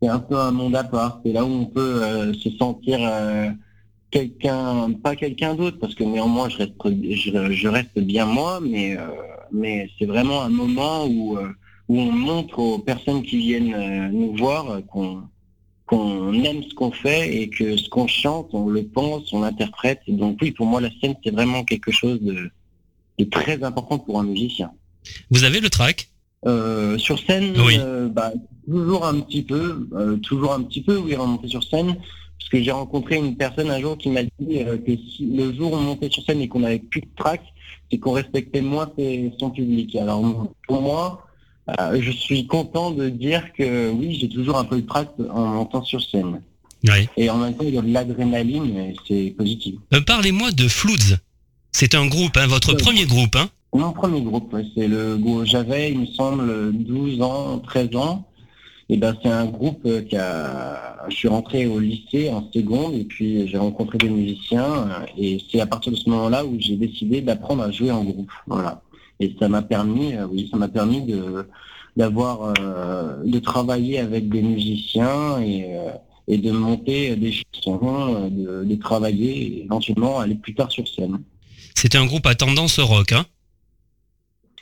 c'est 0.00 0.08
un 0.08 0.18
peu 0.18 0.36
un 0.36 0.50
monde 0.50 0.76
à 0.76 0.84
part. 0.84 1.20
C'est 1.24 1.32
là 1.32 1.44
où 1.44 1.48
on 1.48 1.66
peut 1.66 2.02
euh, 2.02 2.32
se 2.34 2.50
sentir 2.50 2.98
euh, 3.00 3.50
quelqu'un, 4.10 4.92
pas 4.92 5.14
quelqu'un 5.16 5.54
d'autre, 5.54 5.78
parce 5.78 5.94
que 5.94 6.04
néanmoins 6.04 6.48
je 6.48 6.58
reste, 6.58 6.72
je, 6.84 7.52
je 7.52 7.68
reste 7.68 7.98
bien 7.98 8.26
moi, 8.26 8.60
mais 8.60 8.96
euh, 8.96 9.06
mais 9.52 9.90
c'est 9.98 10.06
vraiment 10.06 10.42
un 10.42 10.48
moment 10.48 11.06
où 11.06 11.36
euh, 11.38 11.48
où 11.88 11.98
on 12.00 12.12
montre 12.12 12.58
aux 12.58 12.78
personnes 12.78 13.22
qui 13.22 13.38
viennent 13.38 13.74
euh, 13.74 14.08
nous 14.08 14.36
voir 14.36 14.70
euh, 14.70 14.80
qu'on 14.82 15.22
qu'on 15.86 16.32
aime 16.44 16.62
ce 16.62 16.74
qu'on 16.74 16.92
fait 16.92 17.34
et 17.34 17.50
que 17.50 17.76
ce 17.76 17.88
qu'on 17.88 18.06
chante, 18.06 18.50
on 18.52 18.68
le 18.68 18.84
pense, 18.84 19.32
on 19.32 19.40
l'interprète. 19.40 20.00
Donc 20.06 20.38
oui, 20.40 20.52
pour 20.52 20.66
moi 20.66 20.80
la 20.80 20.90
scène 21.00 21.14
c'est 21.24 21.32
vraiment 21.32 21.64
quelque 21.64 21.90
chose 21.90 22.20
de, 22.22 22.50
de 23.18 23.24
très 23.24 23.62
important 23.64 23.98
pour 23.98 24.20
un 24.20 24.24
musicien. 24.24 24.70
Vous 25.30 25.44
avez 25.44 25.60
le 25.60 25.68
track? 25.68 26.09
Euh, 26.46 26.96
sur 26.98 27.18
scène, 27.18 27.52
Oui. 27.66 27.76
euh, 27.78 28.08
bah, 28.08 28.32
toujours 28.66 29.04
un 29.04 29.20
petit 29.20 29.42
peu, 29.42 29.86
euh, 29.94 30.16
toujours 30.18 30.52
un 30.54 30.62
petit 30.62 30.80
peu, 30.80 30.96
oui, 30.96 31.14
remonter 31.14 31.48
sur 31.48 31.62
scène, 31.62 31.96
parce 32.38 32.48
que 32.50 32.62
j'ai 32.62 32.70
rencontré 32.70 33.16
une 33.16 33.36
personne 33.36 33.70
un 33.70 33.78
jour 33.80 33.98
qui 33.98 34.08
m'a 34.08 34.22
dit 34.22 34.30
euh, 34.62 34.78
que 34.78 34.92
si 34.96 35.26
le 35.26 35.52
jour 35.52 35.72
où 35.72 35.76
on 35.76 35.80
montait 35.80 36.08
sur 36.10 36.24
scène 36.24 36.40
et 36.40 36.48
qu'on 36.48 36.64
avait 36.64 36.78
plus 36.78 37.02
de 37.02 37.08
track, 37.16 37.42
c'est 37.90 37.98
qu'on 37.98 38.12
respectait 38.12 38.62
moins 38.62 38.90
ses- 38.96 39.32
son 39.38 39.50
public. 39.50 39.94
Alors 39.96 40.48
pour 40.66 40.80
moi, 40.80 41.26
je 42.00 42.10
suis 42.10 42.46
content 42.46 42.90
de 42.90 43.08
dire 43.10 43.52
que 43.52 43.90
oui, 43.90 44.16
j'ai 44.20 44.28
toujours 44.28 44.56
un 44.56 44.64
peu 44.64 44.80
de 44.80 44.86
track 44.86 45.10
en 45.32 45.44
montant 45.46 45.84
sur 45.84 46.02
scène. 46.02 46.40
Oui. 46.84 47.06
Et 47.18 47.28
en 47.28 47.36
même 47.36 47.54
temps, 47.54 47.64
il 47.66 47.74
y 47.74 47.78
a 47.78 47.82
de 47.82 47.92
l'adrénaline 47.92 48.94
c'est 49.06 49.34
positif. 49.36 49.74
Euh, 49.92 50.00
Parlez-moi 50.00 50.52
de 50.52 50.66
Floods. 50.68 51.18
C'est 51.72 51.94
un 51.94 52.06
groupe, 52.06 52.36
hein, 52.38 52.46
votre 52.46 52.72
premier 52.74 53.04
groupe. 53.04 53.36
Hein 53.36 53.50
Mon 53.72 53.92
premier 53.92 54.22
groupe, 54.22 54.56
c'est 54.74 54.88
le 54.88 55.16
groupe. 55.16 55.44
J'avais, 55.44 55.92
il 55.92 56.00
me 56.00 56.06
semble, 56.06 56.72
12 56.72 57.22
ans, 57.22 57.58
13 57.60 57.96
ans. 57.96 58.26
Et 58.88 58.96
ben, 58.96 59.16
c'est 59.22 59.30
un 59.30 59.46
groupe 59.46 59.82
euh, 59.86 60.02
qui 60.02 60.16
a. 60.16 61.06
Je 61.08 61.14
suis 61.14 61.28
rentré 61.28 61.66
au 61.66 61.78
lycée 61.78 62.28
en 62.30 62.50
seconde 62.52 62.94
et 62.94 63.04
puis 63.04 63.46
j'ai 63.46 63.56
rencontré 63.56 63.98
des 63.98 64.10
musiciens 64.10 64.64
euh, 64.64 65.06
et 65.16 65.38
c'est 65.50 65.60
à 65.60 65.66
partir 65.66 65.92
de 65.92 65.96
ce 65.96 66.10
moment-là 66.10 66.44
où 66.44 66.56
j'ai 66.58 66.76
décidé 66.76 67.20
d'apprendre 67.20 67.62
à 67.62 67.70
jouer 67.70 67.92
en 67.92 68.02
groupe. 68.02 68.30
Voilà. 68.48 68.82
Et 69.20 69.36
ça 69.38 69.48
m'a 69.48 69.62
permis, 69.62 70.14
euh, 70.14 70.26
oui, 70.26 70.48
ça 70.50 70.56
m'a 70.56 70.68
permis 70.68 71.02
de 71.02 71.46
d'avoir, 71.96 72.54
euh, 72.60 73.22
de 73.24 73.38
travailler 73.40 73.98
avec 73.98 74.28
des 74.28 74.42
musiciens 74.42 75.40
et 75.40 75.66
euh, 75.74 75.90
et 76.28 76.38
de 76.38 76.50
monter 76.52 77.16
des 77.16 77.32
chansons, 77.32 78.28
de, 78.30 78.64
de 78.64 78.74
travailler 78.76 79.58
et 79.58 79.64
éventuellement 79.64 80.20
aller 80.20 80.36
plus 80.36 80.54
tard 80.54 80.70
sur 80.70 80.86
scène. 80.88 81.20
C'était 81.74 81.98
un 81.98 82.06
groupe 82.06 82.26
à 82.26 82.34
tendance 82.36 82.78
rock. 82.78 83.12
Hein? 83.12 83.26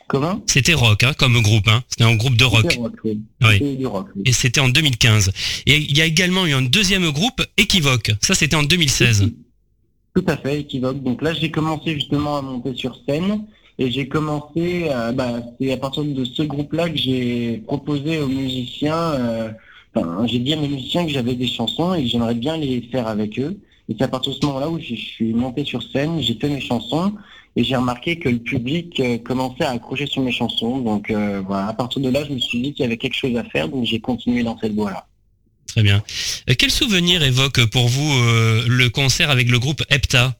Comment 0.08 0.42
C'était 0.46 0.74
rock 0.74 1.04
hein, 1.04 1.12
comme 1.16 1.40
groupe. 1.42 1.68
Hein 1.68 1.82
C'était 1.88 2.04
un 2.04 2.16
groupe 2.16 2.36
de 2.36 2.44
rock. 2.44 2.62
C'était 2.62 2.80
rock, 2.80 2.94
oui. 3.04 3.20
Oui. 3.42 3.48
C'était 3.52 3.76
du 3.76 3.86
rock, 3.86 4.06
oui. 4.16 4.22
Et 4.24 4.32
c'était 4.32 4.60
en 4.60 4.68
2015. 4.68 5.32
Et 5.66 5.76
il 5.76 5.96
y 5.96 6.00
a 6.00 6.06
également 6.06 6.46
eu 6.46 6.52
un 6.54 6.62
deuxième 6.62 7.10
groupe, 7.10 7.42
Équivoque. 7.58 8.12
Ça, 8.22 8.34
c'était 8.34 8.56
en 8.56 8.62
2016. 8.62 9.30
Tout 10.14 10.24
à 10.26 10.36
fait, 10.38 10.60
équivoque. 10.60 11.02
Donc 11.02 11.22
là, 11.22 11.32
j'ai 11.34 11.50
commencé 11.50 11.94
justement 11.94 12.38
à 12.38 12.42
monter 12.42 12.74
sur 12.74 12.98
scène 13.08 13.44
et 13.78 13.90
j'ai 13.90 14.08
commencé, 14.08 14.88
à- 14.88 15.12
bah, 15.12 15.40
c'est 15.60 15.70
à 15.72 15.76
partir 15.76 16.02
de 16.04 16.24
ce 16.24 16.42
groupe-là 16.42 16.88
que 16.88 16.96
j'ai 16.96 17.62
proposé 17.66 18.18
aux 18.18 18.26
musiciens, 18.26 18.96
euh, 18.96 19.50
enfin, 19.94 20.26
j'ai 20.26 20.38
dit 20.40 20.54
à 20.54 20.56
mes 20.56 20.66
musiciens 20.68 21.04
que 21.06 21.12
j'avais 21.12 21.34
des 21.34 21.46
chansons 21.46 21.94
et 21.94 22.02
que 22.02 22.08
j'aimerais 22.08 22.34
bien 22.34 22.56
les 22.56 22.80
faire 22.90 23.06
avec 23.06 23.38
eux. 23.38 23.56
Et 23.88 23.94
c'est 23.96 24.04
à 24.04 24.08
partir 24.08 24.32
de 24.32 24.38
ce 24.40 24.46
moment-là 24.46 24.68
où 24.70 24.78
je 24.80 24.94
suis 24.94 25.32
monté 25.32 25.64
sur 25.64 25.82
scène, 25.92 26.20
j'ai 26.20 26.34
fait 26.34 26.48
mes 26.48 26.60
chansons 26.60 27.12
et 27.58 27.64
j'ai 27.64 27.74
remarqué 27.74 28.20
que 28.20 28.28
le 28.28 28.38
public 28.38 29.00
euh, 29.00 29.18
commençait 29.18 29.64
à 29.64 29.70
accrocher 29.70 30.06
sur 30.06 30.22
mes 30.22 30.30
chansons. 30.30 30.78
Donc 30.78 31.10
euh, 31.10 31.42
voilà, 31.44 31.66
à 31.66 31.74
partir 31.74 32.00
de 32.00 32.08
là, 32.08 32.24
je 32.24 32.32
me 32.32 32.38
suis 32.38 32.62
dit 32.62 32.72
qu'il 32.72 32.84
y 32.84 32.86
avait 32.86 32.96
quelque 32.96 33.16
chose 33.16 33.36
à 33.36 33.42
faire, 33.42 33.68
donc 33.68 33.84
j'ai 33.84 33.98
continué 33.98 34.44
dans 34.44 34.56
cette 34.58 34.74
voie-là. 34.74 35.08
Très 35.66 35.82
bien. 35.82 36.00
Euh, 36.48 36.54
Quel 36.56 36.70
souvenir 36.70 37.20
évoque 37.24 37.66
pour 37.66 37.88
vous 37.88 38.12
euh, 38.12 38.64
le 38.68 38.88
concert 38.90 39.28
avec 39.30 39.50
le 39.50 39.58
groupe 39.58 39.82
Hepta? 39.90 40.36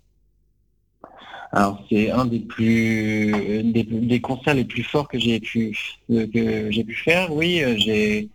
Alors 1.51 1.83
c'est 1.91 2.09
un 2.13 2.25
des 2.25 2.39
plus 2.39 3.33
des, 3.65 3.83
des 3.83 4.21
concerts 4.21 4.55
les 4.55 4.67
plus 4.67 4.85
forts 4.85 5.09
que 5.09 5.19
j'ai 5.19 5.41
pu 5.41 5.77
que 6.09 6.71
j'ai 6.71 6.85
pu 6.85 6.95
faire. 6.95 7.33
Oui, 7.33 7.63
j'ai 7.79 8.29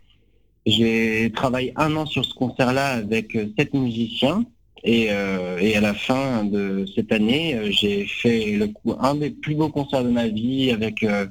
j'ai 0.65 1.31
travaillé 1.33 1.71
un 1.77 1.95
an 1.95 2.05
sur 2.05 2.25
ce 2.25 2.33
concert-là 2.33 2.87
avec 2.87 3.37
sept 3.57 3.73
musiciens 3.73 4.43
et, 4.83 5.07
euh, 5.11 5.57
et 5.59 5.75
à 5.75 5.81
la 5.81 5.93
fin 5.93 6.43
de 6.43 6.85
cette 6.95 7.11
année, 7.11 7.55
euh, 7.55 7.71
j'ai 7.71 8.05
fait 8.05 8.59
un 8.99 9.15
des 9.15 9.29
plus 9.29 9.55
beaux 9.55 9.69
concerts 9.69 10.03
de 10.03 10.09
ma 10.09 10.27
vie 10.27 10.71
avec 10.71 11.03
euh, 11.03 11.25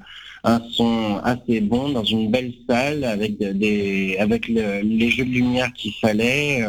un 0.45 0.61
son 0.73 1.19
assez 1.23 1.61
bon 1.61 1.91
dans 1.91 2.05
une 2.05 2.31
belle 2.31 2.53
salle 2.69 3.05
avec 3.05 3.39
des 3.39 4.17
avec 4.19 4.49
le- 4.49 4.81
les 4.83 5.11
jeux 5.11 5.25
de 5.25 5.31
lumière 5.31 5.73
qu'il 5.75 5.93
fallait. 5.93 6.65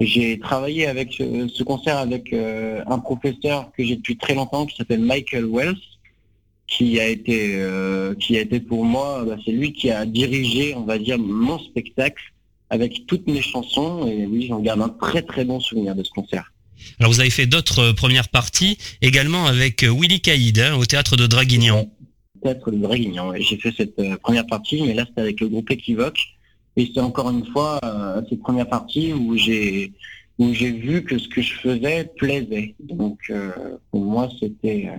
j'ai 0.00 0.38
travaillé 0.38 0.86
avec 0.86 1.12
ce, 1.12 1.48
ce 1.48 1.62
concert 1.62 1.98
avec 1.98 2.32
un 2.32 2.98
professeur 2.98 3.70
que 3.76 3.82
j'ai 3.84 3.96
depuis 3.96 4.16
très 4.16 4.34
longtemps 4.34 4.64
qui 4.66 4.76
s'appelle 4.76 5.00
Michael 5.00 5.46
Wells, 5.46 5.76
qui 6.66 6.98
a 7.00 7.08
été 7.08 7.38
qui 8.20 8.36
a 8.38 8.40
été 8.42 8.60
pour 8.60 8.84
moi, 8.84 9.24
bah, 9.26 9.36
c'est 9.44 9.52
lui 9.52 9.72
qui 9.72 9.90
a 9.90 10.06
dirigé, 10.06 10.74
on 10.74 10.82
va 10.84 10.98
dire, 10.98 11.18
mon 11.18 11.58
spectacle 11.58 12.22
avec 12.70 13.06
toutes 13.06 13.26
mes 13.26 13.42
chansons 13.42 14.06
et 14.06 14.26
oui, 14.26 14.46
j'en 14.48 14.60
garde 14.60 14.82
un 14.82 14.88
très 14.88 15.22
très 15.22 15.44
bon 15.44 15.60
souvenir 15.60 15.94
de 15.94 16.02
ce 16.02 16.10
concert. 16.10 16.52
Alors 16.98 17.10
vous 17.12 17.20
avez 17.20 17.30
fait 17.30 17.46
d'autres 17.46 17.80
euh, 17.80 17.92
premières 17.92 18.28
parties, 18.28 18.76
également 19.00 19.46
avec 19.46 19.82
euh, 19.82 19.90
Willy 19.90 20.20
Caïd 20.20 20.58
hein, 20.58 20.76
au 20.76 20.84
théâtre 20.84 21.16
de 21.16 21.26
Draguignan. 21.26 21.88
Peut-être 22.42 22.70
le 22.70 22.78
Draguignan. 22.78 23.30
ouais. 23.30 23.40
J'ai 23.40 23.56
fait 23.56 23.72
cette 23.76 23.98
euh, 23.98 24.16
première 24.16 24.46
partie, 24.46 24.82
mais 24.82 24.94
là 24.94 25.04
c'était 25.08 25.22
avec 25.22 25.40
le 25.40 25.48
groupe 25.48 25.70
Equivoque. 25.70 26.18
Et 26.76 26.90
c'est 26.92 27.00
encore 27.00 27.30
une 27.30 27.46
fois 27.46 27.80
euh, 27.84 28.20
cette 28.28 28.40
première 28.40 28.68
partie 28.68 29.12
où 29.12 29.36
j'ai 29.36 29.92
où 30.38 30.52
j'ai 30.52 30.70
vu 30.70 31.02
que 31.02 31.16
ce 31.16 31.28
que 31.28 31.40
je 31.40 31.54
faisais 31.54 32.10
plaisait. 32.16 32.74
Donc 32.80 33.18
euh, 33.30 33.50
pour 33.90 34.02
moi 34.02 34.28
c'était 34.38 34.90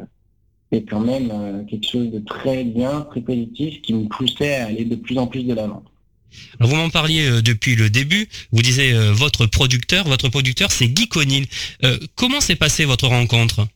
euh, 0.74 0.82
quand 0.89 0.99
même 0.99 1.65
quelque 1.70 1.88
chose 1.88 2.11
de 2.11 2.20
très 2.20 2.63
bien, 2.63 3.01
très 3.01 3.22
positif, 3.22 3.82
qui 3.84 3.93
me 3.93 4.07
poussait 4.07 4.55
à 4.55 4.65
aller 4.65 4.86
de 4.86 4.95
plus 4.95 5.18
en 5.18 5.28
plus 5.28 5.43
de 5.43 5.53
l'avant. 5.53 5.84
Vous 6.59 6.75
m'en 6.75 6.89
parliez 6.89 7.30
euh, 7.30 7.41
depuis 7.41 7.75
le 7.75 7.89
début, 7.89 8.28
vous 8.51 8.61
disiez 8.61 8.93
euh, 8.93 9.11
votre 9.11 9.45
producteur, 9.45 10.07
votre 10.07 10.30
producteur 10.30 10.71
c'est 10.71 10.88
Guy 10.88 11.07
Conil. 11.07 11.45
Euh, 11.84 11.97
comment 12.15 12.41
s'est 12.41 12.55
passée 12.55 12.86
votre 12.86 13.07
rencontre? 13.07 13.67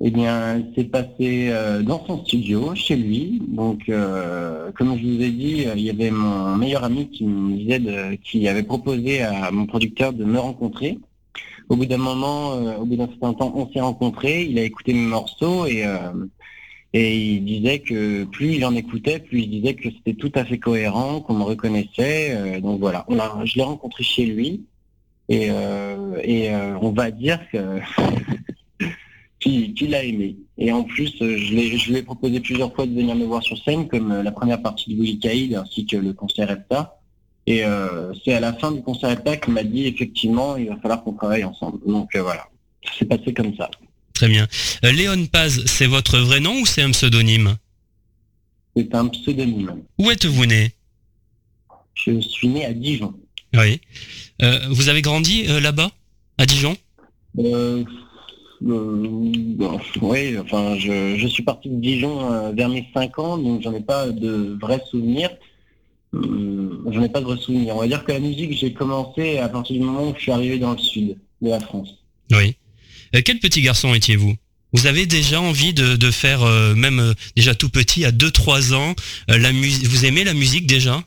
Eh 0.00 0.10
bien, 0.10 0.62
c'est 0.74 0.90
passé 0.90 1.52
dans 1.82 2.04
son 2.04 2.24
studio, 2.24 2.74
chez 2.74 2.96
lui. 2.96 3.40
Donc, 3.46 3.86
comme 3.86 4.98
je 4.98 5.06
vous 5.06 5.22
ai 5.22 5.30
dit, 5.30 5.66
il 5.76 5.82
y 5.82 5.88
avait 5.88 6.10
mon 6.10 6.56
meilleur 6.56 6.82
ami 6.82 7.08
qui 7.10 7.24
me 7.24 7.56
disait 7.56 7.78
de, 7.78 8.16
qui 8.16 8.48
avait 8.48 8.64
proposé 8.64 9.22
à 9.22 9.52
mon 9.52 9.66
producteur 9.66 10.12
de 10.12 10.24
me 10.24 10.38
rencontrer. 10.38 10.98
Au 11.68 11.76
bout 11.76 11.86
d'un 11.86 11.98
moment, 11.98 12.54
au 12.76 12.84
bout 12.84 12.96
d'un 12.96 13.06
certain 13.06 13.34
temps, 13.34 13.52
on 13.54 13.72
s'est 13.72 13.80
rencontrés. 13.80 14.42
Il 14.42 14.58
a 14.58 14.64
écouté 14.64 14.92
mes 14.92 15.06
morceaux 15.06 15.64
et 15.66 15.84
et 16.96 17.16
il 17.16 17.44
disait 17.44 17.80
que 17.80 18.22
plus 18.22 18.54
il 18.54 18.64
en 18.64 18.76
écoutait, 18.76 19.18
plus 19.18 19.40
il 19.40 19.50
disait 19.50 19.74
que 19.74 19.90
c'était 19.90 20.14
tout 20.14 20.30
à 20.36 20.44
fait 20.44 20.58
cohérent, 20.58 21.20
qu'on 21.20 21.34
me 21.34 21.42
reconnaissait. 21.42 22.30
Euh, 22.30 22.60
donc 22.60 22.78
voilà, 22.78 23.04
a, 23.10 23.44
je 23.44 23.56
l'ai 23.56 23.64
rencontré 23.64 24.04
chez 24.04 24.24
lui 24.26 24.62
et, 25.28 25.50
euh, 25.50 26.14
euh, 26.24 26.78
on 26.80 26.92
va 26.92 27.10
dire 27.10 27.40
que 27.50 27.80
qui, 29.40 29.74
qui 29.74 29.88
l'a 29.88 30.04
aimé. 30.04 30.36
Et 30.56 30.70
en 30.70 30.84
plus, 30.84 31.16
je 31.18 31.90
lui 31.90 31.96
ai 31.96 32.02
proposé 32.04 32.38
plusieurs 32.38 32.72
fois 32.72 32.86
de 32.86 32.94
venir 32.94 33.16
me 33.16 33.24
voir 33.24 33.42
sur 33.42 33.58
scène, 33.58 33.88
comme 33.88 34.22
la 34.22 34.30
première 34.30 34.62
partie 34.62 34.94
de 34.94 35.02
Willy 35.02 35.18
Caïd 35.18 35.56
ainsi 35.56 35.86
que 35.86 35.96
le 35.96 36.12
concert 36.12 36.48
EPTA. 36.48 37.00
Et 37.48 37.64
c'est 38.24 38.34
à 38.34 38.40
la 38.40 38.52
fin 38.52 38.70
du 38.70 38.82
concert 38.82 39.10
EPTA 39.10 39.38
qu'il 39.38 39.52
m'a 39.52 39.64
dit 39.64 39.88
effectivement, 39.88 40.56
il 40.56 40.68
va 40.68 40.76
falloir 40.76 41.02
qu'on 41.02 41.12
travaille 41.12 41.44
ensemble. 41.44 41.80
Donc 41.84 42.14
euh, 42.14 42.22
voilà, 42.22 42.46
c'est 42.96 43.04
passé 43.04 43.34
comme 43.34 43.54
ça. 43.56 43.68
Très 44.14 44.28
bien. 44.28 44.46
Euh, 44.84 44.92
Léon 44.92 45.26
Paz, 45.26 45.64
c'est 45.66 45.86
votre 45.86 46.18
vrai 46.18 46.38
nom 46.38 46.60
ou 46.60 46.66
c'est 46.66 46.82
un 46.82 46.92
pseudonyme 46.92 47.56
C'est 48.76 48.94
un 48.94 49.08
pseudonyme. 49.08 49.82
Où 49.98 50.10
êtes-vous 50.10 50.46
né 50.46 50.72
Je 51.94 52.20
suis 52.20 52.48
né 52.48 52.64
à 52.64 52.72
Dijon. 52.72 53.12
Oui. 53.54 53.80
Euh, 54.40 54.60
vous 54.70 54.88
avez 54.88 55.02
grandi 55.02 55.46
euh, 55.48 55.60
là-bas, 55.60 55.90
à 56.38 56.46
Dijon 56.46 56.76
bon, 57.34 57.84
oui, 60.00 60.38
enfin, 60.38 60.76
je, 60.78 61.16
je 61.18 61.26
suis 61.26 61.42
parti 61.42 61.68
de 61.68 61.80
Dijon 61.80 62.52
vers 62.52 62.68
mes 62.68 62.88
5 62.94 63.18
ans, 63.18 63.36
donc 63.36 63.62
j'en 63.62 63.74
ai 63.74 63.80
pas 63.80 64.08
de 64.10 64.56
vrais 64.60 64.80
souvenirs. 64.90 65.30
J'en 66.12 67.02
ai 67.02 67.08
pas 67.08 67.20
de 67.20 67.26
vrais 67.26 67.36
souvenirs. 67.36 67.76
On 67.76 67.80
va 67.80 67.88
dire 67.88 68.04
que 68.04 68.12
la 68.12 68.20
musique, 68.20 68.52
j'ai 68.52 68.72
commencé 68.72 69.38
à 69.38 69.48
partir 69.48 69.76
du 69.76 69.82
moment 69.82 70.08
où 70.08 70.14
je 70.16 70.22
suis 70.22 70.32
arrivé 70.32 70.58
dans 70.58 70.72
le 70.72 70.78
sud 70.78 71.18
de 71.42 71.48
la 71.50 71.60
France. 71.60 71.98
Oui. 72.30 72.56
Euh, 73.14 73.20
quel 73.24 73.38
petit 73.38 73.62
garçon 73.62 73.94
étiez-vous? 73.94 74.34
Vous 74.72 74.86
avez 74.86 75.06
déjà 75.06 75.40
envie 75.40 75.72
de, 75.72 76.10
faire, 76.10 76.42
euh, 76.42 76.74
même 76.74 76.98
euh, 76.98 77.12
déjà 77.36 77.54
tout 77.54 77.68
petit, 77.68 78.04
à 78.04 78.10
2-3 78.10 78.74
ans, 78.74 78.94
la. 79.28 79.52
Vous 79.52 80.04
aimez 80.04 80.24
la 80.24 80.34
musique 80.34 80.66
déjà? 80.66 81.00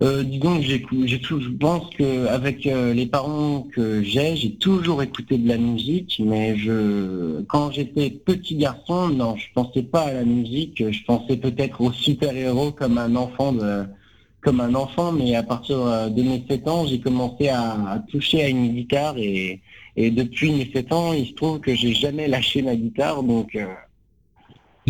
Dis 0.00 0.38
donc, 0.38 0.62
je 0.62 1.48
pense 1.58 1.90
que 1.96 2.26
avec 2.26 2.66
euh, 2.66 2.94
les 2.94 3.06
parents 3.06 3.66
que 3.74 4.02
j'ai, 4.02 4.36
j'ai 4.36 4.52
toujours 4.52 5.02
écouté 5.02 5.38
de 5.38 5.48
la 5.48 5.58
musique, 5.58 6.20
mais 6.24 6.56
je, 6.56 7.42
quand 7.48 7.72
j'étais 7.72 8.10
petit 8.10 8.56
garçon, 8.56 9.08
non, 9.08 9.36
je 9.36 9.46
pensais 9.54 9.82
pas 9.82 10.02
à 10.02 10.12
la 10.12 10.24
musique. 10.24 10.84
Je 10.88 11.04
pensais 11.04 11.36
peut-être 11.36 11.80
aux 11.80 11.92
super-héros 11.92 12.70
comme 12.70 12.96
un 12.96 13.16
enfant 13.16 13.52
de, 13.52 13.86
comme 14.40 14.60
un 14.60 14.74
enfant, 14.74 15.12
mais 15.12 15.34
à 15.34 15.42
partir 15.42 15.78
euh, 15.78 16.08
de 16.08 16.22
mes 16.22 16.44
7 16.48 16.68
ans, 16.68 16.86
j'ai 16.86 17.00
commencé 17.00 17.48
à, 17.48 17.72
à 17.90 17.98
toucher 18.10 18.42
à 18.44 18.48
une 18.48 18.74
guitare 18.74 19.16
et, 19.18 19.60
et 20.00 20.12
depuis 20.12 20.52
mes 20.52 20.70
7 20.72 20.92
ans, 20.92 21.12
il 21.12 21.26
se 21.26 21.32
trouve 21.32 21.58
que 21.58 21.74
j'ai 21.74 21.92
jamais 21.92 22.28
lâché 22.28 22.62
ma 22.62 22.76
guitare, 22.76 23.20
donc, 23.24 23.56
euh, 23.56 23.66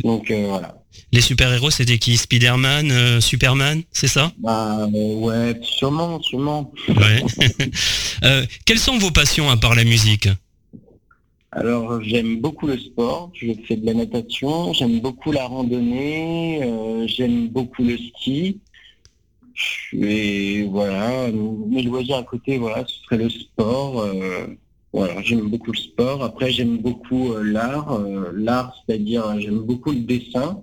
donc 0.05 0.31
euh, 0.31 0.49
voilà. 0.49 0.83
Les 1.13 1.23
super-héros, 1.23 1.71
c'était 1.71 1.97
qui? 1.97 2.19
Spider-Man, 2.19 2.91
euh, 2.91 3.21
Superman, 3.23 3.83
c'est 3.91 4.07
ça? 4.07 4.33
Bah 4.37 4.87
ouais, 4.93 5.59
sûrement, 5.63 6.21
sûrement. 6.21 6.71
Ouais. 6.89 7.25
Quelles 8.67 8.79
sont 8.79 8.99
vos 8.99 9.11
passions 9.11 9.49
à 9.49 9.57
part 9.57 9.75
la 9.75 9.85
musique? 9.85 10.29
Alors 11.53 12.03
j'aime 12.03 12.43
beaucoup 12.43 12.67
le 12.67 12.79
sport, 12.79 13.33
je 13.33 13.53
fais 13.67 13.77
de 13.77 13.87
la 13.87 13.95
natation, 13.95 14.75
j'aime 14.75 15.01
beaucoup 15.01 15.33
la 15.33 15.47
randonnée, 15.47 16.61
j'aime 17.07 17.49
beaucoup 17.49 17.83
le 17.83 17.97
ski. 17.97 18.59
Et 19.93 20.65
voilà, 20.65 21.29
mes 21.69 21.83
loisirs 21.83 22.17
à 22.17 22.23
côté, 22.23 22.59
voilà, 22.59 22.85
ce 22.87 23.03
serait 23.05 23.17
le 23.17 23.31
sport. 23.31 24.01
euh, 24.01 24.47
voilà, 24.93 25.21
j'aime 25.23 25.49
beaucoup 25.49 25.73
le 25.73 25.79
sport. 25.79 26.25
Après 26.25 26.51
j'aime 26.51 26.79
beaucoup 26.79 27.33
euh, 27.33 27.43
l'art, 27.43 27.93
euh, 27.93 28.31
l'art, 28.35 28.75
c'est-à-dire 28.87 29.39
j'aime 29.39 29.61
beaucoup 29.61 29.91
le 29.93 30.01
dessin, 30.01 30.63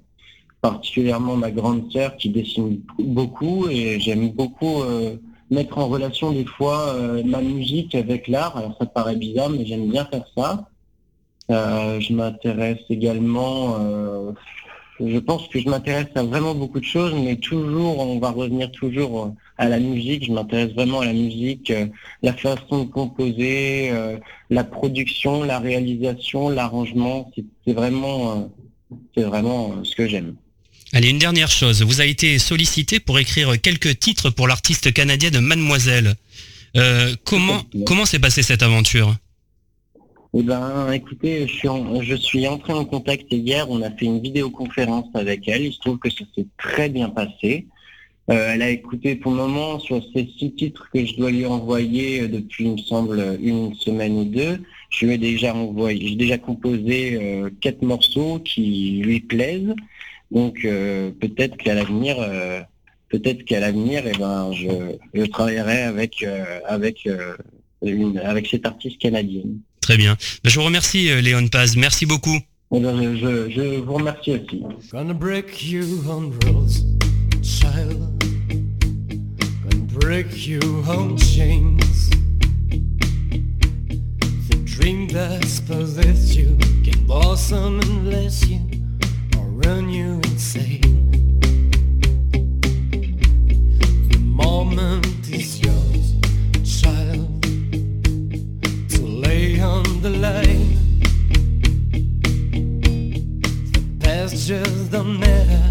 particulièrement 0.62 1.36
ma 1.36 1.52
grande 1.52 1.92
sœur 1.92 2.16
qui 2.18 2.30
dessine 2.30 2.82
beaucoup 3.00 3.68
et 3.70 4.00
j'aime 4.00 4.30
beaucoup 4.32 4.84
mettre 5.52 5.78
en 5.78 5.88
relation 5.88 6.32
des 6.32 6.46
fois 6.46 6.96
ma 7.24 7.42
musique 7.42 7.94
avec 7.94 8.28
l'art. 8.28 8.58
Alors 8.58 8.76
ça 8.80 8.88
paraît 8.88 9.16
bizarre, 9.16 9.52
mais 9.52 9.64
j'aime 9.66 9.92
bien 9.92 10.06
faire 10.06 10.26
ça. 10.36 10.68
Je 11.50 12.14
m'intéresse 12.14 12.80
également, 12.90 13.78
je 15.00 15.18
pense 15.20 15.48
que 15.50 15.60
je 15.60 15.68
m'intéresse 15.68 16.08
à 16.16 16.24
vraiment 16.24 16.56
beaucoup 16.56 16.80
de 16.80 16.86
choses, 16.86 17.14
mais 17.14 17.36
toujours, 17.36 18.00
on 18.00 18.20
va 18.20 18.32
revenir 18.32 18.72
toujours 18.72 19.26
euh, 19.26 19.30
à 19.58 19.68
la 19.68 19.80
musique. 19.80 20.26
Je 20.26 20.32
m'intéresse 20.32 20.72
vraiment 20.74 21.02
à 21.02 21.06
la 21.06 21.14
musique, 21.14 21.70
euh, 21.72 21.88
la 22.24 22.34
façon 22.34 22.86
de 22.86 22.90
composer, 22.90 23.90
euh, 23.92 24.18
la 24.50 24.64
production, 24.64 25.44
la 25.44 25.60
réalisation, 25.60 26.50
l'arrangement. 26.50 27.32
C'est 27.66 27.74
vraiment, 27.74 28.50
c'est 29.16 29.24
vraiment 29.24 29.84
ce 29.84 29.96
que 29.96 30.08
j'aime. 30.08 30.36
Allez, 30.94 31.10
une 31.10 31.20
dernière 31.20 31.52
chose. 31.52 31.82
Vous 31.82 32.00
avez 32.00 32.12
été 32.12 32.40
sollicité 32.40 33.00
pour 33.00 33.20
écrire 33.20 33.60
quelques 33.60 34.00
titres 34.00 34.30
pour 34.30 34.48
l'artiste 34.48 34.94
canadienne 34.94 35.40
Mademoiselle. 35.42 36.16
Euh, 36.78 37.16
comment 37.24 37.64
comment 37.86 38.06
s'est 38.06 38.20
passée 38.20 38.44
cette 38.44 38.64
aventure? 38.64 39.16
Eh 40.38 40.44
ben, 40.44 40.92
écoutez, 40.92 41.48
je 41.48 41.54
suis, 41.54 41.70
en- 41.70 42.52
entré 42.52 42.74
en 42.74 42.84
contact 42.84 43.32
hier. 43.32 43.70
On 43.70 43.82
a 43.82 43.90
fait 43.90 44.04
une 44.04 44.20
vidéoconférence 44.20 45.08
avec 45.14 45.48
elle. 45.48 45.62
Il 45.64 45.72
se 45.72 45.80
trouve 45.80 45.98
que 45.98 46.10
ça 46.10 46.26
s'est 46.36 46.48
très 46.58 46.90
bien 46.90 47.08
passé. 47.08 47.68
Euh, 48.30 48.52
elle 48.54 48.62
a 48.62 48.70
écouté 48.70 49.16
pour 49.16 49.32
le 49.32 49.38
moment 49.38 49.80
sur 49.80 50.04
ces 50.14 50.28
six 50.38 50.52
titres 50.52 50.90
que 50.94 51.06
je 51.06 51.16
dois 51.16 51.32
lui 51.32 51.46
envoyer 51.46 52.24
euh, 52.24 52.28
depuis, 52.28 52.66
il 52.66 52.72
me 52.74 52.78
semble, 52.80 53.38
une 53.42 53.74
semaine 53.76 54.18
ou 54.18 54.26
deux. 54.26 54.60
Je 54.90 55.06
lui 55.06 55.14
ai 55.14 55.18
déjà 55.18 55.56
envoyé, 55.56 56.06
j'ai 56.06 56.16
déjà 56.18 56.38
composé 56.38 57.16
euh, 57.16 57.50
quatre 57.62 57.82
morceaux 57.82 58.40
qui 58.40 59.02
lui 59.06 59.22
plaisent. 59.22 59.74
Donc 60.32 60.64
peut-être 60.64 61.56
qu'à 61.56 61.76
l'avenir, 61.76 62.18
peut-être 63.10 63.46
qu'à 63.46 63.60
l'avenir, 63.60 64.04
eh 64.06 64.18
ben, 64.18 64.52
je, 64.54 65.26
travaillerai 65.28 65.84
avec 65.84 66.28
avec 68.24 68.48
cette 68.48 68.66
artiste 68.66 68.98
canadienne. 68.98 69.60
Très 69.86 69.98
bien. 69.98 70.18
Ben, 70.44 70.50
Je 70.50 70.60
vous 70.60 70.66
remercie, 70.66 71.12
euh, 71.12 71.22
Léon 71.22 71.48
Paz. 71.48 71.76
Merci 71.78 72.08
beaucoup. 72.08 72.36
Eh 72.76 72.80
ben, 72.80 73.16
je, 73.16 73.52
je, 73.52 73.52
je 73.56 73.80
vous 73.82 73.94
remercie 73.94 74.32
aussi. 74.32 74.64
Gonna 74.92 75.14
break 75.14 75.62
you 75.64 75.84
on 76.10 76.32
rules, 76.44 76.82
child. 77.44 78.00
Gonna 79.62 79.86
break 80.00 80.48
you 80.48 80.60
on 80.88 81.16
chains. 81.20 82.10
The 84.50 84.56
dream 84.66 85.08
that 85.10 85.42
possess 85.68 86.36
you 86.36 86.58
can 86.84 87.06
blossom 87.06 87.80
unless 87.82 88.44
you 88.50 88.62
or 89.38 89.46
run 89.68 89.92
you 89.92 90.20
insane. 90.32 90.82
The 94.10 94.18
moment 94.18 95.30
is 95.30 95.60
yours, 95.60 96.05
on 99.66 100.02
the 100.02 100.10
line. 100.10 100.78
past 104.00 104.48
just 104.48 104.92
don't 104.92 105.20
matter. 105.20 105.66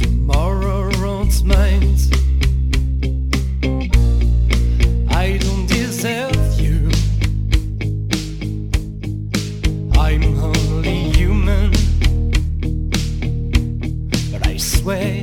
Tomorrow 0.00 0.90
runs 1.02 1.44
minds. 1.44 2.10
I 5.10 5.36
don't 5.44 5.66
deserve 5.66 6.60
you. 6.64 6.90
I'm 10.04 10.24
only 10.50 10.98
human. 11.18 11.70
But 14.32 14.46
I 14.46 14.56
swear 14.56 15.21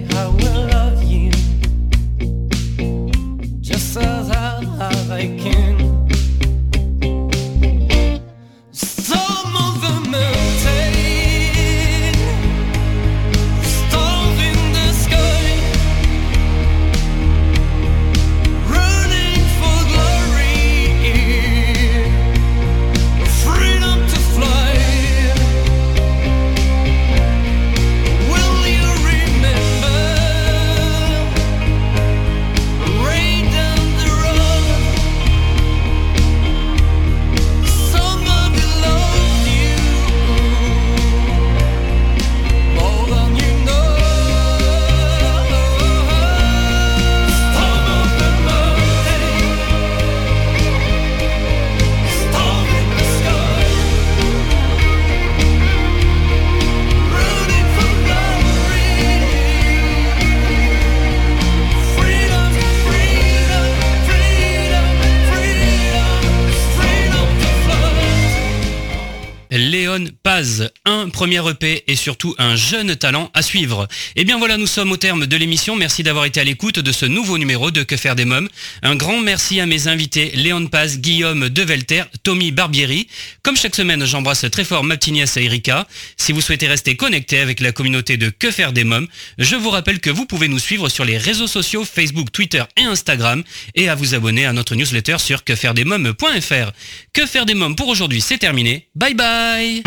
premier 71.19 71.45
EP 71.49 71.83
et 71.85 71.97
surtout 71.97 72.33
un 72.37 72.55
jeune 72.55 72.95
talent 72.95 73.29
à 73.33 73.41
suivre. 73.41 73.89
Et 74.15 74.21
eh 74.21 74.23
bien 74.23 74.37
voilà, 74.37 74.55
nous 74.55 74.67
sommes 74.67 74.93
au 74.93 74.95
terme 74.95 75.25
de 75.25 75.35
l'émission. 75.35 75.75
Merci 75.75 76.01
d'avoir 76.01 76.23
été 76.23 76.39
à 76.39 76.45
l'écoute 76.45 76.79
de 76.79 76.91
ce 76.93 77.05
nouveau 77.05 77.37
numéro 77.37 77.71
de 77.71 77.83
Que 77.83 77.97
faire 77.97 78.15
des 78.15 78.23
mômes. 78.23 78.47
Un 78.83 78.95
grand 78.95 79.19
merci 79.19 79.59
à 79.59 79.65
mes 79.65 79.89
invités 79.89 80.31
Léon 80.35 80.67
Paz, 80.67 80.99
Guillaume 80.99 81.49
Develter, 81.49 82.03
Tommy 82.23 82.53
Barbieri. 82.53 83.09
Comme 83.43 83.57
chaque 83.57 83.75
semaine, 83.75 84.05
j'embrasse 84.05 84.45
très 84.49 84.63
fort 84.63 84.85
ma 84.85 84.95
petite 84.95 85.13
nièce 85.13 85.35
Erika. 85.35 85.89
Si 86.15 86.31
vous 86.31 86.39
souhaitez 86.39 86.69
rester 86.69 86.95
connecté 86.95 87.39
avec 87.39 87.59
la 87.59 87.73
communauté 87.73 88.15
de 88.15 88.29
Que 88.29 88.49
faire 88.49 88.71
des 88.71 88.85
mômes, 88.85 89.09
je 89.37 89.57
vous 89.57 89.71
rappelle 89.71 89.99
que 89.99 90.09
vous 90.09 90.25
pouvez 90.25 90.47
nous 90.47 90.57
suivre 90.57 90.87
sur 90.87 91.03
les 91.03 91.17
réseaux 91.17 91.47
sociaux 91.47 91.83
Facebook, 91.83 92.31
Twitter 92.31 92.63
et 92.77 92.83
Instagram 92.83 93.43
et 93.75 93.89
à 93.89 93.95
vous 93.95 94.15
abonner 94.15 94.45
à 94.45 94.53
notre 94.53 94.73
newsletter 94.73 95.17
sur 95.17 95.43
quefairedesmômes.fr. 95.43 96.71
Que 97.11 97.25
faire 97.25 97.45
des 97.45 97.55
mômes 97.55 97.75
pour 97.75 97.89
aujourd'hui, 97.89 98.21
c'est 98.21 98.37
terminé. 98.37 98.87
Bye 98.95 99.15
bye 99.15 99.83